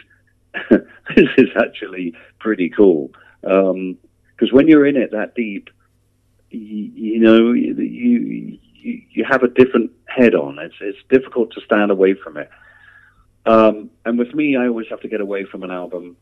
this 0.69 1.29
is 1.37 1.49
actually 1.55 2.13
pretty 2.39 2.69
cool. 2.69 3.11
Because 3.43 4.51
um, 4.51 4.51
when 4.51 4.67
you're 4.67 4.87
in 4.87 4.97
it 4.97 5.11
that 5.11 5.35
deep, 5.35 5.69
you, 6.49 6.91
you 6.95 7.19
know, 7.19 7.51
you, 7.51 7.73
you 7.73 8.59
you 9.11 9.25
have 9.29 9.43
a 9.43 9.47
different 9.47 9.91
head 10.05 10.35
on. 10.35 10.59
It's 10.59 10.75
it's 10.81 10.97
difficult 11.09 11.53
to 11.53 11.61
stand 11.61 11.91
away 11.91 12.13
from 12.15 12.37
it. 12.37 12.49
Um, 13.45 13.89
and 14.05 14.17
with 14.17 14.33
me, 14.33 14.55
I 14.55 14.67
always 14.67 14.87
have 14.89 15.01
to 15.01 15.07
get 15.07 15.21
away 15.21 15.45
from 15.45 15.63
an 15.63 15.71
album 15.71 16.15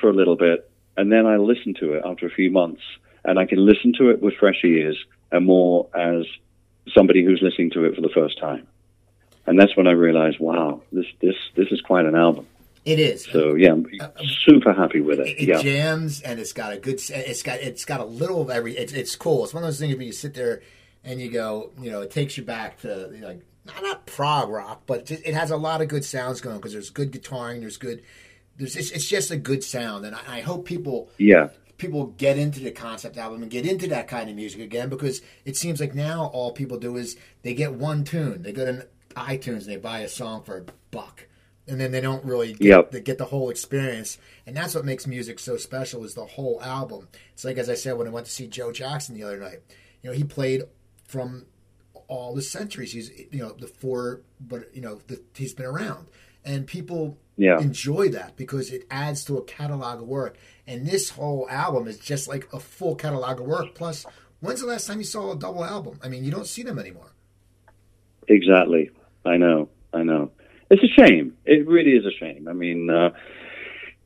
for 0.00 0.10
a 0.10 0.12
little 0.12 0.36
bit, 0.36 0.70
and 0.96 1.10
then 1.10 1.26
I 1.26 1.36
listen 1.36 1.74
to 1.80 1.94
it 1.94 2.02
after 2.04 2.26
a 2.26 2.30
few 2.30 2.50
months, 2.50 2.82
and 3.24 3.38
I 3.38 3.46
can 3.46 3.64
listen 3.64 3.92
to 3.98 4.10
it 4.10 4.20
with 4.20 4.34
fresh 4.34 4.62
ears 4.64 4.96
and 5.32 5.46
more 5.46 5.88
as 5.94 6.26
somebody 6.94 7.24
who's 7.24 7.40
listening 7.42 7.70
to 7.70 7.84
it 7.84 7.94
for 7.94 8.00
the 8.00 8.10
first 8.10 8.38
time. 8.38 8.66
And 9.46 9.58
that's 9.58 9.76
when 9.76 9.86
I 9.86 9.92
realized, 9.92 10.38
wow, 10.38 10.82
this 10.92 11.06
this 11.20 11.36
this 11.56 11.68
is 11.70 11.80
quite 11.80 12.04
an 12.04 12.14
album. 12.14 12.46
It 12.84 12.98
is. 12.98 13.24
So 13.24 13.54
yeah, 13.54 13.72
I'm 13.72 13.86
uh, 14.00 14.08
super 14.44 14.72
happy 14.72 15.00
with 15.00 15.20
it. 15.20 15.26
It, 15.26 15.48
yeah. 15.48 15.60
jams 15.60 16.22
and 16.22 16.40
it's 16.40 16.52
got 16.52 16.72
a 16.72 16.78
good. 16.78 17.00
It's 17.10 17.42
got 17.42 17.60
it's 17.60 17.84
got 17.84 18.00
a 18.00 18.04
little 18.04 18.40
of 18.40 18.50
every. 18.50 18.76
It's 18.76 18.92
it's 18.92 19.16
cool. 19.16 19.44
It's 19.44 19.52
one 19.52 19.62
of 19.62 19.68
those 19.68 19.78
things 19.78 19.94
where 19.94 20.04
you 20.04 20.12
sit 20.12 20.34
there 20.34 20.62
and 21.04 21.20
you 21.20 21.30
go, 21.30 21.72
you 21.80 21.90
know, 21.90 22.00
it 22.00 22.10
takes 22.10 22.36
you 22.36 22.42
back 22.42 22.80
to 22.80 23.10
you 23.12 23.20
know, 23.20 23.28
like 23.28 23.42
not, 23.66 23.82
not 23.82 24.06
prog 24.06 24.48
rock, 24.48 24.82
but 24.86 25.10
it 25.10 25.34
has 25.34 25.50
a 25.50 25.56
lot 25.56 25.82
of 25.82 25.88
good 25.88 26.04
sounds 26.04 26.40
going 26.40 26.56
because 26.56 26.72
there's 26.72 26.90
good 26.90 27.12
guitaring, 27.12 27.60
there's 27.60 27.76
good. 27.76 28.02
There's 28.56 28.76
it's, 28.76 28.90
it's 28.90 29.08
just 29.08 29.30
a 29.30 29.36
good 29.36 29.62
sound, 29.62 30.04
and 30.04 30.14
I, 30.14 30.38
I 30.38 30.40
hope 30.40 30.64
people 30.64 31.10
yeah 31.18 31.48
people 31.80 32.08
get 32.18 32.38
into 32.38 32.60
the 32.60 32.70
concept 32.70 33.16
album 33.16 33.42
and 33.42 33.50
get 33.50 33.66
into 33.66 33.88
that 33.88 34.06
kind 34.06 34.28
of 34.28 34.36
music 34.36 34.60
again 34.60 34.90
because 34.90 35.22
it 35.46 35.56
seems 35.56 35.80
like 35.80 35.94
now 35.94 36.26
all 36.26 36.52
people 36.52 36.78
do 36.78 36.96
is 36.96 37.16
they 37.42 37.54
get 37.54 37.72
one 37.72 38.04
tune. 38.04 38.42
They 38.42 38.52
go 38.52 38.66
to 38.66 38.86
iTunes 39.16 39.62
and 39.62 39.66
they 39.66 39.76
buy 39.76 40.00
a 40.00 40.08
song 40.08 40.42
for 40.42 40.58
a 40.58 40.64
buck. 40.90 41.26
And 41.70 41.80
then 41.80 41.92
they 41.92 42.00
don't 42.00 42.24
really 42.24 42.52
get, 42.52 42.66
yep. 42.66 42.90
they 42.90 43.00
get 43.00 43.18
the 43.18 43.26
whole 43.26 43.48
experience. 43.48 44.18
And 44.44 44.56
that's 44.56 44.74
what 44.74 44.84
makes 44.84 45.06
music 45.06 45.38
so 45.38 45.56
special 45.56 46.04
is 46.04 46.14
the 46.14 46.24
whole 46.24 46.60
album. 46.60 47.06
It's 47.32 47.44
like, 47.44 47.58
as 47.58 47.70
I 47.70 47.74
said, 47.74 47.96
when 47.96 48.08
I 48.08 48.10
went 48.10 48.26
to 48.26 48.32
see 48.32 48.48
Joe 48.48 48.72
Jackson 48.72 49.14
the 49.14 49.22
other 49.22 49.38
night, 49.38 49.60
you 50.02 50.10
know, 50.10 50.16
he 50.16 50.24
played 50.24 50.64
from 51.06 51.46
all 52.08 52.34
the 52.34 52.42
centuries. 52.42 52.92
He's, 52.92 53.10
you 53.30 53.38
know, 53.38 53.52
the 53.52 53.68
four, 53.68 54.22
but, 54.40 54.74
you 54.74 54.82
know, 54.82 54.98
the, 55.06 55.22
he's 55.36 55.54
been 55.54 55.66
around. 55.66 56.08
And 56.44 56.66
people 56.66 57.16
yeah. 57.36 57.60
enjoy 57.60 58.08
that 58.08 58.34
because 58.36 58.72
it 58.72 58.84
adds 58.90 59.22
to 59.26 59.38
a 59.38 59.44
catalog 59.44 60.02
of 60.02 60.08
work. 60.08 60.36
And 60.66 60.88
this 60.88 61.10
whole 61.10 61.48
album 61.48 61.86
is 61.86 61.98
just 61.98 62.26
like 62.26 62.52
a 62.52 62.58
full 62.58 62.96
catalog 62.96 63.38
of 63.38 63.46
work. 63.46 63.76
Plus, 63.76 64.04
when's 64.40 64.60
the 64.60 64.66
last 64.66 64.88
time 64.88 64.98
you 64.98 65.04
saw 65.04 65.30
a 65.30 65.38
double 65.38 65.64
album? 65.64 66.00
I 66.02 66.08
mean, 66.08 66.24
you 66.24 66.32
don't 66.32 66.48
see 66.48 66.64
them 66.64 66.80
anymore. 66.80 67.12
Exactly. 68.26 68.90
I 69.24 69.36
know. 69.36 69.68
I 69.92 70.02
know. 70.02 70.32
It's 70.70 70.82
a 70.82 71.02
shame. 71.02 71.36
It 71.44 71.66
really 71.66 71.92
is 71.92 72.06
a 72.06 72.12
shame. 72.12 72.46
I 72.48 72.52
mean, 72.52 72.88
uh, 72.90 73.10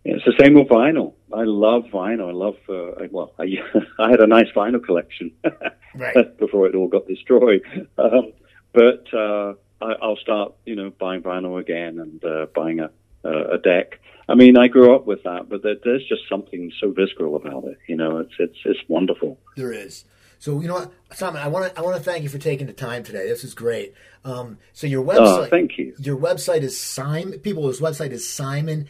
it's 0.05 0.25
the 0.25 0.35
same 0.41 0.55
with 0.55 0.69
vinyl. 0.69 1.15
I 1.33 1.45
love 1.45 1.85
vinyl. 1.93 2.29
I 2.29 2.33
love, 2.33 2.57
uh, 2.69 3.07
well, 3.11 3.35
I, 3.39 3.57
I 3.99 4.11
had 4.11 4.21
a 4.21 4.27
nice 4.27 4.49
vinyl 4.55 4.83
collection 4.85 5.33
right. 5.95 6.39
before 6.39 6.67
it 6.67 6.75
all 6.75 6.89
got 6.89 7.07
destroyed. 7.07 7.63
Um, 7.99 8.33
but 8.73 9.05
uh, 9.13 9.55
I, 9.81 10.07
will 10.07 10.19
start, 10.21 10.55
you 10.65 10.77
know, 10.77 10.91
buying 10.99 11.23
vinyl 11.23 11.61
again 11.61 11.99
and 11.99 12.25
uh, 12.25 12.47
buying 12.55 12.81
a, 12.81 12.91
a 13.25 13.59
deck. 13.59 14.01
I 14.29 14.35
mean, 14.35 14.57
I 14.57 14.69
grew 14.69 14.95
up 14.95 15.07
with 15.07 15.23
that, 15.25 15.49
but 15.49 15.63
there, 15.63 15.77
there's 15.85 16.07
just 16.09 16.23
something 16.29 16.73
so 16.81 16.91
visceral 16.91 17.37
about 17.37 17.65
it. 17.65 17.79
You 17.87 17.97
know, 17.97 18.19
it's 18.19 18.33
it's 18.39 18.57
it's 18.65 18.81
wonderful. 18.89 19.39
There 19.55 19.73
is. 19.73 20.05
So 20.45 20.61
you 20.61 20.69
know 20.69 20.75
what, 20.75 20.93
Simon, 21.15 21.41
I 21.41 21.49
want 21.49 21.73
to 21.73 21.81
I 21.81 21.83
want 21.83 21.97
to 21.97 22.03
thank 22.03 22.23
you 22.23 22.29
for 22.29 22.37
taking 22.37 22.67
the 22.67 22.75
time 22.75 23.03
today. 23.03 23.27
This 23.27 23.45
is 23.45 23.55
great. 23.55 23.95
Um, 24.27 24.59
so 24.75 24.87
your 24.87 25.01
oh, 25.03 25.07
website, 25.07 25.49
thank 25.49 25.79
you. 25.79 25.95
Your 25.99 26.19
website 26.19 26.61
is 26.61 26.79
Simon. 26.79 27.41
Phillips' 27.41 27.81
website 27.81 28.11
is 28.11 28.29
Simon 28.29 28.87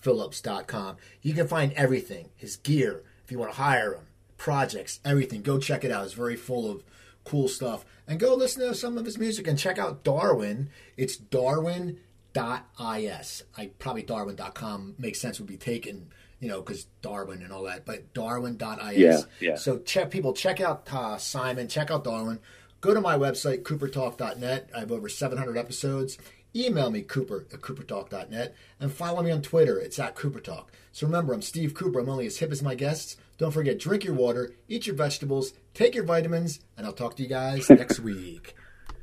phillips.com. 0.00 0.96
You 1.20 1.34
can 1.34 1.46
find 1.46 1.74
everything, 1.74 2.30
his 2.34 2.56
gear, 2.56 3.02
if 3.22 3.30
you 3.30 3.38
want 3.38 3.52
to 3.52 3.58
hire 3.58 3.92
him, 3.92 4.06
projects, 4.38 5.00
everything. 5.04 5.42
Go 5.42 5.58
check 5.58 5.84
it 5.84 5.90
out. 5.90 6.06
It's 6.06 6.14
very 6.14 6.34
full 6.34 6.70
of 6.70 6.82
cool 7.24 7.48
stuff. 7.48 7.84
And 8.08 8.18
go 8.18 8.34
listen 8.34 8.66
to 8.66 8.74
some 8.74 8.96
of 8.96 9.04
his 9.04 9.18
music 9.18 9.46
and 9.46 9.58
check 9.58 9.78
out 9.78 10.02
Darwin. 10.02 10.70
It's 10.96 11.18
darwin.is. 11.18 11.98
I 12.38 13.66
probably 13.78 14.02
darwin.com 14.02 14.94
makes 14.98 15.20
sense 15.20 15.38
would 15.38 15.46
be 15.46 15.58
taken, 15.58 16.08
you 16.44 16.50
know, 16.50 16.60
because 16.60 16.84
Darwin 17.00 17.42
and 17.42 17.50
all 17.50 17.62
that, 17.62 17.86
but 17.86 18.12
darwin.is. 18.12 18.98
Yeah, 18.98 19.20
yeah. 19.40 19.56
So 19.56 19.78
check 19.78 20.10
people 20.10 20.34
check 20.34 20.60
out 20.60 20.86
uh, 20.92 21.16
Simon, 21.16 21.68
check 21.68 21.90
out 21.90 22.04
Darwin. 22.04 22.38
Go 22.82 22.92
to 22.92 23.00
my 23.00 23.16
website, 23.16 23.62
coopertalk.net. 23.62 24.68
I 24.76 24.80
have 24.80 24.92
over 24.92 25.08
700 25.08 25.56
episodes. 25.56 26.18
Email 26.54 26.90
me, 26.90 27.00
Cooper 27.00 27.46
at 27.50 27.62
coopertalk.net, 27.62 28.54
and 28.78 28.92
follow 28.92 29.22
me 29.22 29.30
on 29.30 29.40
Twitter. 29.40 29.78
It's 29.78 29.98
at 29.98 30.14
coopertalk. 30.14 30.66
So 30.92 31.06
remember, 31.06 31.32
I'm 31.32 31.40
Steve 31.40 31.72
Cooper. 31.72 32.00
I'm 32.00 32.10
only 32.10 32.26
as 32.26 32.36
hip 32.36 32.52
as 32.52 32.62
my 32.62 32.74
guests. 32.74 33.16
Don't 33.38 33.50
forget, 33.50 33.78
drink 33.78 34.04
your 34.04 34.14
water, 34.14 34.54
eat 34.68 34.86
your 34.86 34.96
vegetables, 34.96 35.54
take 35.72 35.94
your 35.94 36.04
vitamins, 36.04 36.60
and 36.76 36.86
I'll 36.86 36.92
talk 36.92 37.16
to 37.16 37.22
you 37.22 37.28
guys 37.28 37.70
next 37.70 38.00
week. 38.00 38.54